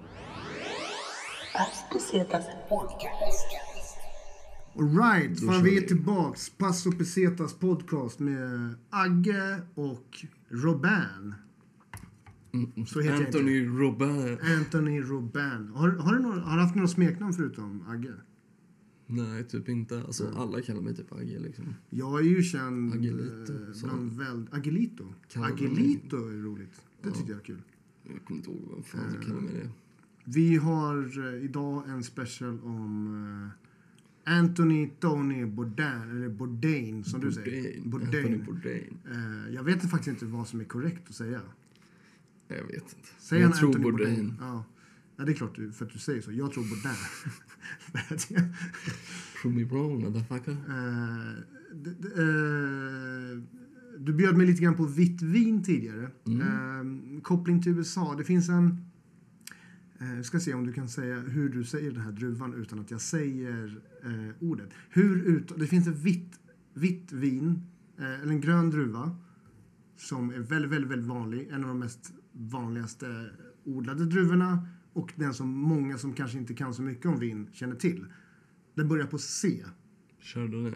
Alright, 4.79 5.39
fan 5.45 5.63
vi 5.63 5.77
är 5.77 5.81
tillbaks. 5.81 6.49
Passo 6.49 6.91
Pesetas 6.91 7.53
podcast 7.53 8.19
med 8.19 8.75
Agge 8.89 9.61
och 9.75 10.25
Robin. 10.49 11.33
Så 12.87 13.01
heter 13.01 13.17
jag 13.17 13.25
Anthony 13.25 13.65
Robert. 13.65 14.39
Anthony 14.57 15.01
Robin. 15.01 15.71
Har, 15.75 15.89
har, 15.89 16.13
du 16.13 16.19
några, 16.19 16.41
har 16.41 16.57
du 16.57 16.63
haft 16.63 16.75
några 16.75 16.87
smeknamn 16.87 17.33
förutom 17.33 17.85
Agge? 17.89 18.13
Nej, 19.13 19.43
typ 19.43 19.69
inte. 19.69 19.97
Alltså, 20.01 20.31
alla 20.35 20.61
kallar 20.61 20.81
mig 20.81 20.95
typ 20.95 21.13
Agge 21.13 21.39
liksom. 21.39 21.75
Jag 21.89 22.19
är 22.19 22.23
ju 22.23 22.43
känd 22.43 22.93
Agelito, 22.93 23.53
eh, 23.53 23.83
bland 23.83 24.17
väl... 24.17 24.47
Agelito? 24.51 25.13
Kallar 25.27 25.47
de 25.47 25.53
Agelito 25.53 26.17
är 26.17 26.43
roligt. 26.43 26.81
Det 27.01 27.11
tyckte 27.11 27.31
jag 27.31 27.39
är 27.39 27.43
kul. 27.43 27.61
Jag 28.03 28.25
kommer 28.25 28.39
inte 28.39 28.51
ihåg 28.51 28.61
vem 28.73 28.83
fan 28.83 29.11
som 29.11 29.21
kallar 29.21 29.41
mig 29.41 29.53
det. 29.53 29.69
Vi 30.25 30.55
har 30.55 31.27
eh, 31.27 31.43
idag 31.43 31.89
en 31.89 32.03
special 32.03 32.59
om 32.63 33.53
eh, 34.25 34.37
Anthony 34.37 34.89
Tony 34.99 35.45
Bourdain, 35.45 36.09
eller 36.11 36.29
Bourdain 36.29 37.03
som 37.03 37.21
du 37.21 37.31
säger. 37.31 37.81
Bourdain. 37.81 38.15
Anthony 38.15 38.37
Bourdain. 38.37 38.97
Jag 39.51 39.63
vet 39.63 39.89
faktiskt 39.89 40.07
inte 40.07 40.25
vad 40.25 40.47
som 40.47 40.59
är 40.59 40.63
korrekt 40.63 41.09
att 41.09 41.15
säga. 41.15 41.41
Jag 42.47 42.63
vet 42.63 42.73
inte. 42.73 43.09
Säger 43.19 43.43
jag 43.43 43.55
tror 43.55 43.67
Anthony 43.67 43.83
Bourdain. 43.83 44.33
Ja. 44.39 44.63
Ja, 45.17 45.25
det 45.25 45.31
är 45.31 45.35
klart 45.35 45.57
för 45.73 45.85
att 45.85 45.93
du 45.93 45.99
säger 45.99 46.21
så. 46.21 46.31
Jag 46.31 46.51
tror 46.51 46.63
Bourdain. 46.63 46.95
Prove 49.41 49.55
me 49.55 49.63
wrong, 49.63 50.01
motherfucker. 50.01 50.57
Eh, 50.69 51.29
eh, 52.19 53.43
du 53.99 54.13
bjöd 54.13 54.37
mig 54.37 54.47
lite 54.47 54.63
grann 54.63 54.75
på 54.75 54.85
vitt 54.85 55.21
vin 55.21 55.63
tidigare. 55.63 56.11
Mm. 56.27 56.41
Eh, 56.41 57.21
koppling 57.21 57.61
till 57.61 57.71
USA. 57.71 58.15
Det 58.17 58.23
finns 58.23 58.49
en... 58.49 58.77
Eh, 59.99 60.15
jag 60.15 60.25
ska 60.25 60.39
se 60.39 60.53
om 60.53 60.65
du 60.65 60.73
kan 60.73 60.89
säga 60.89 61.19
hur 61.19 61.49
du 61.49 61.63
säger 61.63 61.91
den 61.91 62.01
här 62.01 62.11
druvan 62.11 62.53
utan 62.53 62.79
att 62.79 62.91
jag 62.91 63.01
säger 63.01 63.81
eh, 64.03 64.43
ordet. 64.43 64.69
Hur 64.89 65.23
ut, 65.23 65.51
det 65.57 65.67
finns 65.67 65.87
ett 65.87 65.99
vitt, 65.99 66.39
vitt 66.73 67.11
vin, 67.11 67.61
eh, 67.97 68.21
eller 68.21 68.31
en 68.31 68.41
grön 68.41 68.69
druva 68.69 69.15
som 69.97 70.29
är 70.29 70.39
väldigt, 70.39 70.71
väldigt, 70.71 70.91
väldigt 70.91 71.09
vanlig. 71.09 71.47
En 71.51 71.63
av 71.63 71.67
de 71.67 71.79
mest 71.79 72.13
vanligaste 72.31 73.29
odlade 73.63 74.05
druvorna 74.05 74.67
och 74.93 75.13
den 75.15 75.33
som 75.33 75.49
många 75.49 75.97
som 75.97 76.13
kanske 76.13 76.37
inte 76.37 76.53
kan 76.53 76.73
så 76.73 76.81
mycket 76.81 77.05
om 77.05 77.19
vin 77.19 77.47
känner 77.53 77.75
till. 77.75 78.05
Den 78.75 78.87
börjar 78.87 79.05
på 79.07 79.17
C. 79.17 79.65
Chardonnay. 80.21 80.73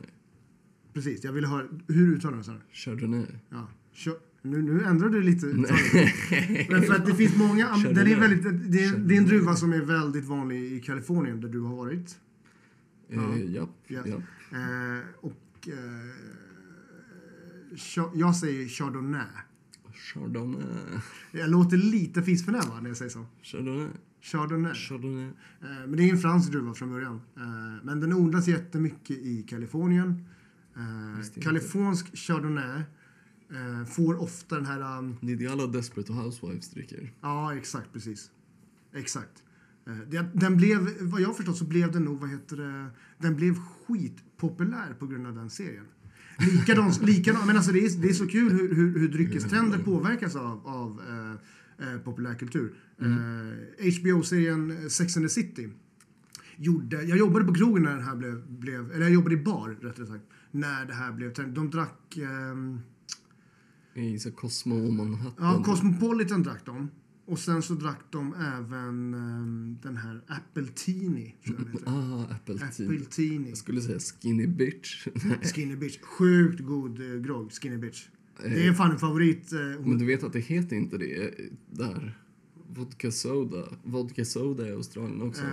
Precis, 0.93 1.23
jag 1.23 1.31
ville 1.31 1.47
höra... 1.47 1.67
Hur 1.87 2.15
uttalar 2.15 2.37
du 2.37 2.51
här? 2.51 2.61
Chardonnay. 2.71 3.25
Ja. 3.49 3.67
Nu, 4.41 4.61
nu 4.61 4.83
ändrar 4.83 5.09
du 5.09 5.21
lite. 5.21 5.45
Men 6.69 6.83
för 6.83 6.93
att 6.93 7.05
det 7.05 7.15
finns 7.15 7.35
många... 7.37 7.77
Den 7.77 8.07
är 8.07 8.19
väldigt, 8.19 8.71
det, 8.71 8.83
är, 8.83 8.97
det 8.97 9.15
är 9.15 9.17
en 9.17 9.25
druva 9.25 9.55
som 9.55 9.73
är 9.73 9.81
väldigt 9.81 10.25
vanlig 10.25 10.71
i 10.71 10.79
Kalifornien 10.81 11.41
där 11.41 11.49
du 11.49 11.59
har 11.59 11.75
varit. 11.75 12.19
Eh, 13.09 13.51
japp, 13.53 13.69
Ja. 13.87 14.07
japp. 14.07 14.21
Eh, 14.51 15.07
och... 15.21 15.67
Cha- 17.75 18.11
jag 18.15 18.35
säger 18.35 18.67
chardonnay. 18.67 19.25
Chardonnay. 19.93 20.61
Jag 21.31 21.49
låter 21.49 21.77
lite 21.77 22.23
fiskförnämad 22.23 22.83
när 22.83 22.89
jag 22.89 22.97
säger 22.97 23.11
så. 23.11 23.25
Chardonnay. 23.43 23.87
Chardonnay. 24.21 24.73
Chardonnay. 24.73 25.25
Eh, 25.25 25.31
Men 25.61 25.91
det 25.91 26.03
är 26.03 26.11
en 26.11 26.17
fransk 26.17 26.51
druva 26.51 26.73
från 26.73 26.89
början. 26.89 27.21
Eh, 27.37 27.43
Men 27.83 27.99
den 27.99 28.13
odlas 28.13 28.47
jättemycket 28.47 29.17
i 29.17 29.43
Kalifornien. 29.43 30.25
Eh. 30.75 31.41
Kalifornisk 31.41 32.17
chardonnay 32.17 32.81
får 33.95 34.21
ofta 34.21 34.55
den 34.55 34.65
här... 34.65 35.15
Det 35.21 35.31
är 35.31 35.35
det 35.35 35.47
alla 35.47 35.67
Desperate 35.67 36.13
Housewives 36.13 36.69
dricker. 36.69 37.13
Ja, 37.21 37.55
exakt, 37.55 37.93
precis. 37.93 38.31
Exakt. 38.93 39.43
Den 40.33 40.57
blev, 40.57 40.87
vad 41.01 41.21
jag 41.21 41.37
förstått 41.37 41.57
så 41.57 41.65
blev 41.65 41.91
den 41.91 42.03
nog, 42.03 42.19
vad 42.19 42.29
heter 42.29 42.57
det, 42.57 42.87
den 43.17 43.35
blev 43.35 43.55
skitpopulär 43.55 44.93
på 44.99 45.07
grund 45.07 45.27
av 45.27 45.35
den 45.35 45.49
serien. 45.49 45.85
Likadant, 46.39 47.01
likadant 47.01 47.45
men 47.45 47.55
alltså 47.55 47.71
det 47.71 47.79
är, 47.79 48.01
det 48.01 48.09
är 48.09 48.13
så 48.13 48.27
kul 48.27 48.51
hur, 48.51 48.75
hur, 48.75 48.99
hur 48.99 49.07
dryckestrender 49.07 49.77
påverkas 49.77 50.35
av, 50.35 50.67
av 50.67 51.01
eh, 51.79 51.93
eh, 51.93 51.99
populärkultur. 51.99 52.75
Eh, 53.01 53.93
HBO-serien 53.99 54.89
Sex 54.89 55.17
and 55.17 55.25
the 55.25 55.29
City 55.29 55.69
gjorde, 56.57 57.03
jag 57.03 57.17
jobbade 57.17 57.45
på 57.45 57.53
krogen 57.53 57.83
när 57.83 57.95
den 57.95 58.03
här 58.03 58.15
blev, 58.15 58.47
blev 58.47 58.91
eller 58.91 59.01
jag 59.01 59.13
jobbade 59.13 59.35
i 59.35 59.37
bar 59.37 59.77
rättare 59.81 60.05
sagt, 60.05 60.23
när 60.51 60.85
det 60.85 60.93
här 60.93 61.11
blev. 61.11 61.33
De 61.53 61.69
drack, 61.69 62.17
Jag 63.93 64.05
gissar 64.05 64.31
Cosmo 64.31 64.87
och 64.87 64.93
Manhattan. 64.93 65.33
Ja, 65.37 65.63
Cosmopolitan 65.63 66.43
drack 66.43 66.65
de. 66.65 66.89
Och 67.27 67.39
sen 67.39 67.61
så 67.61 67.73
drack 67.73 67.99
de 68.09 68.33
även 68.33 69.13
ehm, 69.13 69.77
den 69.83 69.97
här 69.97 70.21
Appletini. 70.27 71.35
Ah, 71.85 72.23
Apple 72.23 72.57
Tea. 72.57 72.67
Appletini. 72.67 73.49
Jag 73.49 73.57
skulle 73.57 73.81
säga 73.81 73.99
Skinny 73.99 74.47
Bitch. 74.47 75.07
Skinny 75.53 75.75
Bitch. 75.75 75.99
Sjukt 76.01 76.59
god 76.59 76.99
eh, 77.01 77.21
grogg, 77.21 77.51
Skinny 77.51 77.77
Bitch. 77.77 78.07
Det 78.43 78.67
är 78.67 78.73
fan 78.73 78.91
en 78.91 78.99
favorit. 78.99 79.53
Eh, 79.53 79.59
Men 79.59 79.97
du 79.97 80.05
vet 80.05 80.23
att 80.23 80.33
det 80.33 80.39
heter 80.39 80.75
inte 80.75 80.97
det 80.97 81.33
där. 81.71 82.17
Vodka 82.69 83.11
soda. 83.11 83.67
Vodka 83.83 84.25
soda 84.25 84.67
i 84.67 84.71
Australien 84.71 85.21
också. 85.21 85.43
eh, 85.43 85.49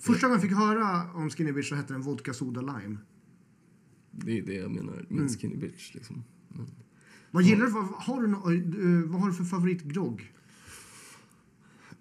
första 0.00 0.26
gången 0.26 0.40
jag 0.40 0.48
fick 0.48 0.58
höra 0.58 1.12
om 1.14 1.30
Skinny 1.30 1.52
Bitch 1.52 1.68
så 1.68 1.74
hette 1.74 1.92
den 1.92 2.02
Vodka 2.02 2.34
Soda 2.34 2.60
Lime. 2.60 2.96
Det 4.10 4.38
är 4.38 4.42
det 4.42 4.54
jag 4.54 4.70
menar 4.70 4.92
med 5.08 5.18
Mm. 5.20 5.28
Skinny 5.28 5.56
Bitch. 5.56 5.94
Liksom. 5.94 6.24
Men, 6.48 6.66
Vad 7.30 7.42
gillar 7.42 7.64
du 7.66 7.70
för, 7.72 7.80
har 7.80 8.22
du 8.22 8.28
eh, 8.28 9.10
vad 9.10 9.20
har 9.20 9.28
du 9.28 9.34
för 9.34 9.44
favoritgrogg? 9.44 10.32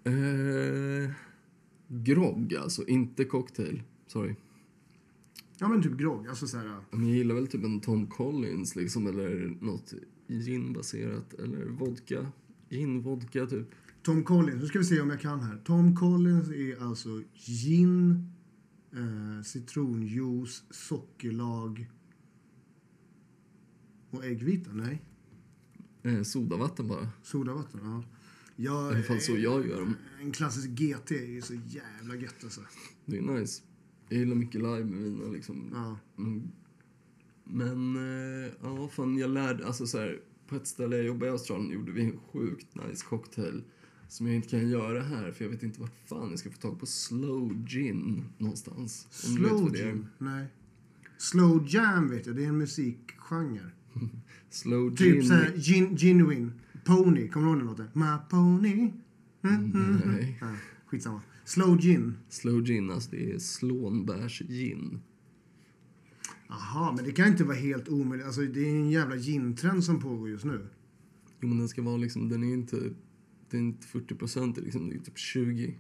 eh, 0.04 1.12
grogg 1.88 2.56
alltså, 2.56 2.86
inte 2.88 3.26
cocktail. 3.26 3.84
Sorry. 4.08 4.36
Ja 5.60 5.68
men 5.68 5.84
typ 5.84 5.98
grogg. 5.98 6.28
Alltså 6.28 6.48
så 6.48 6.58
här, 6.58 6.78
Men 6.92 7.08
jag 7.08 7.18
gillar 7.18 7.36
väl 7.36 7.48
typ 7.48 7.64
en 7.64 7.80
Tom 7.80 8.08
Collins 8.08 8.76
liksom, 8.76 9.08
eller 9.08 9.58
något 9.62 9.94
gin-baserat, 10.28 11.34
eller 11.34 11.66
vodka. 11.66 12.32
Gin, 12.70 13.02
vodka 13.02 13.46
typ. 13.46 13.68
Tom 14.04 14.24
Collins. 14.24 14.62
Nu 14.62 14.68
ska 14.68 14.80
vi 14.80 14.86
se 14.86 15.02
om 15.02 15.10
jag 15.10 15.22
kan 15.22 15.40
här. 15.40 15.62
Tom 15.66 15.96
Collins 15.96 16.50
är 16.50 16.84
alltså 16.84 17.22
gin, 17.34 18.28
eh, 18.94 19.44
citronjuice, 19.44 20.64
sockerlag 20.70 21.90
och 24.10 24.26
äggvita. 24.26 24.72
Nej, 24.74 25.02
Eh, 26.04 26.22
sodavatten 26.24 26.88
bara. 26.88 27.10
sodavatten. 27.24 27.80
Ja. 27.84 28.04
I 28.56 28.64
Jag, 28.66 28.76
alla 28.94 29.04
fall 29.04 29.20
så 29.22 29.32
jag 29.32 29.68
gör 29.68 29.80
dem. 29.80 29.96
En 30.22 30.32
klassisk 30.32 30.70
GT 30.70 31.12
är 31.12 31.26
ju 31.30 31.42
så 31.42 31.54
jävla 31.54 32.16
gött 32.16 32.44
alltså. 32.44 32.62
Det 33.06 33.18
är 33.18 33.22
nice. 33.22 33.62
Jag 34.10 34.20
gillar 34.20 34.36
mycket 34.36 34.62
lime 34.62 34.84
med 34.84 35.02
mina 35.02 35.28
liksom. 35.28 35.70
Ja. 35.74 35.98
Mm. 36.18 36.52
Men, 37.44 37.96
eh, 37.96 38.52
ja 38.62 38.88
fan 38.88 39.18
jag 39.18 39.30
lärde, 39.30 39.68
alltså 39.68 39.88
så 39.88 39.98
här, 39.98 40.20
på 40.48 40.56
ett 40.56 40.68
ställe 40.68 40.96
jag 40.96 41.06
jobbade 41.06 41.26
i 41.26 41.30
Australien 41.30 41.72
gjorde 41.72 41.92
vi 41.92 42.02
en 42.02 42.20
sjukt 42.32 42.76
nice 42.76 43.06
cocktail 43.06 43.64
som 44.08 44.28
jag 44.28 44.36
inte 44.36 44.50
kan 44.50 44.70
göra 44.70 45.02
här 45.02 45.32
för 45.32 45.46
jag 45.46 45.52
vet 45.52 45.64
inte 45.64 45.82
vart 45.82 46.08
fan 46.10 46.30
jag 46.30 46.40
ska 46.40 46.50
få 46.52 46.58
tag 46.58 46.80
på 46.80 46.86
slow 46.86 47.66
gin 47.66 48.26
någonstans. 48.38 49.08
Slow 49.10 49.78
jam? 49.78 50.08
Nej. 50.18 50.46
Slow 51.18 51.66
jam 51.68 52.10
vet 52.10 52.26
jag, 52.26 52.36
det 52.36 52.44
är 52.44 52.48
en 52.48 52.58
musikgenre. 52.58 53.72
Slow 54.50 54.96
Typ 54.96 55.14
gin. 55.14 55.28
såhär, 55.28 55.54
gin, 55.58 55.98
genuine. 55.98 56.52
Pony, 56.86 57.28
kommer 57.28 57.46
du 57.46 57.52
ihåg 57.52 57.60
den 57.60 57.68
låten? 57.68 57.88
My 57.94 58.18
pony. 58.30 58.74
Mm, 59.42 59.56
mm, 59.56 59.76
mm. 59.76 60.02
Nej. 60.06 60.38
Ja, 60.42 60.48
skitsamma. 60.86 61.22
Slow 61.50 61.78
gin. 61.82 62.18
Slow 62.30 62.64
gin, 62.64 62.92
alltså 62.92 63.12
det 63.12 63.32
är 63.32 63.40
slånbärs 63.40 64.42
gin. 64.42 65.00
Aha, 66.50 66.94
men 66.96 67.06
det 67.06 67.12
kan 67.12 67.28
inte 67.28 67.44
vara 67.44 67.58
helt 67.58 67.90
omöjligt. 67.90 68.26
Alltså, 68.26 68.42
det 68.42 68.60
är 68.60 68.76
en 68.76 68.92
jävla 68.92 69.16
gin-trend 69.18 69.84
som 69.84 70.00
pågår 70.02 70.30
just 70.30 70.46
nu. 70.46 70.68
Jo 71.42 71.50
men 71.50 71.58
den 71.58 71.70
ska 71.70 71.82
vara 71.82 71.98
liksom, 71.98 72.30
den 72.30 72.44
är 72.44 72.54
inte, 72.54 72.94
det 73.50 73.58
är 73.58 73.62
inte 73.62 73.88
40 73.88 74.16
procent, 74.16 74.58
liksom, 74.58 74.90
det 74.90 74.96
är 74.96 75.00
typ 75.00 75.18
20. 75.18 75.78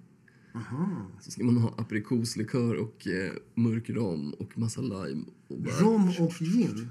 Aha. 0.55 1.07
Så 1.21 1.31
ska 1.31 1.43
man 1.43 1.57
ha 1.57 1.73
aprikoslikör 1.77 2.75
och 2.75 3.07
eh, 3.07 3.33
mörk 3.55 3.89
rom 3.89 4.33
och 4.33 4.57
massa 4.57 4.81
lime. 4.81 5.23
Och 5.47 5.61
bara 5.61 5.73
Rom 5.73 6.09
och 6.19 6.33
gin. 6.33 6.89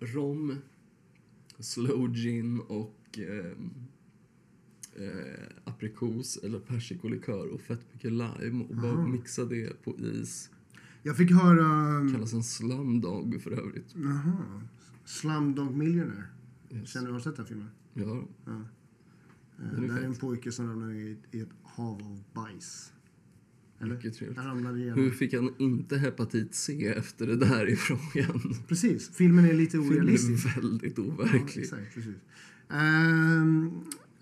rom, 0.00 0.56
slow 1.58 2.12
gin 2.14 2.60
och 2.60 3.18
eh, 3.18 3.52
eh, 5.00 5.46
aprikos 5.64 6.36
eller 6.42 6.58
persikolikör 6.58 7.46
och 7.54 7.60
fett 7.60 7.80
mycket 7.92 8.12
lime 8.12 8.64
och 8.68 8.76
bara 8.76 9.06
mixa 9.06 9.44
det 9.44 9.82
på 9.84 9.96
is. 9.98 10.50
Jag 11.02 11.16
fick 11.16 11.30
höra... 11.32 11.64
Kallas 12.12 12.32
en 12.32 12.42
slumdog 12.42 13.40
för 13.42 13.50
övrigt. 13.50 13.94
Jaha. 13.94 14.62
Slumdog 15.04 15.76
Millionaire. 15.76 16.24
Yes. 16.70 16.88
Känner 16.88 17.06
du, 17.06 17.12
har 17.12 17.18
du 17.18 17.24
sett 17.24 17.36
den 17.36 17.46
filmen? 17.46 17.68
Ja, 17.94 18.28
Eh, 19.58 19.66
Den 19.74 19.84
är 19.84 19.94
Det 19.94 20.00
är 20.00 20.04
en 20.04 20.14
pojke 20.14 20.52
som 20.52 20.68
ramlar 20.68 20.90
i, 20.92 21.16
i 21.30 21.40
ett 21.40 21.48
hav 21.62 22.02
av 22.02 22.22
bajs. 22.32 22.92
Eller? 23.78 23.94
mycket 23.96 24.14
trevligt. 24.14 24.38
Hur 24.96 25.10
fick 25.10 25.34
han 25.34 25.54
inte 25.58 25.98
hepatit 25.98 26.54
C 26.54 26.86
efter 26.96 27.26
det 27.26 27.36
där 27.36 27.68
i 27.68 27.76
frågan? 27.76 28.54
Precis. 28.68 29.10
Filmen 29.14 29.44
är 29.44 29.52
lite 29.54 29.70
Filmen 29.70 29.88
orealistisk. 29.92 30.56
är 30.56 30.60
väldigt 30.60 30.98
Ja, 30.98 31.04
overklig. 31.04 31.62
exakt, 31.62 31.94
precis. 31.94 32.14
Ehm, 32.70 33.70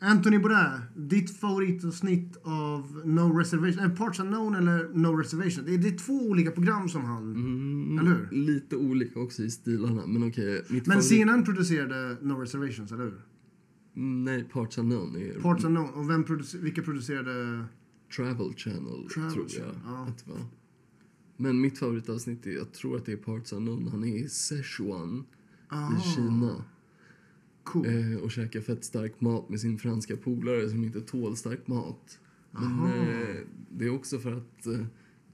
Anthony 0.01 0.39
Bourdain, 0.39 0.81
ditt 0.97 1.39
favoritavsnitt 1.41 2.37
av 2.43 3.03
No 3.05 3.39
Reservation, 3.39 3.85
äh, 3.85 3.97
Parts 3.97 4.21
Unknown 4.21 4.55
eller 4.55 4.89
No 4.95 5.07
Reservation? 5.17 5.65
Det 5.65 5.75
är, 5.75 5.79
det 5.79 5.89
är 5.89 5.99
två 5.99 6.13
olika 6.29 6.51
program 6.51 6.89
som 6.89 7.05
han... 7.05 7.23
Mm, 7.35 7.99
Eller 7.99 8.11
hur? 8.11 8.29
Lite 8.37 8.77
olika 8.77 9.21
också 9.21 9.43
i 9.43 9.51
stilarna, 9.51 10.07
men 10.07 10.29
okej. 10.29 10.65
mitt 10.69 10.87
Men 10.87 10.97
favorit- 10.99 11.03
CNN 11.09 11.45
producerade 11.45 12.17
No 12.23 12.33
Reservations, 12.33 12.93
eller 12.93 13.05
hur? 13.05 13.21
Nej, 14.25 14.45
Parts 14.45 14.79
Unknown 14.79 15.17
är 15.17 15.41
Parts 15.41 15.65
Unknown. 15.65 15.89
Och 15.95 16.11
vem 16.11 16.25
producer, 16.25 16.59
vilka 16.59 16.83
producerade... 16.83 17.65
Travel 18.17 18.55
Channel, 18.57 19.09
Travel 19.15 19.33
tror 19.33 19.45
jag 19.45 19.51
Channel, 19.51 19.75
ja. 19.85 20.07
att 20.09 20.25
det 20.25 20.31
var. 20.31 20.41
Men 21.37 21.61
mitt 21.61 21.79
favoritavsnitt 21.79 22.47
är, 22.47 22.51
jag 22.51 22.73
tror 22.73 22.97
att 22.97 23.07
det 23.07 23.13
är 23.13 23.17
Parts 23.17 23.53
Unknown. 23.53 23.89
Han 23.89 24.05
är 24.05 24.17
i 24.25 24.29
Sichuan 24.29 25.25
Ah, 25.69 25.91
i 25.99 26.01
Kina 26.01 26.65
Cool. 27.73 27.87
eh, 27.87 28.17
och 28.23 28.31
käkar 28.31 28.61
fett 28.61 28.85
stark 28.85 29.21
mat 29.21 29.49
med 29.49 29.61
sin 29.61 29.79
franska 29.79 30.17
polare 30.17 30.69
som 30.69 30.85
inte 30.85 31.01
tål 31.01 31.37
stark 31.37 31.67
mat. 31.67 32.19
Men 32.51 32.85
eh, 32.85 33.37
det 33.71 33.85
är 33.85 33.91
också 33.95 34.19
för 34.19 34.33
att 34.33 34.67
eh, 34.67 34.85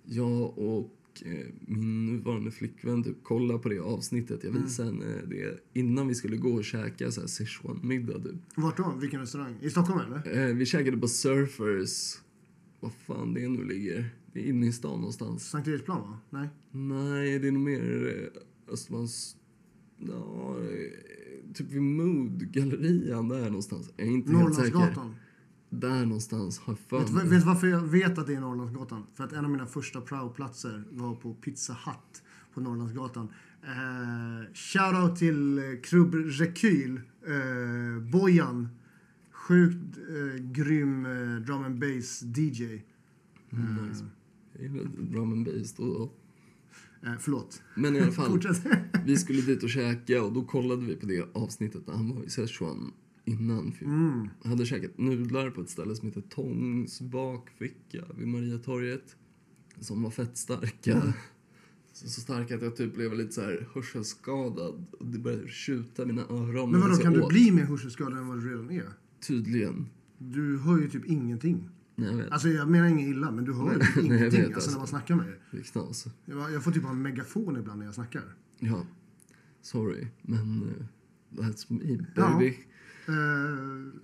jag 0.05 0.59
och 0.59 1.23
eh, 1.25 1.47
min 1.61 2.07
nuvarande 2.07 2.51
flickvän 2.51 3.03
typ 3.05 3.23
kollade 3.23 3.59
på 3.59 3.69
det 3.69 3.79
avsnittet. 3.79 4.41
Jag 4.45 4.51
Mm. 4.51 4.63
visade 4.63 4.89
henne 4.89 5.21
det 5.27 5.59
innan 5.73 6.09
vi 6.09 6.15
skulle 6.15 6.37
gå 6.37 6.49
och 6.55 6.65
käka 6.65 7.11
så 7.11 7.21
här 7.21 7.29
Sichuan-middag. 7.29 8.19
Typ. 8.23 8.35
Vart 8.57 8.77
då? 8.77 8.95
Vilken 9.01 9.21
restaurang? 9.21 9.55
I 9.61 9.71
Stockholm, 9.71 10.01
eller? 10.01 10.49
Eh, 10.49 10.55
vi 10.55 10.67
käkade 10.67 10.97
på 10.97 11.09
Surfers. 11.09 12.19
Vad 12.81 12.93
fan 12.93 13.35
det 13.35 13.49
nu 13.49 13.65
ligger. 13.65 14.11
Det 14.33 14.41
är 14.41 14.45
inne 14.49 14.67
i 14.67 14.73
stan 14.73 14.99
någonstans. 14.99 15.51
Sankt 15.51 15.69
Eriksplan, 15.69 16.01
va? 16.01 16.19
Nej? 16.31 16.49
Nej, 16.71 17.39
det 17.39 17.49
är 17.49 17.53
nog 17.53 17.63
mer 17.63 18.17
eh, 18.67 18.73
Östermalms... 18.73 19.37
Ja, 20.09 20.57
eh, 20.59 21.55
typ 21.55 21.71
vid 21.71 21.83
Mood-gallerian 21.83 23.29
där 23.29 23.45
någonstans. 23.45 23.91
Jag 23.97 24.07
är 24.07 24.11
inte 24.11 24.37
helt 24.37 24.55
säker. 24.55 24.95
Där 25.71 26.07
någonstans 26.07 26.59
har 26.59 26.73
jag 26.73 26.79
för 26.79 27.15
Vet, 27.15 27.25
vet 27.25 27.31
du 27.31 27.47
varför 27.47 27.67
jag 27.67 27.81
vet 27.81 28.19
att 28.19 28.27
det 28.27 28.35
är 28.35 28.41
Norrlandsgatan? 28.41 29.07
För 29.15 29.25
att 29.25 29.33
en 29.33 29.45
av 29.45 29.51
mina 29.51 29.67
första 29.67 30.01
praoplatser 30.01 30.85
var 30.91 31.15
på 31.15 31.35
Pizza 31.35 31.73
Hut 31.73 32.23
på 32.55 32.61
Norrlandsgatan. 32.61 33.29
Eh, 33.63 34.53
shoutout 34.55 35.17
till 35.19 35.59
eh, 35.59 35.65
Krubb 35.83 36.15
Rekyl, 36.15 37.01
eh, 37.27 38.03
Bojan. 38.13 38.69
Sjukt 39.31 39.99
eh, 39.99 40.43
grym 40.43 41.07
eh, 41.07 41.41
drum 41.47 41.65
and 41.65 41.79
bass 41.79 42.23
DJ. 42.23 42.63
Mm, 43.51 43.89
nice. 43.89 44.05
Jag 44.53 44.63
gillar 44.63 44.85
drum 44.85 45.33
and 45.33 45.45
bass 45.45 45.75
då. 45.75 46.11
Eh, 47.05 47.13
förlåt. 47.21 47.63
Men 47.75 47.97
i 47.97 48.01
alla 48.01 48.13
fall, 48.13 48.41
vi 49.05 49.17
skulle 49.17 49.43
dit 49.43 49.63
och 49.63 49.71
käka 49.71 50.23
och 50.23 50.33
då 50.33 50.45
kollade 50.45 50.87
vi 50.87 50.97
på 50.97 51.07
det 51.07 51.29
avsnittet 51.33 51.87
när 51.87 51.95
han 51.95 52.15
var 52.17 52.25
i 52.25 52.31
Sichuan 52.31 52.93
innan. 53.25 53.73
Mm. 53.81 54.29
Hade 54.45 54.67
käkat 54.67 54.99
nudlar 54.99 55.51
på 55.51 55.61
ett 55.61 55.71
ställe 55.71 55.97
som 55.97 56.09
heter 56.09 56.21
Tångs 56.21 57.01
bakficka 57.01 58.05
vid 58.19 58.29
Mariatorget. 58.29 59.17
Som 59.81 60.03
var 60.03 60.11
fett 60.11 60.37
starka. 60.37 61.15
Så, 61.93 62.09
så 62.09 62.21
starka 62.21 62.55
att 62.55 62.63
jag 62.63 62.77
typ 62.77 62.95
blev 62.95 63.15
lite 63.15 63.33
så 63.33 63.41
här 63.41 63.69
hörselskadad. 63.75 64.87
Och 64.99 65.07
det 65.07 65.19
började 65.19 65.49
tjuta 65.49 66.05
mina 66.05 66.23
öron. 66.23 66.71
Men 66.71 66.81
vadå, 66.81 66.93
jag 66.93 67.03
kan 67.03 67.13
du 67.13 67.23
åt. 67.23 67.29
bli 67.29 67.51
mer 67.51 67.65
hörselskadad 67.65 68.19
än 68.19 68.29
vad 68.29 68.39
du 68.39 68.51
redan 68.51 68.71
är? 68.71 68.89
Tydligen. 69.27 69.87
Du 70.19 70.59
hör 70.59 70.79
ju 70.79 70.91
typ 70.91 71.05
ingenting. 71.05 71.69
Nej, 71.97 72.17
jag. 72.19 72.29
Alltså 72.31 72.49
jag 72.49 72.69
menar 72.71 72.89
inget 72.89 73.09
illa, 73.09 73.31
men 73.31 73.45
du 73.45 73.53
hör 73.53 73.65
Nej, 73.65 73.79
jag 73.97 74.05
ingenting 74.05 74.31
vet, 74.31 74.33
alltså, 74.33 74.55
alltså. 74.55 74.71
när 74.71 74.79
man 74.79 74.87
snackar 74.87 75.15
med 75.15 75.27
dig. 75.27 75.41
Det 75.51 75.59
är 75.59 75.63
knas. 75.63 76.07
Jag, 76.25 76.53
jag 76.53 76.65
får 76.65 76.71
typ 76.73 76.83
ha 76.83 76.91
en 76.91 77.03
megafon 77.03 77.57
ibland 77.57 77.79
när 77.79 77.87
jag 77.87 77.95
snackar. 77.95 78.23
Ja. 78.59 78.87
Sorry, 79.63 80.07
men 80.23 80.63
uh, 80.63 81.43
that's 81.45 81.65
me 81.69 82.05
Ja. 82.15 82.33
baby. 82.33 82.47
Eh, 82.49 82.55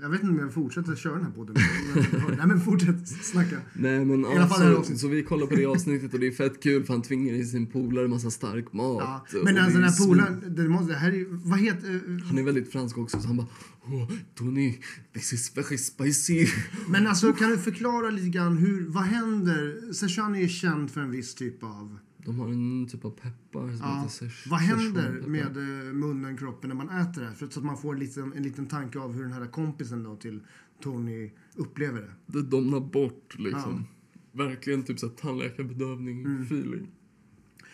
jag 0.03 0.09
vet 0.11 0.23
inte 0.23 0.33
om 0.33 0.39
jag 0.39 0.55
fortsätter 0.55 0.97
köra 0.97 1.15
den 1.15 1.25
här 1.25 1.33
podden. 1.33 1.57
Nej 2.37 2.47
men 2.47 2.61
fortsätt 2.61 3.09
snacka. 3.09 3.57
Nej 3.73 4.05
men 4.05 4.25
alla 4.25 4.35
fall 4.35 4.43
alltså, 4.43 4.79
avsnittet. 4.79 5.01
så 5.01 5.09
vi 5.09 5.23
kollar 5.23 5.47
på 5.47 5.55
det 5.55 5.67
avsnittet 5.67 6.15
och 6.15 6.21
det 6.21 6.27
är 6.27 6.33
fett 6.33 6.63
kul 6.63 6.85
för 6.85 6.93
han 6.95 7.03
tvingar 7.03 7.35
i 7.35 7.45
sin 7.45 7.67
polare 7.67 8.09
massa 8.09 8.31
stark 8.31 8.73
mat. 8.73 9.27
Ja. 9.33 9.41
Men 9.45 9.59
alltså 9.59 9.79
den 9.79 9.89
här 9.89 10.07
polaren, 10.07 10.55
det, 10.57 10.69
måste, 10.69 10.93
det 10.93 10.99
här 10.99 11.13
är 11.13 11.27
vad 11.49 11.59
heter... 11.59 11.95
eh, 11.95 12.27
Han 12.27 12.39
är 12.39 12.43
väldigt 12.43 12.73
fransk 12.73 12.99
också 12.99 13.21
så 13.21 13.27
han 13.27 13.37
bara 13.37 13.47
oh, 13.85 14.11
Tony, 14.35 14.79
this 15.15 15.33
is 15.33 15.57
very 15.57 15.79
spicy. 15.79 16.47
Men 16.89 17.07
alltså 17.07 17.33
kan 17.33 17.51
du 17.51 17.59
förklara 17.59 18.11
lite 18.11 18.29
grann 18.29 18.57
hur, 18.57 18.87
vad 18.89 19.05
händer? 19.05 19.93
Sichuan 19.93 20.35
är 20.35 20.41
ju 20.41 20.49
känd 20.49 20.91
för 20.91 21.01
en 21.01 21.11
viss 21.11 21.35
typ 21.35 21.63
av... 21.63 21.99
De 22.25 22.39
har 22.41 22.49
en 22.49 22.89
typ 22.89 23.05
av 23.05 23.11
peppar 23.11 23.69
som 23.69 23.79
Ja, 23.81 24.03
heter 24.03 24.49
vad 24.51 24.61
händer 24.61 25.23
med 25.27 25.57
eh, 25.57 25.93
munnen, 25.93 26.37
kroppen 26.37 26.69
när 26.69 26.77
man 26.77 26.89
äter 26.89 27.21
det 27.23 27.29
här? 27.29 27.35
För 27.35 27.47
så 27.49 27.61
att 27.61 27.67
man 27.67 27.79
får 27.79 27.93
en 27.95 27.99
liten, 28.01 28.33
en 28.33 28.43
liten 28.43 28.67
tanke 28.67 28.99
av 28.99 29.13
hur 29.13 29.23
den 29.23 29.33
här 29.33 29.47
kompisen 29.47 30.03
då 30.03 30.17
till 30.17 30.41
Tony 30.83 31.31
upplever 31.55 32.01
det. 32.01 32.39
Det 32.39 32.43
domnar 32.43 32.81
bort 32.81 33.35
liksom. 33.39 33.85
Verkligen 34.33 34.83
typ 34.83 34.99
såhär 34.99 35.15
tandläkarbedövning, 35.15 36.43
feeling. 36.43 36.87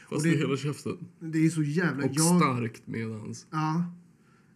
Fast 0.09 0.11
Mm. 0.11 0.16
Och 0.16 0.22
det- 0.22 0.28
i 0.34 0.38
hela 0.38 0.57
käften. 0.57 0.97
Det 1.20 1.38
är 1.47 1.51
så 1.51 1.62
jävla... 1.62 2.05
Och 2.05 2.11
jag, 2.14 2.40
starkt 2.40 2.86
medans. 2.86 3.47
Ja. 3.51 3.84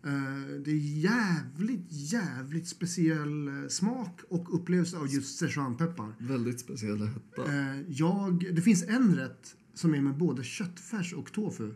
Eh, 0.04 0.62
det 0.64 0.70
är 0.70 0.98
jävligt, 0.98 1.86
jävligt 1.90 2.68
speciell 2.68 3.48
eh, 3.48 3.68
smak 3.68 4.20
och 4.28 4.54
upplevelse 4.54 4.96
av 4.96 5.08
just 5.08 5.38
Sichuanpeppar. 5.38 6.14
Väldigt 6.18 6.60
speciell 6.60 7.02
hetta. 7.02 7.52
Eh, 7.52 7.80
jag, 7.88 8.54
det 8.54 8.62
finns 8.62 8.82
en 8.82 9.16
rätt 9.16 9.56
som 9.74 9.94
är 9.94 10.00
med 10.00 10.16
både 10.16 10.44
köttfärs 10.44 11.12
och 11.12 11.32
tofu. 11.32 11.72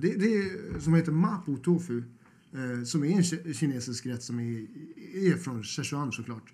Det, 0.00 0.14
det 0.14 0.36
är, 0.36 0.78
som 0.80 0.94
heter 0.94 1.12
mapo 1.12 1.56
tofu. 1.56 2.02
Som 2.84 3.04
är 3.04 3.08
en 3.08 3.22
ki- 3.22 3.52
kinesisk 3.52 4.06
rätt 4.06 4.22
som 4.22 4.40
är, 4.40 4.66
är 5.14 5.36
från 5.36 5.64
Sichuan 5.64 6.12
såklart. 6.12 6.52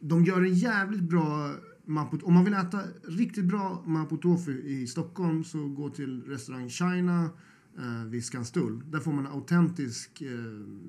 De 0.00 0.24
gör 0.24 0.42
en 0.42 0.54
jävligt 0.54 1.02
bra 1.02 1.54
mapo, 1.84 2.18
om 2.22 2.34
man 2.34 2.44
vill 2.44 2.54
äta 2.54 2.82
riktigt 3.02 3.44
bra 3.44 3.82
mapo 3.86 4.16
tofu 4.16 4.62
i 4.62 4.86
Stockholm 4.86 5.44
så 5.44 5.68
gå 5.68 5.90
till 5.90 6.22
restaurang 6.22 6.68
China 6.68 7.30
eh, 7.78 8.04
vid 8.04 8.24
Skanstull. 8.24 8.82
Där 8.90 9.00
får 9.00 9.12
man 9.12 9.26
autentisk 9.26 10.22
eh, 10.22 10.28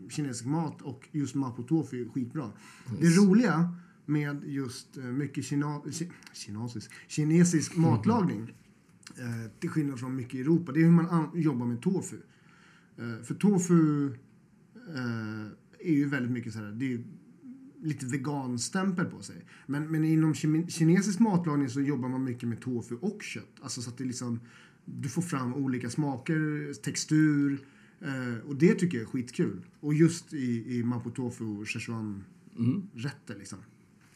kinesisk 0.10 0.46
mat 0.46 0.82
och 0.82 1.10
just 1.12 1.36
mapo 1.36 1.64
tofu 1.64 2.02
är 2.02 2.10
skitbra. 2.10 2.52
Det 3.00 3.08
roliga 3.08 3.76
med 4.06 4.44
just 4.46 4.98
eh, 4.98 5.04
mycket 5.04 5.46
kina, 5.46 5.82
ki, 5.92 6.12
kinesisk, 6.34 6.92
kinesisk 7.08 7.76
matlagning 7.76 8.54
eh, 9.18 9.52
till 9.60 9.70
skillnad 9.70 10.00
från 10.00 10.16
mycket 10.16 10.34
i 10.34 10.42
Europa, 10.42 10.72
det 10.72 10.80
är 10.80 10.84
hur 10.84 10.92
man 10.92 11.10
an, 11.10 11.30
jobbar 11.34 11.66
med 11.66 11.82
tofu. 11.82 12.18
Eh, 12.98 13.24
för 13.24 13.36
tofu 13.36 14.06
eh, 14.96 15.46
är 15.80 15.94
ju 15.94 16.06
väldigt 16.06 16.32
mycket 16.32 16.54
så 16.54 16.60
här, 16.60 16.72
det 16.72 16.94
är 16.94 17.04
lite 17.82 18.06
veganstämpel 18.06 19.06
på 19.06 19.22
sig. 19.22 19.46
Men, 19.66 19.92
men 19.92 20.04
inom 20.06 20.34
kinesisk 20.68 21.20
matlagning 21.20 21.70
så 21.70 21.82
jobbar 21.82 22.10
man 22.10 22.24
mycket 22.24 22.50
med 22.50 22.62
tofu 22.62 22.96
och 22.96 23.24
kött. 23.24 23.56
Alltså 23.62 23.82
så 23.82 23.90
att 23.90 23.98
det 23.98 24.04
liksom, 24.04 24.40
du 24.96 25.10
får 25.10 25.22
fram 25.22 25.54
olika 25.54 25.90
smaker, 25.90 26.74
textur. 26.74 27.60
Eh, 28.02 28.48
och 28.48 28.56
det 28.56 28.76
tycker 28.76 28.98
jag 28.98 29.04
är 29.04 29.10
skitkul. 29.10 29.62
Och 29.80 29.94
just 29.94 30.34
i, 30.34 30.78
i 30.78 30.84
mapo 30.84 31.10
tofu 31.10 31.46
och 31.46 31.68
Szechuan-rätter 31.68 33.38
liksom. 33.38 33.60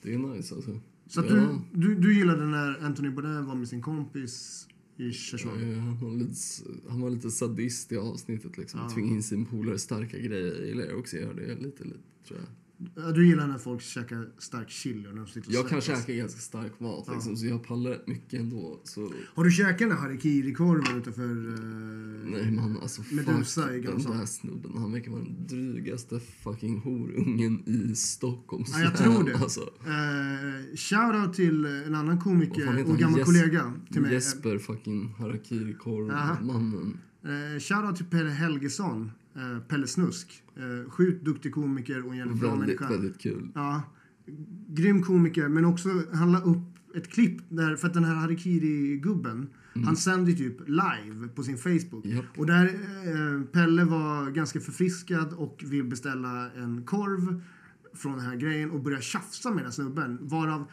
Det 0.02 0.14
är 0.14 0.18
nice 0.18 0.56
alltså. 0.56 0.80
Så 1.08 1.22
ja, 1.22 1.36
du, 1.36 1.60
du, 1.74 1.96
du 1.96 2.18
gillade 2.18 2.46
när 2.46 2.86
Anthony 2.86 3.10
Bourdain 3.10 3.46
var 3.46 3.56
med 3.56 3.68
sin 3.68 3.82
kompis 3.82 4.68
i 4.98 5.12
Szechuan? 5.12 5.72
eh, 5.72 5.80
han, 5.80 6.00
var 6.00 6.12
lite, 6.12 6.36
han 6.90 7.02
var 7.02 7.10
lite 7.10 7.32
sadist 7.32 7.92
i 7.92 7.98
avsnittet 7.98 8.58
liksom. 8.58 8.80
Ja. 8.80 8.90
Tvinga 8.90 9.14
in 9.14 9.24
sin 9.24 9.46
polare 9.46 9.80
starka 9.80 10.18
grejer. 10.18 10.56
Jag 10.60 10.68
gillar 10.68 10.96
också 10.96 11.18
att 11.18 11.24
göra 11.24 11.34
det 11.34 11.56
lite, 11.56 11.84
lite 11.84 12.00
tror 12.28 12.40
jag. 12.40 12.48
Du 13.16 13.28
gillar 13.28 13.48
när 13.48 13.58
folk 13.58 13.82
käkar 13.82 14.30
stark 14.38 14.70
chili 14.70 15.08
och 15.08 15.14
när 15.16 15.22
de 15.22 15.28
sitter 15.28 15.48
och 15.50 15.54
Jag 15.54 15.70
kan 15.70 15.82
käka 15.82 16.14
ganska 16.14 16.40
stark 16.40 16.80
mat 16.80 17.10
liksom, 17.14 17.38
så 17.38 17.46
jag 17.46 17.64
pallar 17.64 17.92
rätt 17.92 18.08
mycket 18.08 18.40
ändå. 18.40 18.82
Så 18.84 19.12
Har 19.36 19.44
du 19.44 19.52
käkat 19.52 19.78
den 19.80 19.92
här 19.92 19.98
harikiri-korven 19.98 20.98
utanför... 20.98 21.24
eh, 21.54 22.32
nej 22.32 22.52
man, 22.52 22.78
alltså 22.82 23.02
Medusa 23.12 23.76
i 23.76 23.80
den 23.82 23.92
Gamla 23.98 24.18
där 24.18 24.26
snubben. 24.26 24.72
Han 24.78 24.92
verkar 24.92 25.12
vara 25.12 25.22
den 25.24 25.48
drygaste 25.48 26.20
fucking 26.44 26.80
horungen 26.80 27.64
i 27.70 27.96
Stockholms 27.96 28.70
Ja, 28.74 28.80
jag 28.84 28.98
tror 28.98 29.24
det. 29.24 29.38
Alltså. 29.44 29.62
Eh, 29.62 30.76
shoutout 30.76 31.34
till 31.34 31.66
en 31.66 31.96
annan 31.96 32.20
komiker 32.20 32.86
och 32.92 32.98
gammal 32.98 33.20
Jes- 33.20 33.26
kollega 33.26 33.74
till 33.92 34.02
mig. 34.02 34.14
Jesper 34.14 34.58
fucking 34.58 35.16
harakiri-korv-mannen. 35.20 36.98
Eh, 37.24 37.60
shoutout 37.60 37.96
till 37.96 38.06
Pelle 38.06 38.30
Helgesson, 38.30 39.12
Pelle 39.68 39.88
Snusk. 39.88 40.44
Eh, 40.56 40.92
sjukt 40.92 41.26
duktig 41.26 41.54
komiker 41.54 42.06
och 42.06 42.12
en 42.12 42.18
jävligt 42.18 42.40
bra 42.40 42.56
människa. 42.56 42.90
väldigt 42.90 43.20
kul. 43.20 43.52
Ja, 43.56 43.82
grym 44.68 45.04
komiker, 45.04 45.48
men 45.48 45.66
också 45.66 45.90
han 46.14 46.32
la 46.32 46.40
upp 46.42 46.74
ett 46.96 47.08
klipp 47.10 47.42
där, 47.50 47.76
för 47.76 47.88
att 47.88 47.94
den 47.94 48.04
här 48.04 48.16
Harikiri-gubben, 48.16 49.50
han 49.86 49.96
sände 49.96 50.34
typ 50.34 50.68
live 50.68 51.28
på 51.36 51.44
sin 51.44 51.58
Facebook. 51.58 52.06
Japp. 52.06 52.26
Och 52.38 52.46
där 52.46 52.66
eh, 52.66 53.44
Pelle 53.44 53.84
var 53.84 54.32
ganska 54.32 54.60
förfriskad 54.60 55.34
och 55.34 55.64
vill 55.66 55.84
beställa 55.84 56.52
en 56.52 56.86
korv 56.86 57.42
från 57.94 58.12
den 58.12 58.26
här 58.26 58.36
grejen 58.36 58.72
och 58.72 58.84
börja 58.84 59.02
tjafsa 59.02 59.52
med 59.52 59.64
den 59.64 59.72
snubben. 59.72 60.18
Varav 60.22 60.72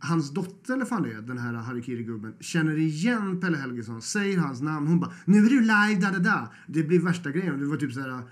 hans 0.00 0.30
dotter, 0.30 0.74
eller 0.74 0.84
fan 0.84 1.02
det 1.02 1.12
är, 1.12 1.22
den 1.22 1.38
här 1.38 1.54
Harikiri-gubben, 1.54 2.34
känner 2.40 2.78
igen 2.78 3.40
Pelle 3.40 3.56
Helgesson, 3.56 4.02
säger 4.02 4.38
hans 4.38 4.60
namn. 4.60 4.86
Hon 4.86 5.00
bara 5.00 5.12
“Nu 5.24 5.38
är 5.46 5.50
du 5.50 5.60
live, 5.60 6.00
da 6.00 6.10
da 6.10 6.18
da”. 6.18 6.52
Det 6.66 6.82
blir 6.82 7.00
värsta 7.00 7.30
grejen. 7.30 7.60
Det 7.60 7.66
var 7.66 7.76
typ 7.76 7.92
så 7.92 8.00
här 8.00 8.22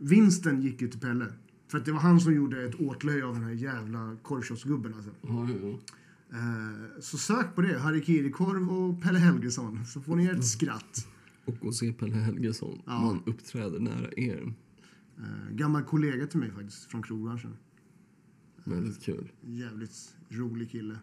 vinsten 0.00 0.62
gick 0.62 0.82
ju 0.82 0.88
till 0.88 1.00
Pelle. 1.00 1.26
För 1.68 1.78
att 1.78 1.84
det 1.84 1.92
var 1.92 2.00
han 2.00 2.20
som 2.20 2.34
gjorde 2.34 2.64
ett 2.64 2.74
åtlöje 2.74 3.24
av 3.24 3.34
den 3.34 3.44
här 3.44 3.50
jävla 3.50 4.16
korvkiosksgubben 4.22 4.94
alltså. 4.94 5.10
Eh, 6.32 7.00
så 7.00 7.18
sök 7.18 7.54
på 7.54 7.62
det, 7.62 7.78
Harikiri-korv 7.78 8.70
och 8.70 9.02
Pelle 9.02 9.18
Helgesson, 9.18 9.84
så 9.84 10.00
får 10.00 10.16
ni 10.16 10.26
ett 10.26 10.46
skratt. 10.46 11.08
Och 11.44 11.58
gå 11.60 11.66
och 11.66 11.74
se 11.74 11.92
Pelle 11.92 12.16
Helgesson. 12.16 12.82
Ja. 12.86 13.00
Man 13.00 13.22
uppträder 13.26 13.80
nära 13.80 14.12
er. 14.16 14.54
Eh, 15.18 15.54
gammal 15.54 15.82
kollega 15.82 16.26
till 16.26 16.38
mig 16.38 16.50
faktiskt, 16.50 16.90
från 16.90 17.02
krogbranschen. 17.02 17.56
Väldigt 18.66 19.02
kul. 19.02 19.32
Jävligt 19.46 20.14
rolig 20.28 20.70
kille. 20.70 20.98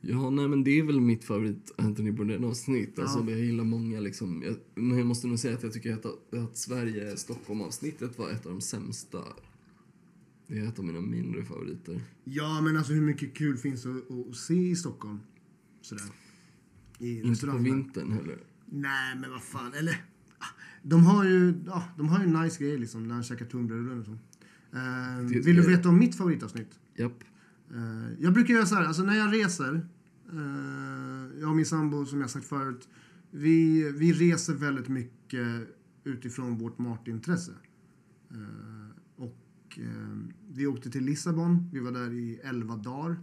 Ja, 0.00 0.30
nej 0.30 0.48
men 0.48 0.64
det 0.64 0.70
är 0.78 0.82
väl 0.82 1.00
mitt 1.00 1.24
favorit 1.24 1.74
Anthony 1.78 2.10
Bourdain-avsnitt. 2.12 2.98
Alltså, 2.98 3.18
Ja. 3.18 3.30
jag 3.30 3.40
gillar 3.40 3.64
många 3.64 4.00
liksom. 4.00 4.42
Jag, 4.42 4.56
men 4.74 4.98
jag 4.98 5.06
måste 5.06 5.26
nog 5.26 5.38
säga 5.38 5.56
att 5.56 5.62
jag 5.62 5.72
tycker 5.72 5.92
att, 5.94 6.34
att 6.34 6.56
Sverige-Stockholm-avsnittet 6.56 8.18
var 8.18 8.30
ett 8.30 8.46
av 8.46 8.52
de 8.52 8.60
sämsta. 8.60 9.18
Det 10.46 10.58
är 10.58 10.68
ett 10.68 10.78
av 10.78 10.84
mina 10.84 11.00
mindre 11.00 11.44
favoriter. 11.44 12.00
Ja, 12.24 12.60
men 12.60 12.76
alltså 12.76 12.92
hur 12.92 13.02
mycket 13.02 13.34
kul 13.34 13.56
finns 13.56 13.86
att, 13.86 14.10
att 14.10 14.36
se 14.36 14.54
i 14.70 14.76
Stockholm? 14.76 15.18
Sådär. 15.80 16.04
I 16.98 17.20
Inte 17.22 17.46
på 17.46 17.56
vintern 17.56 18.12
heller. 18.12 18.38
Nej, 18.66 19.16
men 19.20 19.30
vad 19.30 19.42
fan. 19.42 19.72
Eller, 19.74 20.04
ah, 20.38 20.44
de 20.82 21.04
har 21.04 21.24
ju, 21.24 21.54
ja, 21.66 21.84
de 21.98 22.08
har 22.08 22.24
ju 22.24 22.26
nice 22.42 22.64
grej 22.64 22.78
liksom, 22.78 23.08
när 23.08 23.14
han 23.14 23.24
käkar 23.24 23.46
tunnbrödsrullen 23.46 23.98
och 24.00 24.04
så. 24.06 24.18
Eh, 24.72 25.18
Det- 25.28 25.40
vill 25.40 25.56
du 25.56 25.62
veta 25.62 25.88
om 25.88 25.98
mitt 25.98 26.14
favoritavsnitt? 26.14 26.78
Japp. 26.94 27.24
Eh, 27.70 28.12
jag 28.22 28.32
brukar 28.32 28.54
göra 28.54 28.66
så 28.66 28.74
här, 28.74 28.84
alltså 28.84 29.02
när 29.02 29.14
jag 29.16 29.34
reser, 29.34 29.74
eh, 30.32 31.40
jag 31.40 31.50
och 31.50 31.56
min 31.56 31.66
sambo 31.66 32.06
som 32.06 32.20
jag 32.20 32.30
sagt 32.30 32.46
förut, 32.46 32.88
vi, 33.30 33.82
vi 33.92 34.12
reser 34.12 34.54
väldigt 34.54 34.88
mycket 34.88 35.68
utifrån 36.04 36.58
vårt 36.58 36.78
matintresse. 36.78 37.52
Och 39.16 39.78
vi 40.50 40.66
åkte 40.66 40.90
till 40.90 41.04
Lissabon, 41.04 41.70
vi 41.72 41.80
var 41.80 41.92
där 41.92 42.12
i 42.12 42.40
11 42.44 42.76
dagar. 42.76 43.20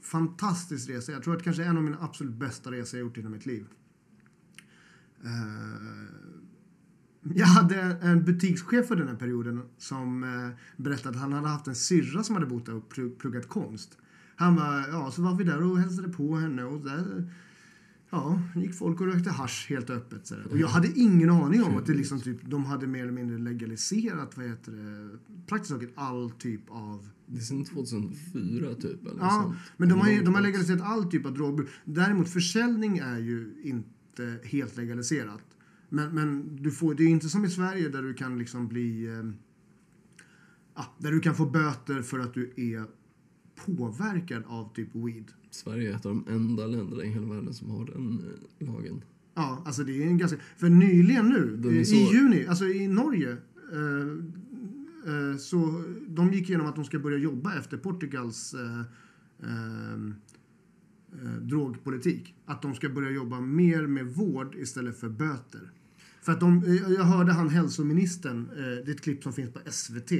Fantastisk 0.00 0.88
resa, 0.90 1.12
jag 1.12 1.22
tror 1.22 1.32
att 1.34 1.38
det 1.40 1.44
kanske 1.44 1.64
är 1.64 1.68
en 1.68 1.76
av 1.76 1.82
mina 1.82 1.98
absolut 2.00 2.34
bästa 2.34 2.70
resor 2.70 3.00
jag 3.00 3.06
gjort 3.06 3.16
i 3.16 3.20
hela 3.20 3.30
mitt 3.30 3.46
liv. 3.46 3.66
Jag 7.34 7.46
hade 7.46 7.76
en 7.80 8.24
butikschef 8.24 8.86
för 8.88 8.96
den 8.96 9.08
här 9.08 9.14
perioden 9.16 9.62
som 9.78 10.24
eh, 10.24 10.82
berättade 10.82 11.08
att 11.16 11.20
han 11.22 11.32
hade 11.32 11.48
haft 11.48 11.66
en 11.66 11.74
syrra 11.74 12.22
som 12.22 12.34
hade 12.34 12.46
bott 12.46 12.66
där 12.66 12.74
och 12.74 12.92
plugg- 12.92 13.18
pluggat 13.18 13.48
konst. 13.48 13.98
Han 14.36 14.56
var, 14.56 14.84
ja, 14.90 15.10
så 15.10 15.22
var 15.22 15.36
vi 15.36 15.44
där 15.44 15.62
och 15.62 15.78
hälsade 15.78 16.08
på 16.08 16.36
henne 16.36 16.64
och 16.64 16.80
där 16.84 17.30
ja, 18.10 18.42
gick 18.56 18.74
folk 18.74 19.00
och 19.00 19.06
rökte 19.06 19.30
hasch 19.30 19.66
helt 19.68 19.90
öppet. 19.90 20.26
Så 20.26 20.34
där. 20.34 20.46
Och 20.50 20.58
jag 20.58 20.68
hade 20.68 20.88
ingen 21.00 21.30
aning 21.30 21.62
om 21.62 21.76
att 21.76 21.86
det 21.86 21.94
liksom 21.94 22.20
typ, 22.20 22.38
de 22.50 22.64
hade 22.64 22.86
mer 22.86 23.02
eller 23.02 23.12
mindre 23.12 23.38
legaliserat, 23.38 24.36
vad 24.36 24.46
heter 24.46 24.72
det, 24.72 25.18
praktiskt 25.46 25.72
taget 25.72 25.90
all 25.94 26.30
typ 26.30 26.60
av 26.68 27.08
Det 27.26 27.36
är 27.38 27.42
sen 27.42 27.64
2004 27.64 28.74
typ 28.74 29.06
eller 29.06 29.20
Ja, 29.20 29.42
sånt. 29.44 29.56
men 29.76 29.88
de 29.88 29.98
har, 30.00 30.24
de 30.24 30.34
har 30.34 30.42
legaliserat 30.42 30.80
all 30.80 31.04
typ 31.10 31.26
av 31.26 31.34
drogbruk. 31.34 31.68
Däremot 31.84 32.28
försäljning 32.28 32.98
är 32.98 33.18
ju 33.18 33.52
inte 33.62 34.38
helt 34.44 34.76
legaliserat. 34.76 35.40
Men, 35.92 36.14
men 36.14 36.56
du 36.62 36.70
får, 36.70 36.94
det 36.94 37.02
är 37.04 37.08
inte 37.08 37.28
som 37.28 37.44
i 37.44 37.48
Sverige 37.50 37.88
där 37.88 38.02
du 38.02 38.14
kan 38.14 38.38
liksom 38.38 38.68
bli... 38.68 39.06
Eh, 39.06 39.30
ja, 40.74 40.94
där 40.98 41.12
du 41.12 41.20
kan 41.20 41.34
få 41.34 41.46
böter 41.46 42.02
för 42.02 42.18
att 42.18 42.34
du 42.34 42.52
är 42.56 42.84
påverkad 43.66 44.42
av 44.46 44.74
typ 44.74 44.88
weed. 44.94 45.32
Sverige 45.50 45.92
är 45.92 45.96
ett 45.96 46.06
av 46.06 46.14
de 46.14 46.32
enda 46.34 46.66
länderna 46.66 47.04
i 47.04 47.08
hela 47.08 47.26
världen 47.26 47.54
som 47.54 47.70
har 47.70 47.84
den 47.86 48.18
eh, 48.60 48.66
lagen. 48.68 49.04
Ja, 49.34 49.62
alltså 49.66 49.84
det 49.84 50.02
är 50.02 50.06
en 50.06 50.18
ganska... 50.18 50.38
För 50.56 50.68
nyligen 50.68 51.28
nu, 51.28 51.68
är 51.68 51.72
i, 51.72 51.84
så- 51.84 51.94
i 51.94 52.08
juni, 52.12 52.46
alltså 52.46 52.64
i 52.64 52.88
Norge, 52.88 53.30
eh, 53.72 54.08
eh, 55.14 55.36
så 55.36 55.84
de 56.08 56.32
gick 56.32 56.48
igenom 56.48 56.66
att 56.66 56.74
de 56.76 56.84
ska 56.84 56.98
börja 56.98 57.18
jobba 57.18 57.58
efter 57.58 57.76
Portugals 57.76 58.54
eh, 58.54 58.80
eh, 59.42 59.92
eh, 61.22 61.32
drogpolitik. 61.42 62.34
Att 62.46 62.62
de 62.62 62.74
ska 62.74 62.88
börja 62.88 63.10
jobba 63.10 63.40
mer 63.40 63.86
med 63.86 64.06
vård 64.06 64.54
istället 64.54 65.00
för 65.00 65.08
böter. 65.08 65.70
För 66.22 66.32
att 66.32 66.40
de, 66.40 66.64
eh, 66.64 66.92
jag 66.92 67.04
hörde 67.04 67.32
han 67.32 67.48
hälsoministern, 67.48 68.48
eh, 68.50 68.56
det 68.56 68.90
är 68.90 68.90
ett 68.90 69.00
klipp 69.00 69.22
som 69.22 69.32
finns 69.32 69.52
på 69.52 69.60
SVT, 69.70 70.10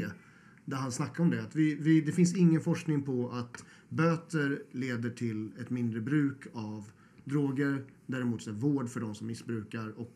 där 0.65 0.77
han 0.77 0.93
snackar 0.93 1.25
om 1.25 1.31
det. 1.31 1.43
Att 1.43 1.57
vi, 1.57 1.75
vi, 1.75 2.01
det 2.01 2.13
finns 2.13 2.37
ingen 2.37 2.61
forskning 2.61 3.03
på 3.03 3.31
att 3.31 3.65
böter 3.89 4.63
leder 4.73 5.11
till 5.11 5.51
ett 5.61 5.71
mindre 5.71 6.01
bruk 6.01 6.47
av 6.53 6.91
droger. 7.25 7.85
Däremot 8.07 8.43
så 8.43 8.51
är 8.51 8.55
vård 8.55 8.89
för 8.89 9.01
de 9.01 9.15
som 9.15 9.27
missbrukar. 9.27 9.89
Och, 9.99 10.15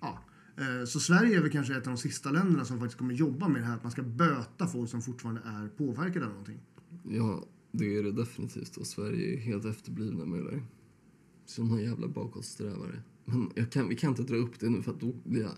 ja. 0.00 0.18
Eh, 0.56 0.84
så 0.84 1.00
Sverige 1.00 1.36
är 1.36 1.40
väl 1.40 1.50
kanske 1.50 1.76
ett 1.76 1.86
av 1.86 1.92
de 1.92 1.98
sista 1.98 2.30
länderna 2.30 2.64
som 2.64 2.78
faktiskt 2.78 2.98
kommer 2.98 3.14
jobba 3.14 3.48
med 3.48 3.62
det 3.62 3.66
här 3.66 3.74
att 3.74 3.82
man 3.82 3.92
ska 3.92 4.02
böta 4.02 4.66
folk 4.66 4.90
som 4.90 5.02
fortfarande 5.02 5.40
är 5.44 5.68
påverkade 5.68 6.24
av 6.24 6.30
någonting. 6.30 6.60
Ja, 7.08 7.44
det 7.72 7.96
är 7.96 8.02
det 8.02 8.12
definitivt. 8.12 8.76
Och 8.76 8.86
Sverige 8.86 9.36
är 9.36 9.40
helt 9.40 9.64
efterblivna 9.64 10.24
med 10.24 10.38
det 10.38 10.50
där. 10.50 10.62
Sådana 11.46 11.80
jävla 11.80 12.08
bakåtsträvare. 12.08 13.02
Men 13.26 13.50
jag 13.54 13.72
kan, 13.72 13.88
vi 13.88 13.96
kan 13.96 14.10
inte 14.10 14.22
dra 14.22 14.36
upp 14.36 14.60
det 14.60 14.68
nu 14.70 14.82
för 14.82 14.96
då, 15.00 15.12
blir 15.24 15.42
jag, 15.42 15.52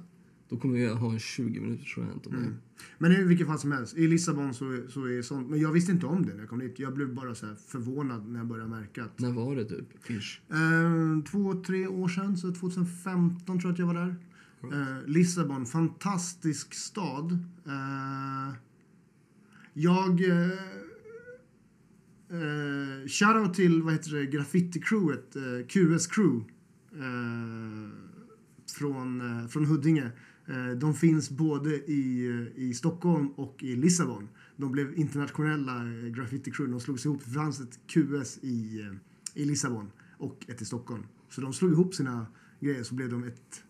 då 0.49 0.57
kommer 0.57 0.79
jag 0.79 0.95
ha 0.97 1.13
en 1.13 1.19
20 1.19 1.61
minuters 1.61 1.99
rant 1.99 2.27
om 2.27 2.33
det. 2.33 2.53
Men 2.99 3.13
i 3.13 3.25
vilket 3.25 3.47
fall 3.47 3.59
som 3.59 3.73
helst, 3.73 3.97
i 3.97 4.09
Lissabon 4.09 4.55
så, 4.55 4.83
så 4.89 5.05
är 5.05 5.23
sånt, 5.23 5.51
men 5.51 5.61
jag 5.61 5.73
visste 5.73 5.93
inte 5.93 6.07
om 6.07 6.27
det 6.27 6.33
när 6.33 6.41
jag 6.41 6.49
kom 6.49 6.59
dit. 6.59 6.79
Jag 6.79 6.95
blev 6.95 7.15
bara 7.15 7.35
så 7.35 7.47
förvånad 7.69 8.29
när 8.29 8.39
jag 8.39 8.47
började 8.47 8.71
märka 8.71 9.05
att 9.05 9.21
När 9.21 9.33
var 9.33 9.57
det 9.57 9.65
typ? 9.65 10.11
Ish. 10.11 10.41
Eh, 10.51 11.25
två, 11.31 11.63
tre 11.67 11.87
år 11.87 12.09
sedan, 12.09 12.37
så 12.37 12.53
2015 12.53 13.61
tror 13.61 13.63
jag 13.65 13.73
att 13.73 13.79
jag 13.79 13.87
var 13.87 13.95
där. 13.95 14.17
Eh, 14.63 15.07
Lissabon, 15.07 15.67
fantastisk 15.67 16.75
stad. 16.75 17.33
Eh, 17.67 18.55
jag... 19.73 20.29
eh, 20.31 20.51
Eh, 22.31 23.09
shoutout 23.09 23.55
till 23.55 23.83
vad 23.83 23.93
heter 23.93 24.11
det, 24.11 24.27
graffiti-crewet, 24.27 25.37
eh, 25.37 25.67
QS 25.67 26.07
Crew. 26.07 26.45
Eh, 26.99 27.91
från, 28.73 29.21
eh, 29.21 29.49
från 29.49 29.65
Huddinge. 29.65 30.11
Eh, 30.47 30.71
de 30.79 30.95
finns 30.95 31.31
både 31.31 31.71
i, 31.71 32.29
i 32.57 32.75
Stockholm 32.75 33.29
och 33.29 33.63
i 33.63 33.77
Lissabon. 33.77 34.29
De 34.57 34.73
blev 34.73 34.99
internationella 34.99 35.77
eh, 35.77 36.13
graffiti-crew. 36.13 36.71
De 36.71 36.81
slogs 36.81 37.07
ihop. 37.07 37.25
Det 37.25 37.31
fanns 37.31 37.61
ett 37.61 37.79
QS 37.87 38.39
i, 38.43 38.87
i 39.35 39.45
Lissabon 39.45 39.91
och 40.19 40.45
ett 40.49 40.63
i 40.63 40.65
Stockholm. 40.65 41.03
Så 41.29 41.41
de 41.41 41.53
slog 41.53 41.73
ihop 41.73 41.95
sina 41.95 42.27
grejer 42.61 42.83
så 42.83 42.95
blev 42.95 43.11
de 43.11 43.25
ett, 43.25 43.65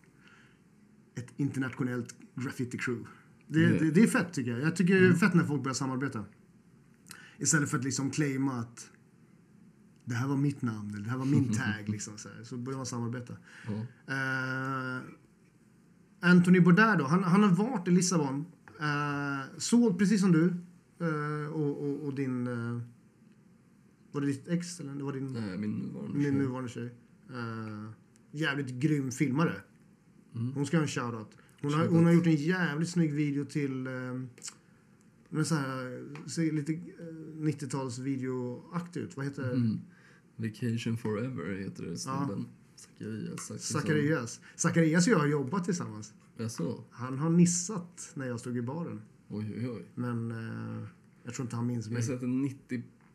ett 1.15 1.33
internationellt 1.37 2.15
graffiti-crew. 2.35 3.05
Det, 3.47 3.59
Yeah. 3.59 3.73
det, 3.83 3.91
det 3.91 4.03
är 4.03 4.07
fett 4.07 4.33
tycker 4.33 4.51
jag. 4.51 4.61
Jag 4.61 4.75
tycker 4.75 5.01
det 5.01 5.07
är 5.07 5.13
fett 5.13 5.33
när 5.33 5.43
folk 5.43 5.63
börjar 5.63 5.73
samarbeta. 5.73 6.25
Istället 7.37 7.69
för 7.69 7.77
att 7.77 7.83
liksom 7.83 8.11
claima 8.11 8.59
att 8.59 8.89
det 10.09 10.15
här 10.15 10.27
var 10.27 10.37
mitt 10.37 10.61
namn, 10.61 10.93
eller 10.93 11.03
det 11.03 11.09
här 11.09 11.17
var 11.17 11.25
min 11.25 11.53
tag. 11.53 11.89
Liksom, 11.89 12.17
så, 12.17 12.29
här. 12.29 12.43
så 12.43 12.57
börjar 12.57 12.77
man 12.77 12.85
samarbeta. 12.85 13.33
Ja. 13.67 13.85
Eh, 14.13 15.01
Anthony 16.19 16.59
Bourdain 16.59 16.97
då, 16.97 17.05
han, 17.05 17.23
han 17.23 17.43
har 17.43 17.51
varit 17.51 17.87
i 17.87 17.91
Lissabon. 17.91 18.45
Eh, 18.79 19.57
såg 19.57 19.99
precis 19.99 20.21
som 20.21 20.31
du 20.31 20.55
eh, 20.99 21.49
och, 21.53 21.83
och, 21.83 22.05
och 22.05 22.13
din... 22.13 22.45
var 24.11 24.21
det 24.21 24.27
ditt 24.27 24.47
ex 24.47 24.79
eller 24.79 24.95
det 24.95 25.03
var 25.03 25.13
din, 25.13 25.33
Nej, 25.33 25.57
min 25.57 25.71
nuvarande 25.71 26.21
tjej. 26.21 26.31
nuvarande 26.31 26.69
tjej? 26.69 26.95
Jävligt 28.31 28.69
grym 28.69 29.11
filmare. 29.11 29.61
Hon 30.33 30.65
ska 30.65 30.77
ha 30.77 30.81
en 30.81 30.87
shoutout. 30.87 31.37
Hon 31.61 31.73
har, 31.73 31.87
hon 31.87 32.05
har 32.05 32.11
gjort 32.11 32.27
en 32.27 32.35
jävligt 32.35 32.89
snygg 32.89 33.13
video 33.13 33.45
till... 33.45 33.87
Med 35.29 35.47
så 35.47 35.55
här, 35.55 36.05
ser 36.29 36.51
lite 36.51 36.73
eh, 36.73 36.79
90-tals 37.37 37.99
videoaktig 37.99 38.99
ut. 39.01 39.17
Vad 39.17 39.25
heter? 39.25 39.51
Mm. 39.51 39.79
Vacation 40.39 40.97
Forever 40.97 41.55
heter 41.55 41.83
det 41.83 41.97
snubben. 41.97 42.45
Zacharias. 42.75 43.51
Zacharias. 43.59 44.41
Zacharias 44.55 45.07
och 45.07 45.13
jag 45.13 45.19
har 45.19 45.27
jobbat 45.27 45.65
tillsammans. 45.65 46.13
Jaså? 46.37 46.83
Han 46.91 47.19
har 47.19 47.29
nissat 47.29 48.11
när 48.13 48.27
jag 48.27 48.39
stod 48.39 48.57
i 48.57 48.61
baren. 48.61 49.01
Oj, 49.27 49.53
oj, 49.57 49.69
oj. 49.69 49.85
Men 49.95 50.31
eh, 50.31 50.87
jag 51.23 51.33
tror 51.33 51.45
inte 51.45 51.55
han 51.55 51.67
minns 51.67 51.87
mig. 51.87 51.95
Jag 51.95 52.05
sätter 52.05 52.27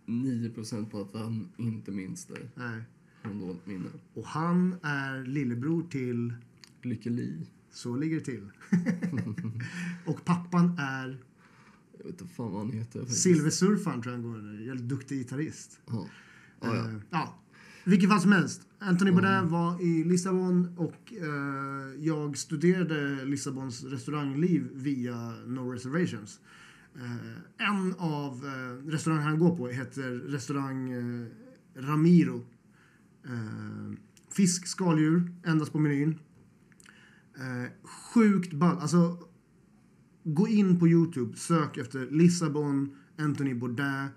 99% 0.06 0.90
på 0.90 1.00
att 1.00 1.14
han 1.14 1.48
inte 1.56 1.90
minns 1.90 2.24
det 2.24 2.48
Nej. 2.54 2.82
från 3.22 3.40
dåligt 3.40 3.66
minne. 3.66 3.88
Och 4.14 4.26
han 4.26 4.76
är 4.82 5.24
lillebror 5.24 5.82
till... 5.90 6.34
Lykke 6.82 7.10
Li. 7.10 7.46
Så 7.70 7.96
ligger 7.96 8.16
det 8.16 8.24
till. 8.24 8.50
och 10.06 10.24
pappan 10.24 10.78
är 10.78 11.18
Jag 11.98 12.04
vet 12.04 12.20
inte 12.20 12.34
fan 12.34 12.52
vad 12.52 12.60
han 12.60 12.72
heter 12.72 13.04
silversurfaren 13.04 14.02
tror 14.02 14.14
jag 14.14 14.22
han 14.22 14.30
går 14.30 14.38
under. 14.38 14.64
Jävligt 14.64 14.88
duktig 14.88 15.18
gitarrist. 15.18 15.80
Ja. 15.86 16.08
Ja, 16.64 16.76
ja. 16.76 17.00
Ja. 17.10 17.40
Vilket 17.84 18.10
fall 18.10 18.20
som 18.20 18.32
helst. 18.32 18.62
Anthony 18.78 19.10
Bourdain 19.12 19.48
var 19.48 19.82
i 19.82 20.04
Lissabon 20.04 20.68
och 20.76 21.12
eh, 21.12 22.04
jag 22.04 22.36
studerade 22.38 23.24
Lissabons 23.24 23.84
restaurangliv 23.84 24.68
via 24.72 25.32
No 25.46 25.70
Reservations. 25.70 26.40
Eh, 26.96 27.68
en 27.68 27.94
av 27.98 28.32
eh, 28.46 28.90
restaurangerna 28.90 29.30
han 29.30 29.38
går 29.38 29.56
på 29.56 29.68
heter 29.68 30.10
restaurang 30.10 30.92
eh, 30.92 31.26
Ramiro. 31.74 32.46
Eh, 33.24 33.98
fisk, 34.30 34.66
skaldjur, 34.66 35.32
endast 35.46 35.72
på 35.72 35.78
menyn. 35.78 36.18
Eh, 37.36 37.70
sjukt 37.82 38.52
ball. 38.52 38.78
Alltså, 38.78 39.18
gå 40.24 40.48
in 40.48 40.78
på 40.80 40.88
Youtube, 40.88 41.36
sök 41.36 41.76
efter 41.76 42.10
Lissabon, 42.10 42.96
Anthony 43.18 43.54
Bourdain, 43.54 44.08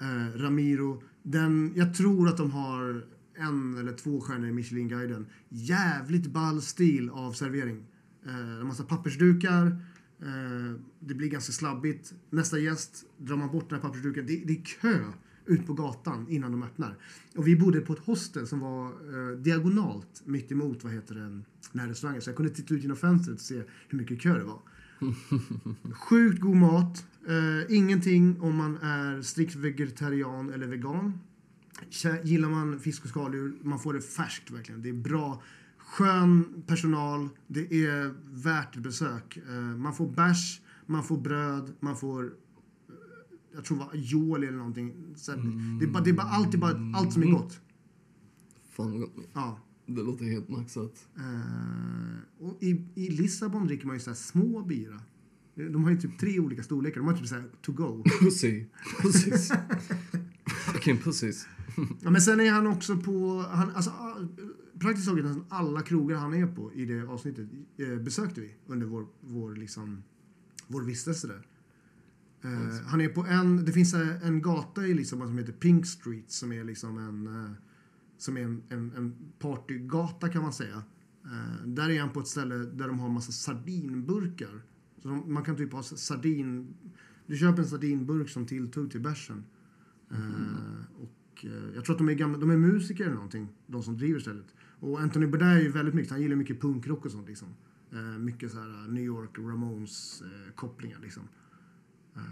eh, 0.00 0.38
Ramiro. 0.40 1.02
Den, 1.22 1.72
jag 1.74 1.94
tror 1.94 2.28
att 2.28 2.36
de 2.36 2.50
har 2.50 3.04
en 3.36 3.78
eller 3.78 3.92
två 3.92 4.20
stjärnor 4.20 4.48
i 4.48 4.52
Michelinguiden. 4.52 5.26
Jävligt 5.48 6.26
ball 6.26 6.62
stil 6.62 7.10
av 7.10 7.32
servering. 7.32 7.86
Eh, 8.26 8.60
en 8.60 8.66
massa 8.66 8.84
pappersdukar. 8.84 9.66
Eh, 10.22 10.80
det 10.98 11.14
blir 11.14 11.28
ganska 11.28 11.52
slabbigt. 11.52 12.14
Nästa 12.30 12.58
gäst 12.58 13.04
drar 13.18 13.36
man 13.36 13.52
bort 13.52 13.68
den 13.68 13.80
här 13.80 13.88
pappersduken. 13.88 14.26
Det, 14.26 14.42
det 14.46 14.52
är 14.52 14.64
kö 14.64 15.04
ut 15.46 15.66
på 15.66 15.72
gatan 15.72 16.26
innan 16.28 16.52
de 16.52 16.62
öppnar. 16.62 16.98
Och 17.36 17.48
vi 17.48 17.56
bodde 17.56 17.80
på 17.80 17.92
ett 17.92 17.98
hostel 17.98 18.46
som 18.46 18.60
var 18.60 18.86
eh, 18.86 19.38
diagonalt 19.38 20.22
mitt 20.24 20.52
emot 20.52 20.84
vad 20.84 20.92
heter 20.92 21.14
det, 21.14 21.20
den 21.20 21.80
här 21.80 21.88
restaurangen. 21.88 22.22
Så 22.22 22.30
jag 22.30 22.36
kunde 22.36 22.52
titta 22.54 22.74
ut 22.74 22.82
genom 22.82 22.96
fönstret 22.96 23.34
och 23.36 23.40
se 23.40 23.62
hur 23.88 23.98
mycket 23.98 24.20
kö 24.20 24.38
det 24.38 24.44
var. 24.44 24.60
Sjukt 25.94 26.40
god 26.40 26.56
mat. 26.56 27.04
Eh, 27.28 27.76
ingenting 27.76 28.40
om 28.40 28.56
man 28.56 28.76
är 28.76 29.22
strikt 29.22 29.54
vegetarian 29.56 30.52
eller 30.52 30.66
vegan. 30.66 31.20
Gillar 32.24 32.48
man 32.48 32.80
fisk 32.80 33.04
och 33.04 33.08
skaldjur, 33.08 33.58
man 33.62 33.78
får 33.78 33.94
det 33.94 34.00
färskt 34.00 34.50
verkligen. 34.50 34.82
Det 34.82 34.88
är 34.88 34.92
bra. 34.92 35.42
Skön 35.78 36.62
personal. 36.66 37.28
Det 37.46 37.86
är 37.86 38.14
värt 38.30 38.76
besök. 38.76 39.36
Eh, 39.36 39.54
man 39.54 39.94
får 39.94 40.10
bärs, 40.10 40.60
man 40.86 41.04
får 41.04 41.18
bröd, 41.18 41.72
man 41.80 41.96
får 41.96 42.24
eh, 42.24 42.30
jag 43.54 43.64
tror 43.64 43.78
det 43.78 43.84
var 43.84 43.92
aioli 43.92 44.46
eller 44.46 44.58
någonting. 44.58 45.14
Så 45.16 45.32
här, 45.32 45.38
det, 45.80 45.84
är 45.84 45.90
bara, 45.90 46.02
det 46.04 46.10
är 46.10 46.14
bara 46.14 46.26
allt, 46.26 46.52
det 46.52 46.56
är 46.56 46.60
bara 46.60 46.98
allt 46.98 47.12
som 47.12 47.22
är 47.22 47.26
gott. 47.26 47.60
Fan 48.70 48.90
vad 48.90 49.00
gott. 49.00 49.28
Ja. 49.32 49.60
Det 49.94 50.02
låter 50.02 50.24
helt 50.24 50.48
maxat. 50.48 51.08
Eh, 51.16 52.44
och 52.46 52.62
i, 52.62 52.84
I 52.94 53.10
Lissabon 53.10 53.66
dricker 53.66 53.86
man 53.86 53.96
ju 53.96 54.00
så 54.00 54.14
små 54.14 54.62
bira. 54.62 55.00
De 55.54 55.84
har 55.84 55.90
ju 55.90 56.00
typ 56.00 56.18
tre 56.18 56.40
olika 56.40 56.62
storlekar. 56.62 57.00
De 57.00 57.06
har 57.06 57.16
typ 57.16 57.26
så 57.26 57.34
här 57.34 57.44
to 57.62 57.72
go. 57.72 58.04
Pussy. 58.20 58.64
Pussies. 59.02 59.52
Fucking 60.46 60.98
pussies. 60.98 61.46
Ja, 62.00 62.10
men 62.10 62.20
sen 62.20 62.40
är 62.40 62.50
han 62.50 62.66
också 62.66 62.96
på... 62.96 63.44
Han, 63.50 63.70
alltså, 63.70 63.90
ah, 63.90 64.16
praktiskt 64.80 65.08
taget 65.08 65.24
nästan 65.24 65.44
alla 65.48 65.82
krogar 65.82 66.16
han 66.16 66.34
är 66.34 66.46
på 66.46 66.72
i 66.74 66.84
det 66.84 67.02
avsnittet 67.08 67.48
eh, 67.76 67.96
besökte 67.96 68.40
vi 68.40 68.54
under 68.66 68.86
vår, 68.86 69.06
vår, 69.20 69.54
liksom, 69.54 70.02
vår 70.66 70.82
vistelse 70.82 71.26
där. 71.26 71.46
Eh, 72.42 72.86
han 72.86 73.00
är 73.00 73.08
på 73.08 73.24
en... 73.24 73.64
Det 73.64 73.72
finns 73.72 73.94
eh, 73.94 74.26
en 74.26 74.42
gata 74.42 74.86
i 74.86 74.94
Lissabon 74.94 75.28
som 75.28 75.38
heter 75.38 75.52
Pink 75.52 75.86
Street 75.86 76.30
som 76.30 76.52
är 76.52 76.64
liksom 76.64 76.98
en... 76.98 77.26
eh, 77.26 77.50
som 78.22 78.36
är 78.36 78.42
en, 78.42 78.62
en, 78.68 78.92
en 78.96 79.32
partygata 79.38 80.28
kan 80.28 80.42
man 80.42 80.52
säga. 80.52 80.82
Eh, 81.24 81.66
där 81.66 81.90
är 81.90 82.00
han 82.00 82.10
på 82.10 82.20
ett 82.20 82.26
ställe 82.26 82.54
där 82.54 82.88
de 82.88 82.98
har 82.98 83.08
en 83.08 83.14
massa 83.14 83.32
sardinburkar. 83.32 84.62
Så 85.02 85.08
de, 85.08 85.34
man 85.34 85.44
kan 85.44 85.56
typ 85.56 85.72
ha 85.72 85.82
sardin... 85.82 86.74
Du 87.26 87.36
köper 87.36 87.62
en 87.62 87.68
sardinburk 87.68 88.28
som 88.28 88.46
tilltugg 88.46 88.90
till 88.90 89.00
bärsen. 89.00 89.44
Eh, 90.10 91.00
och 91.00 91.44
eh, 91.44 91.74
jag 91.74 91.84
tror 91.84 91.94
att 91.94 91.98
de 91.98 92.08
är, 92.08 92.14
gamla, 92.14 92.38
de 92.38 92.50
är 92.50 92.56
musiker 92.56 93.04
eller 93.04 93.14
någonting, 93.14 93.48
de 93.66 93.82
som 93.82 93.96
driver 93.96 94.20
stället. 94.20 94.54
Och 94.80 95.00
Anthony 95.00 95.26
Bourdain 95.26 95.56
är 95.56 95.60
ju 95.60 95.70
väldigt 95.70 95.94
mycket, 95.94 96.10
han 96.10 96.22
gillar 96.22 96.36
mycket 96.36 96.60
punkrock 96.60 97.04
och 97.04 97.12
sånt 97.12 97.28
liksom. 97.28 97.48
Eh, 97.92 98.18
mycket 98.18 98.52
så 98.52 98.60
här 98.60 98.68
eh, 98.68 98.92
New 98.92 99.04
York 99.04 99.38
Ramones 99.38 100.22
eh, 100.22 100.52
kopplingar 100.54 100.98
liksom. 101.02 101.22
Eh, 102.16 102.22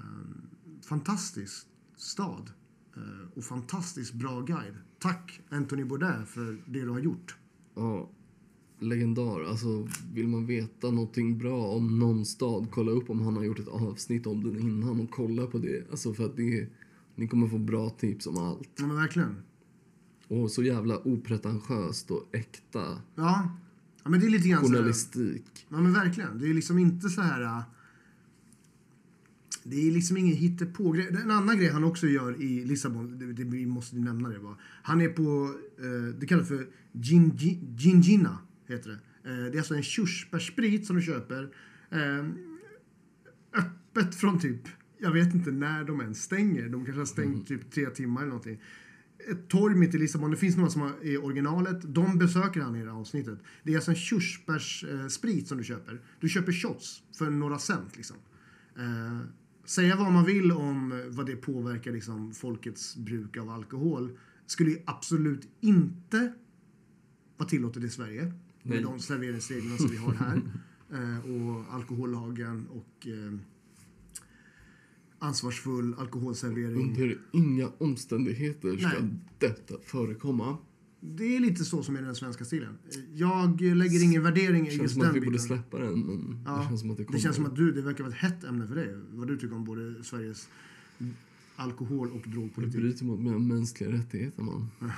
fantastisk 0.82 1.66
stad. 1.96 2.50
Eh, 2.96 3.28
och 3.34 3.44
fantastiskt 3.44 4.14
bra 4.14 4.40
guide. 4.40 4.76
Tack 4.98 5.40
Anthony 5.50 5.84
Bourdain 5.84 6.26
för 6.26 6.58
det 6.66 6.80
du 6.80 6.88
har 6.88 6.98
gjort. 6.98 7.36
Ja. 7.74 8.10
Legendar. 8.80 9.44
Alltså, 9.44 9.88
vill 10.14 10.28
man 10.28 10.46
veta 10.46 10.90
någonting 10.90 11.38
bra 11.38 11.66
om 11.66 11.98
någon 11.98 12.24
stad, 12.26 12.66
kolla 12.70 12.92
upp 12.92 13.10
om 13.10 13.20
han 13.20 13.36
har 13.36 13.44
gjort 13.44 13.58
ett 13.58 13.68
avsnitt 13.68 14.26
om 14.26 14.44
den 14.44 14.58
innan 14.58 15.00
och 15.00 15.10
kolla 15.10 15.46
på 15.46 15.58
det. 15.58 15.90
Alltså 15.90 16.14
för 16.14 16.24
att 16.24 16.36
det 16.36 16.58
är, 16.58 16.68
ni 17.14 17.28
kommer 17.28 17.48
få 17.48 17.58
bra 17.58 17.90
tips 17.90 18.26
om 18.26 18.36
allt. 18.36 18.70
Ja 18.78 18.86
men 18.86 18.96
verkligen. 18.96 19.36
Och 20.28 20.50
så 20.50 20.62
jävla 20.62 20.98
opretentiöst 20.98 22.10
och 22.10 22.28
äkta 22.32 22.98
Ja. 23.14 23.50
ja 24.04 24.10
men 24.10 24.20
det 24.20 24.26
är 24.26 24.30
lite 24.30 24.48
grann 24.48 24.60
så 24.64 24.68
här- 24.68 24.76
journalistik. 24.76 25.66
Ja 25.68 25.76
men 25.80 25.92
verkligen. 25.92 26.38
Det 26.38 26.50
är 26.50 26.54
liksom 26.54 26.78
inte 26.78 27.08
så 27.08 27.20
här... 27.20 27.62
Det 29.70 29.88
är 29.88 29.92
liksom 29.92 30.16
ingen 30.16 30.36
hittepå-grej. 30.36 31.08
En 31.22 31.30
annan 31.30 31.58
grej 31.58 31.68
han 31.68 31.84
också 31.84 32.06
gör 32.06 32.42
i 32.42 32.64
Lissabon, 32.64 33.18
det, 33.18 33.32
det, 33.32 33.44
vi 33.44 33.66
måste 33.66 33.96
nämna 33.96 34.28
det 34.28 34.38
bara. 34.38 34.56
Han 34.82 35.00
är 35.00 35.08
på, 35.08 35.54
eh, 35.78 36.14
det 36.18 36.26
kallas 36.26 36.48
för 36.48 36.66
gingi, 36.92 37.60
gingina, 37.76 38.38
heter 38.66 38.90
det. 38.90 39.30
Eh, 39.30 39.36
det 39.36 39.56
är 39.56 39.58
alltså 39.58 39.74
en 39.74 39.82
körsbärssprit 39.82 40.86
som 40.86 40.96
du 40.96 41.02
köper. 41.02 41.48
Eh, 41.90 42.28
öppet 43.54 44.14
från 44.14 44.38
typ, 44.38 44.68
jag 44.98 45.12
vet 45.12 45.34
inte 45.34 45.50
när 45.50 45.84
de 45.84 46.00
ens 46.00 46.22
stänger. 46.22 46.68
De 46.68 46.84
kanske 46.84 47.00
har 47.00 47.06
stängt 47.06 47.46
typ 47.46 47.70
tre 47.70 47.86
timmar 47.86 48.20
eller 48.20 48.28
någonting. 48.28 48.60
Ett 49.30 49.48
torg 49.48 49.74
mitt 49.74 49.94
i 49.94 49.98
Lissabon. 49.98 50.30
Det 50.30 50.36
finns 50.36 50.56
några 50.56 50.70
som 50.70 50.82
är 50.82 51.24
originalet. 51.24 51.94
De 51.94 52.18
besöker 52.18 52.60
han 52.60 52.76
i 52.76 52.84
det 52.84 52.90
här 52.90 53.00
avsnittet. 53.00 53.38
Det 53.62 53.72
är 53.72 53.76
alltså 53.76 53.90
en 53.90 53.96
körsbärssprit 53.96 55.48
som 55.48 55.58
du 55.58 55.64
köper. 55.64 56.00
Du 56.20 56.28
köper 56.28 56.52
shots 56.52 57.02
för 57.18 57.30
några 57.30 57.58
cent 57.58 57.96
liksom. 57.96 58.16
Eh, 58.76 59.18
säga 59.68 59.96
vad 59.96 60.12
man 60.12 60.24
vill 60.24 60.52
om 60.52 61.02
vad 61.08 61.26
det 61.26 61.36
påverkar 61.36 61.92
liksom, 61.92 62.34
folkets 62.34 62.96
bruk 62.96 63.36
av 63.36 63.50
alkohol. 63.50 64.18
Skulle 64.46 64.70
ju 64.70 64.78
absolut 64.84 65.48
inte 65.60 66.32
vara 67.36 67.48
tillåtet 67.48 67.84
i 67.84 67.88
Sverige. 67.88 68.22
Med 68.22 68.34
Nej. 68.62 68.82
de 68.82 69.00
serveringsreglerna 69.00 69.76
som 69.76 69.88
vi 69.90 69.96
har 69.96 70.14
här. 70.14 70.42
Eh, 70.92 71.18
och 71.18 71.74
alkohollagen 71.74 72.66
och 72.68 73.06
eh, 73.06 73.38
ansvarsfull 75.18 75.94
alkoholservering. 75.98 76.90
Under 76.90 77.18
inga 77.32 77.72
omständigheter 77.78 78.76
ska 78.76 78.88
Nej. 78.88 79.10
detta 79.38 79.74
förekomma. 79.84 80.56
Det 81.00 81.36
är 81.36 81.40
lite 81.40 81.64
så 81.64 81.82
som 81.82 81.96
är 81.96 82.02
den 82.02 82.14
svenska 82.14 82.44
stilen. 82.44 82.78
Jag 83.14 83.60
lägger 83.60 84.04
ingen 84.04 84.22
värdering 84.22 84.62
i 84.66 84.70
Det 84.70 84.70
känns 84.70 84.82
just 84.82 84.94
som 84.94 85.02
att 85.02 85.06
den 85.08 85.14
vi 85.14 85.20
borde 85.20 85.30
biten. 85.30 85.46
släppa 85.46 85.78
den, 85.78 86.00
men 86.00 86.42
Ja, 86.46 86.58
det 86.58 86.68
känns 86.68 86.80
som 86.80 86.90
att 86.90 86.96
det 86.96 87.04
kommer. 87.04 87.18
Det 87.18 87.22
känns 87.22 87.36
som 87.36 87.46
att 87.46 87.56
du, 87.56 87.72
det 87.72 87.82
verkar 87.82 88.04
vara 88.04 88.12
ett 88.14 88.18
hett 88.20 88.44
ämne 88.44 88.66
för 88.66 88.74
dig. 88.74 88.94
Vad 89.12 89.28
du 89.28 89.36
tycker 89.38 89.56
om 89.56 89.64
både 89.64 90.04
Sveriges 90.04 90.48
alkohol 91.56 92.08
och 92.12 92.20
Det 92.24 92.30
drogpolitik. 92.30 92.80
bryter 92.80 93.04
mot 93.04 93.20
mänskliga 93.42 93.92
rättigheter, 93.92 94.42
man. 94.42 94.68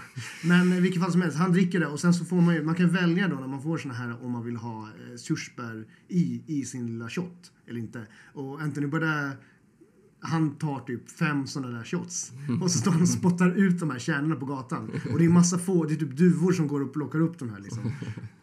Men 0.44 0.72
i 0.72 0.80
vilket 0.80 1.02
fall 1.02 1.12
som 1.12 1.22
helst, 1.22 1.36
han 1.36 1.52
dricker 1.52 1.80
det 1.80 1.86
och 1.86 2.00
sen 2.00 2.14
så 2.14 2.24
får 2.24 2.40
man 2.40 2.54
ju, 2.54 2.62
man 2.64 2.74
kan 2.74 2.88
välja 2.88 3.28
då 3.28 3.36
när 3.36 3.46
man 3.48 3.62
får 3.62 3.78
såna 3.78 3.94
här 3.94 4.24
om 4.24 4.30
man 4.32 4.44
vill 4.44 4.56
ha 4.56 4.88
eh, 4.88 5.16
körsbär 5.18 5.86
i, 6.08 6.42
i 6.46 6.64
sin 6.64 6.86
lilla 6.86 7.08
shot 7.10 7.52
eller 7.66 7.80
inte. 7.80 8.06
Och 8.32 8.60
Anthony 8.62 8.86
Bourdain, 8.86 9.30
han 10.20 10.54
tar 10.58 10.80
typ 10.80 11.10
fem 11.10 11.46
såna 11.46 11.68
där 11.68 11.84
shots 11.84 12.32
och 12.62 12.70
så 12.70 12.78
står 12.78 12.90
han 12.92 13.02
och 13.02 13.08
spottar 13.08 13.50
ut 13.50 13.80
de 13.80 13.90
här 13.90 13.98
kärnorna 13.98 14.36
på 14.36 14.46
gatan. 14.46 14.90
Och 15.12 15.18
det 15.18 15.24
är 15.24 15.28
massa 15.28 15.58
få, 15.58 15.84
det 15.84 15.94
är 15.94 15.96
typ 15.96 16.16
duvor 16.16 16.52
som 16.52 16.68
går 16.68 16.80
och 16.82 16.92
plockar 16.92 17.20
upp 17.20 17.38
de 17.38 17.50
här 17.50 17.60
liksom. 17.60 17.86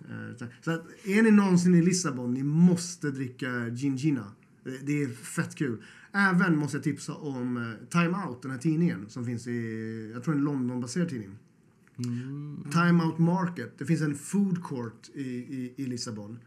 Eh, 0.09 0.47
så- 0.61 0.71
att, 0.71 0.85
är 1.05 1.23
ni 1.23 1.31
någonsin 1.31 1.75
i 1.75 1.81
Lissabon, 1.81 2.33
ni 2.33 2.43
måste 2.43 3.11
dricka 3.11 3.69
gin 3.69 3.95
gina. 3.95 4.31
Det- 4.85 5.01
är 5.03 5.07
fett 5.07 5.55
kul. 5.55 5.83
Även 6.13 6.57
måste 6.57 6.77
jag 6.77 6.83
tipsa 6.83 7.13
om 7.15 7.57
eh, 7.57 7.87
Time 7.89 8.17
Out, 8.27 8.41
den 8.41 8.51
här 8.51 8.57
tidningen 8.57 9.05
som 9.09 9.25
finns 9.25 9.47
i, 9.47 10.11
jag 10.13 10.23
tror 10.23 10.35
en 10.35 10.41
Londonbaserad 10.43 11.09
tidning. 11.09 11.37
Time 12.71 13.03
Out 13.03 13.17
Market. 13.17 13.73
Det 13.77 13.85
finns 13.85 14.01
en 14.01 14.15
food 14.15 14.63
court 14.63 15.09
i, 15.13 15.21
i, 15.21 15.73
i 15.77 15.85
Lissabon. 15.85 16.39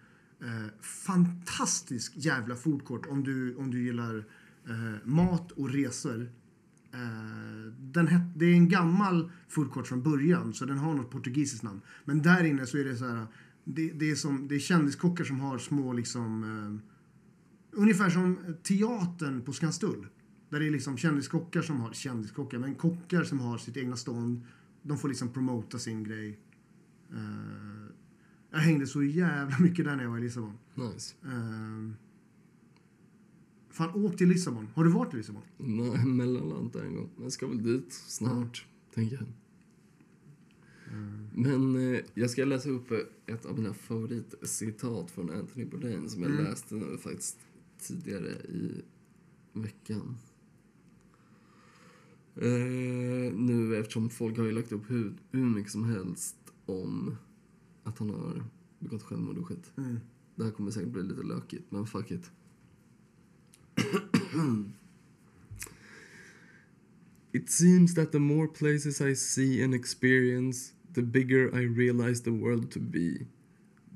Eh, 0.43 0.83
fantastisk 0.83 2.12
jävla 2.16 2.57
food 2.57 2.85
court 2.85 3.07
om 3.09 3.24
du, 3.24 3.55
om 3.57 3.70
du 3.70 3.83
gillar 3.85 4.24
eh, 4.68 5.08
mat 5.08 5.52
och 5.52 5.70
resor. 5.70 6.30
Eh, 6.92 7.72
den 7.78 8.06
het, 8.06 8.22
det 8.36 8.44
är 8.44 8.52
en 8.52 8.68
gammal 8.68 9.30
food 9.48 9.72
court 9.72 9.86
från 9.86 10.02
början, 10.02 10.54
så 10.54 10.64
den 10.64 10.78
har 10.78 10.94
något 10.94 11.11
portugisiskt 11.11 11.62
namn. 11.62 11.80
Men 12.04 12.22
där 12.22 12.44
inne 12.44 12.66
så 12.66 12.78
är 12.78 12.84
det 12.84 12.96
så 12.96 13.06
här, 13.06 13.26
det, 13.64 13.92
det, 13.92 14.11
är, 14.11 14.14
som, 14.14 14.48
det 14.48 14.54
är 14.54 14.58
kändiskockar 14.58 15.24
som 15.24 15.40
har 15.40 15.58
små 15.58 15.92
liksom, 15.92 16.44
eh, 16.44 17.78
ungefär 17.80 18.11
som 18.11 18.38
teatern 18.62 19.42
på 19.42 19.52
Skanstull. 19.52 20.06
Där 20.48 20.61
det 20.61 20.66
är 20.66 20.70
liksom 20.70 20.96
kändiskockar 20.96 21.62
som 21.62 21.80
har, 21.80 21.92
kändiskockar, 21.92 22.58
men 22.58 22.74
kockar 22.74 23.24
som 23.24 23.40
har 23.40 23.58
sitt 23.58 23.76
egna 23.76 23.96
stånd. 23.96 24.46
De 24.82 24.98
får 24.98 25.08
liksom 25.08 25.32
promota 25.32 25.78
sin 25.78 26.04
grej. 26.04 26.38
Eh, 27.12 27.86
jag 28.50 28.58
hängde 28.58 28.86
så 28.86 29.02
jävla 29.02 29.58
mycket 29.58 29.84
där 29.84 29.96
när 29.96 30.02
jag 30.02 30.11
var 30.11 30.18
i 30.18 30.20
Lissabon. 30.20 30.58
Nice. 30.74 31.14
Uh, 31.26 31.92
fan, 33.71 34.05
åk 34.05 34.16
till 34.16 34.29
Lissabon. 34.29 34.68
Har 34.75 34.85
du 34.85 34.91
varit 34.91 35.14
i 35.14 35.16
Lissabon? 35.16 35.43
Nej, 35.57 36.05
mellanland 36.05 36.73
där 36.73 36.83
en 36.83 36.95
gång. 36.95 37.11
Men 37.14 37.23
jag 37.23 37.33
ska 37.33 37.47
väl 37.47 37.62
dit 37.62 37.93
snart, 37.93 38.66
tänker 38.95 39.16
jag. 39.16 39.27
Men 41.35 41.95
eh, 41.95 42.01
jag 42.14 42.31
ska 42.31 42.45
läsa 42.45 42.71
upp 42.71 42.91
eh, 42.91 42.99
ett 43.27 43.47
av 43.47 43.59
mina 43.59 43.75
favoritcitat 43.75 45.11
från 45.11 45.31
Anthony 45.31 45.64
Bourdain 45.64 46.09
som 46.09 46.23
jag 46.23 46.33
läste 46.33 46.75
nu 46.75 46.99
faktiskt 46.99 47.39
tidigare 47.79 48.29
i 48.31 48.83
veckan. 49.53 50.16
Eh, 52.37 53.33
nu 53.35 53.77
eftersom 53.77 54.11
folk 54.11 54.39
har 54.39 54.45
ju 54.45 54.53
lagt 54.53 54.73
upp 54.73 54.91
hur, 54.91 55.12
hur 55.31 55.47
mycket 55.47 55.73
som 55.73 55.85
helst 55.85 56.37
om 56.66 57.16
att 57.85 57.99
han 57.99 58.11
har 58.11 58.45
begått 58.79 59.03
självmord 59.03 59.39
och 59.39 59.49
skit. 59.49 59.73
Det 60.35 60.45
här 60.45 60.51
kommer 60.51 60.71
säkert 60.71 60.93
bli 60.93 61.03
lite 61.03 61.23
lökigt, 61.23 61.71
men 61.71 61.87
fuck 61.87 62.11
it. 62.11 62.31
It 67.33 67.49
seems 67.49 67.95
that 67.95 68.11
the 68.11 68.18
more 68.18 68.49
places 68.49 69.01
I 69.01 69.12
see 69.12 69.62
and 69.62 69.72
experience, 69.72 70.72
the 70.95 71.03
bigger 71.03 71.49
I 71.55 71.61
realize 71.61 72.22
the 72.22 72.33
world 72.33 72.72
to 72.72 72.81
be. 72.81 73.26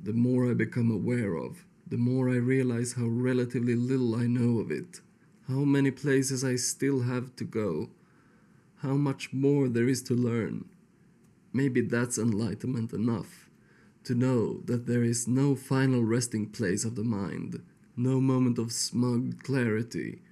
The 0.01 0.12
more 0.12 0.49
I 0.49 0.55
become 0.55 0.89
aware 0.89 1.35
of, 1.35 1.64
the 1.85 1.97
more 1.97 2.30
I 2.30 2.37
realize 2.37 2.93
how 2.93 3.07
relatively 3.07 3.74
little 3.74 4.14
I 4.14 4.26
know 4.26 4.61
of 4.61 4.70
it. 4.70 5.01
How 5.49 5.64
many 5.64 5.91
places 5.91 6.45
I 6.45 6.55
still 6.55 7.03
have 7.03 7.35
to 7.37 7.45
go. 7.45 7.91
How 8.76 8.95
much 8.95 9.32
more 9.32 9.68
there 9.68 9.89
is 9.89 10.03
to 10.05 10.14
learn. 10.14 10.66
Maybe 11.53 11.80
that's 11.80 12.18
enlightenment 12.18 12.93
enough. 12.93 13.51
To 14.05 14.14
know 14.14 14.61
that 14.66 14.87
there 14.87 15.03
is 15.03 15.26
no 15.26 15.57
final 15.57 16.05
resting 16.05 16.47
place 16.51 16.85
of 16.85 16.95
the 16.95 17.05
mind, 17.05 17.62
no 17.97 18.20
moment 18.20 18.59
of 18.59 18.72
smug 18.72 19.42
clarity. 19.42 20.22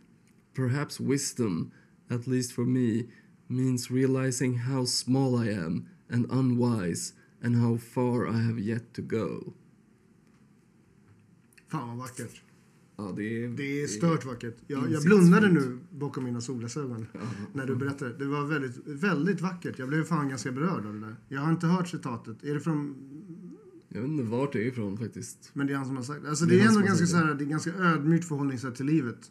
Perhaps 0.54 1.00
wisdom, 1.00 1.72
at 2.10 2.26
least 2.26 2.52
for 2.52 2.64
me, 2.64 3.06
means 3.48 3.90
realizing 3.90 4.58
how 4.58 4.84
small 4.84 5.36
I 5.36 5.50
am 5.50 5.86
and 6.10 6.26
unwise 6.30 7.14
and 7.42 7.56
how 7.56 7.76
far 7.76 8.28
I 8.28 8.42
have 8.42 8.58
yet 8.58 8.94
to 8.94 9.02
go. 9.02 9.54
Fan 11.68 11.88
vad 11.88 11.96
vackert. 11.98 12.42
Ja, 12.96 13.12
det 13.16 13.44
är, 13.44 13.48
Det 13.48 13.82
är 13.82 13.86
stört 13.86 14.24
vackert. 14.24 14.56
Jag, 14.66 14.90
jag 14.90 15.02
blundade 15.02 15.52
nu 15.52 15.78
bakom 15.90 16.24
mina 16.24 16.40
solglasögon 16.40 17.06
när 17.52 17.66
du 17.66 17.76
berättade. 17.76 18.18
Det 18.18 18.24
var 18.24 18.46
väldigt, 18.46 18.86
väldigt 18.86 19.40
vackert. 19.40 19.78
Jag 19.78 19.88
blev 19.88 20.04
fan 20.04 20.28
ganska 20.28 20.52
berörd 20.52 20.86
av 20.86 20.94
det 20.94 21.00
där. 21.00 21.16
Jag 21.28 21.40
har 21.40 21.50
inte 21.50 21.66
hört 21.66 21.88
citatet. 21.88 22.44
Är 22.44 22.54
det 22.54 22.60
från... 22.60 22.96
Jag 23.94 24.00
vet 24.00 24.10
inte 24.10 24.22
vart 24.24 24.52
det 24.52 24.58
är 24.58 24.66
ifrån 24.66 24.98
faktiskt. 24.98 25.50
Men 25.52 25.66
det 25.66 25.72
är 25.72 25.76
han 25.76 25.86
som 25.86 25.96
har 25.96 26.02
sagt 26.02 26.26
Alltså 26.26 26.44
Det 26.44 26.54
det 26.56 26.62
är 26.62 26.68
ändå 26.68 26.80
ganska, 26.80 27.06
så 27.06 27.16
här, 27.16 27.34
det 27.34 27.44
är 27.44 27.48
ganska 27.48 27.74
ödmjukt 27.74 28.28
förhållningssätt 28.28 28.74
till 28.74 28.86
livet. 28.86 29.30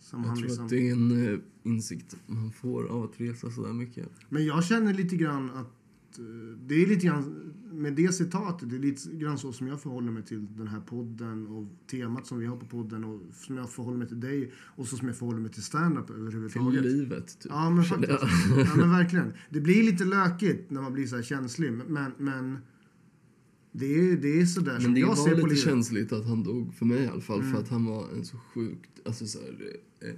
Som 0.00 0.20
Jag 0.20 0.28
han 0.28 0.36
tror 0.36 0.46
liksom... 0.48 0.64
att 0.64 0.70
det 0.70 0.88
är 0.88 0.92
en 0.92 1.32
eh, 1.34 1.38
insikt 1.62 2.16
man 2.26 2.52
får 2.52 2.86
av 2.86 3.02
att 3.02 3.20
resa 3.20 3.50
sådär 3.50 3.72
mycket. 3.72 4.08
Men 4.28 4.46
jag 4.46 4.64
känner 4.64 4.94
lite 4.94 5.16
grann 5.16 5.50
att 5.50 6.18
eh, 6.18 6.24
det 6.66 6.74
är 6.74 6.86
lite 6.86 7.06
grann 7.06 7.52
med 7.72 7.92
det 7.92 8.14
citatet, 8.14 8.70
det 8.70 8.76
är 8.76 8.80
lite 8.80 9.10
grann 9.16 9.38
så 9.38 9.52
som 9.52 9.66
jag 9.66 9.80
förhåller 9.80 10.12
mig 10.12 10.22
till 10.22 10.46
den 10.56 10.68
här 10.68 10.80
podden 10.80 11.46
och 11.46 11.66
temat 11.90 12.26
som 12.26 12.38
vi 12.38 12.46
har 12.46 12.56
på 12.56 12.66
podden 12.66 13.04
och 13.04 13.20
som 13.34 13.56
jag 13.56 13.70
förhåller 13.70 13.98
mig 13.98 14.08
till 14.08 14.20
dig 14.20 14.52
och 14.58 14.86
så 14.86 14.96
som 14.96 15.08
jag 15.08 15.16
förhåller 15.16 15.40
mig 15.40 15.50
till 15.52 15.62
stand-up 15.62 16.06
Till 16.06 16.16
överhuvudtaget. 16.16 16.84
livet, 16.84 17.38
typ. 17.40 17.52
Ja, 17.52 17.70
men 17.70 17.84
faktiskt. 17.84 18.12
Ja, 18.56 18.76
men 18.76 18.90
verkligen. 18.90 19.32
Det 19.50 19.60
blir 19.60 19.82
lite 19.82 20.04
lökigt 20.04 20.70
när 20.70 20.82
man 20.82 20.92
blir 20.92 21.06
så 21.06 21.16
här 21.16 21.22
känslig, 21.22 21.72
men, 21.72 22.12
men 22.18 22.58
det 23.78 23.86
är, 23.86 24.16
det 24.16 24.40
är 24.40 24.46
sådär 24.46 24.72
Men 24.72 24.82
som 24.82 24.94
det 24.94 25.00
jag 25.00 25.08
var 25.08 25.14
ser 25.14 25.30
på 25.30 25.36
lite 25.36 25.48
livet. 25.48 25.64
känsligt 25.64 26.12
att 26.12 26.26
han 26.26 26.42
dog, 26.42 26.74
för 26.74 26.86
mig 26.86 26.98
i 26.98 27.06
alla 27.08 27.20
fall. 27.20 27.40
Mm. 27.40 27.52
För 27.52 27.60
att 27.60 27.68
han 27.68 27.84
var 27.84 28.08
en 28.08 28.24
så 28.24 28.36
sjukt 28.54 28.90
alltså, 29.04 29.26
så 29.26 29.38
här, 29.38 29.78
eh, 30.00 30.14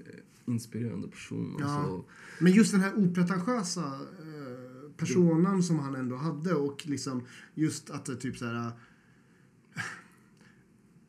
inspirerande 0.47 1.09
person. 1.09 1.57
Ja. 1.59 1.67
Alltså, 1.67 2.05
Men 2.41 2.53
just 2.53 2.73
den 2.73 2.81
här 2.81 2.93
opretentiösa 2.97 3.85
eh, 3.85 4.91
personen 4.97 5.63
som 5.63 5.79
han 5.79 5.95
ändå 5.95 6.17
hade 6.17 6.55
och 6.55 6.87
liksom 6.87 7.23
just 7.55 7.91
att 7.91 8.05
det 8.05 8.17
typ 8.17 8.37
så 8.37 8.47
här... 8.47 8.67
eh, 8.67 8.73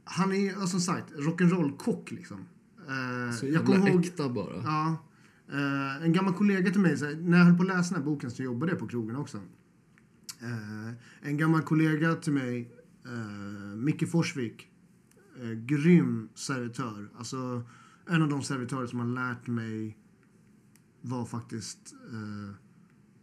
han 0.03 0.33
är 0.33 0.53
alltså, 0.53 0.67
som 0.67 0.81
sagt 0.81 1.13
rock'n'roll-kock 1.13 2.11
liksom. 2.11 2.37
Eh, 2.77 3.35
så 3.35 3.45
jag 3.45 3.53
jävla 3.53 3.75
kommer 3.75 3.89
ihåg... 3.89 4.05
äkta 4.05 4.29
bara. 4.29 4.61
Ja. 4.63 4.97
Eh, 5.51 6.03
en 6.03 6.13
gammal 6.13 6.33
kollega 6.33 6.71
till 6.71 6.81
mig, 6.81 6.95
här, 6.95 7.15
när 7.15 7.37
jag 7.37 7.45
höll 7.45 7.55
på 7.57 7.63
att 7.63 7.67
läsa 7.67 7.95
den 7.95 8.03
här 8.03 8.11
boken 8.11 8.31
så 8.31 8.43
jobbade 8.43 8.71
jag 8.71 8.79
på 8.79 8.87
krogen 8.87 9.15
också. 9.15 9.39
Eh, 10.39 10.93
en 11.21 11.37
gammal 11.37 11.61
kollega 11.61 12.15
till 12.15 12.33
mig, 12.33 12.71
eh, 13.05 13.75
Micke 13.75 14.09
Forsvik, 14.11 14.67
eh, 15.41 15.49
grym 15.51 16.29
servitör. 16.35 17.09
Alltså 17.17 17.63
en 18.07 18.21
av 18.21 18.29
de 18.29 18.43
servitörer 18.43 18.87
som 18.87 18.99
har 18.99 19.07
lärt 19.07 19.47
mig 19.47 19.97
vad 21.01 21.29
faktiskt 21.29 21.93
eh, 22.11 22.55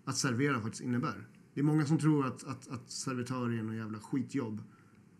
att 0.05 0.17
servera 0.17 0.61
faktiskt 0.61 0.85
innebär. 0.85 1.29
Det 1.55 1.61
är 1.61 1.65
många 1.65 1.87
som 1.87 1.99
tror 1.99 2.27
att, 2.27 2.45
att, 2.45 2.69
att 2.69 2.91
servitör 2.91 3.59
är 3.59 3.63
något 3.63 3.77
jävla 3.77 4.01
skitjobb. 4.01 4.63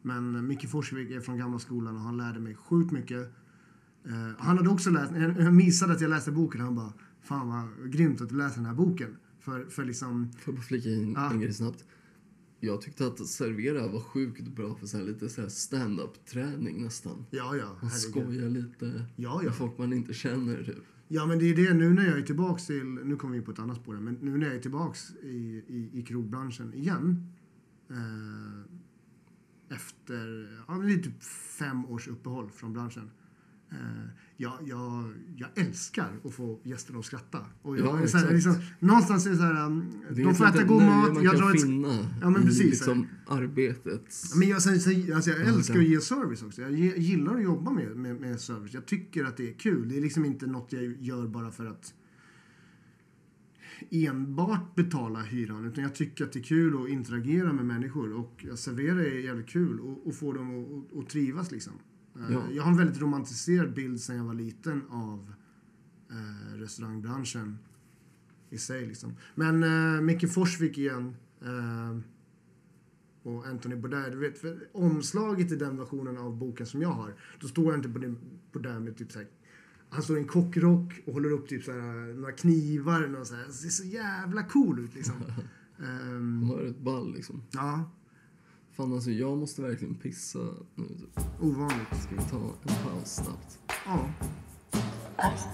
Men 0.03 0.47
Micke 0.47 0.71
Forsvik 0.71 1.11
är 1.11 1.21
från 1.21 1.39
gamla 1.39 1.59
skolan 1.59 1.97
och 1.97 2.03
han 2.03 2.17
lärde 2.17 2.41
mig 2.41 2.55
sjukt 2.55 2.93
mycket. 2.93 3.33
Eh, 4.05 4.13
han 4.39 4.57
hade 4.57 4.71
också 4.71 4.91
läst, 4.91 5.13
jag 5.17 5.41
jag 5.41 5.55
missade 5.55 5.93
att 5.93 6.01
jag 6.01 6.11
läste 6.11 6.33
boken 6.33 6.61
han 6.61 6.75
bara 6.75 6.93
Fan 7.21 7.49
vad 7.49 7.93
grymt 7.93 8.21
att 8.21 8.29
du 8.29 8.37
läser 8.37 8.57
den 8.57 8.67
här 8.67 8.75
boken. 8.75 9.17
För, 9.47 9.65
för 9.65 9.85
liksom, 9.85 10.33
Får 10.33 10.53
jag 10.53 10.55
bara 10.55 10.63
flika 10.63 10.89
in 10.89 11.13
Ja. 11.13 11.31
en 11.33 11.41
grej 11.41 11.53
snabbt? 11.55 11.85
Jag 12.61 12.81
tyckte 12.81 13.07
att 13.07 13.27
servera 13.27 13.89
var 13.89 14.01
sjukt 14.01 14.49
bra 14.49 14.75
för 14.75 14.87
så 14.87 14.97
här, 14.97 15.05
lite 15.05 15.29
så 15.29 15.41
här 15.41 15.49
stand-up 15.49 16.25
träning 16.27 16.83
nästan. 16.83 17.27
ja 17.31 17.57
ja, 17.57 17.77
Man 17.83 17.91
skojar 17.91 18.49
lite 18.49 18.87
Ja, 18.87 19.05
ja. 19.17 19.43
med 19.43 19.55
folk 19.55 19.79
man 19.79 19.93
inte 19.93 20.15
känner 20.15 20.63
typ. 20.65 20.85
Ja 21.09 21.27
men 21.27 21.39
det 21.39 21.45
är 21.51 21.57
det 21.57 21.75
nu 21.75 21.91
när 21.95 22.07
jag 22.07 22.19
är 22.19 22.23
tillbaks 22.23 22.67
till, 22.67 22.85
nu 22.85 23.17
kommer 23.17 23.33
vi 23.33 23.39
in 23.39 23.45
på 23.45 23.51
ett 23.51 23.59
annat 23.59 23.77
spår 23.77 23.95
men 23.95 24.15
nu 24.15 24.37
när 24.39 24.47
jag 24.47 24.57
är 24.57 24.61
tillbaks 24.61 25.11
i, 25.23 25.63
i, 25.69 25.91
i 25.93 26.03
krogbranschen 26.03 26.75
igen. 26.75 27.27
Eh, 27.91 28.67
efter, 29.77 30.49
ja 30.69 30.79
men 30.79 30.87
det 30.87 30.93
är 30.95 30.99
typ 30.99 31.23
fem 31.59 31.87
års 31.87 32.09
uppehåll 32.09 32.51
från 32.51 32.73
branschen. 32.73 33.11
Eh, 33.71 33.77
jag, 34.37 34.53
jag, 34.65 35.13
jag 35.37 35.49
älskar 35.55 36.21
att 36.25 36.35
få 36.35 36.61
gästerna 36.63 36.99
att 36.99 37.05
skratta. 37.05 37.39
Och 37.63 37.79
Ja, 37.79 37.85
jag, 37.85 38.03
är 38.03 38.07
så 38.07 38.19
här, 38.19 38.25
exakt. 38.25 38.35
liksom, 38.35 38.55
någonstans 38.89 39.27
är 39.27 39.31
det 39.31 39.37
så 39.37 39.43
här, 39.43 39.67
um, 39.67 39.93
är 40.11 40.25
de 40.25 40.35
får 40.35 40.47
äta 40.47 40.63
god 40.65 40.83
mat, 40.83 41.15
man 41.15 41.23
jag 41.23 41.39
kan 41.39 41.55
ett... 41.55 41.63
finna 41.63 42.09
Ja, 42.21 42.31
men 42.31 42.43
i 42.43 42.47
precis. 42.47 42.65
liksom 42.65 43.07
arbetets... 43.27 44.35
Men 44.35 44.49
jag, 44.49 44.63
sen, 44.63 44.81
sen, 44.81 45.13
alltså 45.15 45.31
jag 45.31 45.41
Ja, 45.41 45.45
älskar 45.45 45.79
att 45.79 45.89
ge 45.89 46.01
service 46.01 46.43
också. 46.43 46.63
Jag 46.63 46.73
gillar 46.99 47.35
att 47.37 47.43
jobba 47.43 47.71
med, 47.71 47.97
med, 47.97 48.21
med 48.21 48.41
service. 48.41 48.75
Jag 48.75 48.87
tycker 48.87 49.25
att 49.25 49.37
det 49.37 49.51
är 49.51 49.55
kul. 49.55 49.89
Det 49.89 49.97
är 49.97 50.01
liksom 50.01 50.25
inte 50.25 50.47
något 50.47 50.73
jag 50.73 51.03
gör 51.03 51.27
bara 51.27 51.51
för 51.51 51.67
att 51.67 51.95
enbart 53.91 54.75
betala 54.75 55.23
hyran. 55.23 55.65
Utan 55.65 55.85
jag 55.85 55.95
tycker 55.95 56.25
att 56.25 56.33
det 56.33 56.39
är 56.39 56.43
kul 56.43 56.83
att 56.83 56.89
interagera 56.89 57.53
med 57.53 57.65
människor. 57.65 58.13
Och 58.13 58.45
jag 58.49 58.59
serverar 58.59 58.99
är 59.01 59.19
jävligt 59.19 59.49
kul. 59.49 59.81
Och, 59.81 60.07
och 60.07 60.15
få 60.15 60.33
dem 60.33 60.65
att, 60.65 60.93
att, 60.93 60.99
att 61.05 61.09
trivas 61.09 61.51
liksom. 61.51 61.73
Ja. 62.31 62.43
Jag 62.53 62.63
har 62.63 62.71
en 62.71 62.77
väldigt 62.77 63.01
romantiserad 63.01 63.75
bild 63.75 64.01
sen 64.01 64.17
jag 64.17 64.25
var 64.25 64.35
liten 64.35 64.83
av 64.91 65.33
eh, 66.11 66.55
restaurangbranschen 66.59 67.59
i 68.51 68.59
sig 68.59 68.87
liksom. 68.87 69.15
Men 69.35 69.63
eh, 69.63 70.01
Micke 70.01 70.33
Forsvik 70.33 70.79
igen. 70.79 71.17
Eh, 71.43 71.99
och 73.23 73.47
Anthony 73.47 73.77
Bourdain. 73.77 74.11
Du 74.11 74.19
vet, 74.19 74.39
för 74.39 74.69
omslaget 74.73 75.53
i 75.53 75.57
den 75.57 75.77
versionen 75.77 76.19
av 76.19 76.37
boken 76.37 76.67
som 76.67 76.83
jag 76.83 76.89
har, 76.89 77.15
då 77.41 77.49
står 77.49 77.71
han 77.71 77.85
inte 77.85 78.17
på, 78.53 78.59
där 78.59 78.81
med 78.81 78.97
typ 78.97 79.13
så 79.13 79.19
här, 79.19 79.29
han 79.91 80.03
står 80.03 80.17
i 80.19 80.21
en 80.21 80.27
kockrock 80.27 80.93
och 81.07 81.13
håller 81.13 81.31
upp 81.31 81.49
typ 81.49 81.65
så 81.65 81.73
här, 81.73 82.15
några 82.15 82.33
knivar. 82.33 83.07
Några 83.07 83.25
så 83.25 83.35
här, 83.35 83.47
det 83.47 83.53
ser 83.53 83.69
så 83.69 83.85
jävla 83.85 84.43
cool 84.43 84.79
ut 84.79 84.95
liksom. 84.95 85.15
Ehm, 85.79 86.41
Man 86.41 86.49
har 86.49 86.63
ett 86.63 86.79
ball 86.79 87.13
liksom. 87.15 87.43
ja, 87.51 87.91
Fan 88.77 88.93
alltså, 88.93 89.11
jag 89.11 89.39
måste 89.39 89.63
verkligen 89.63 89.95
pissa 89.95 90.39
nu. 90.75 90.85
typ. 90.89 91.25
ovanligt. 91.41 92.03
Ska 92.03 92.15
vi 92.15 92.31
ta 92.31 92.37
en 92.37 92.85
paus 92.85 93.15
snabbt? 93.15 93.59
Ja. 93.87 94.09
As 95.17 95.49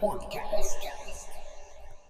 Podcast. 0.00 0.61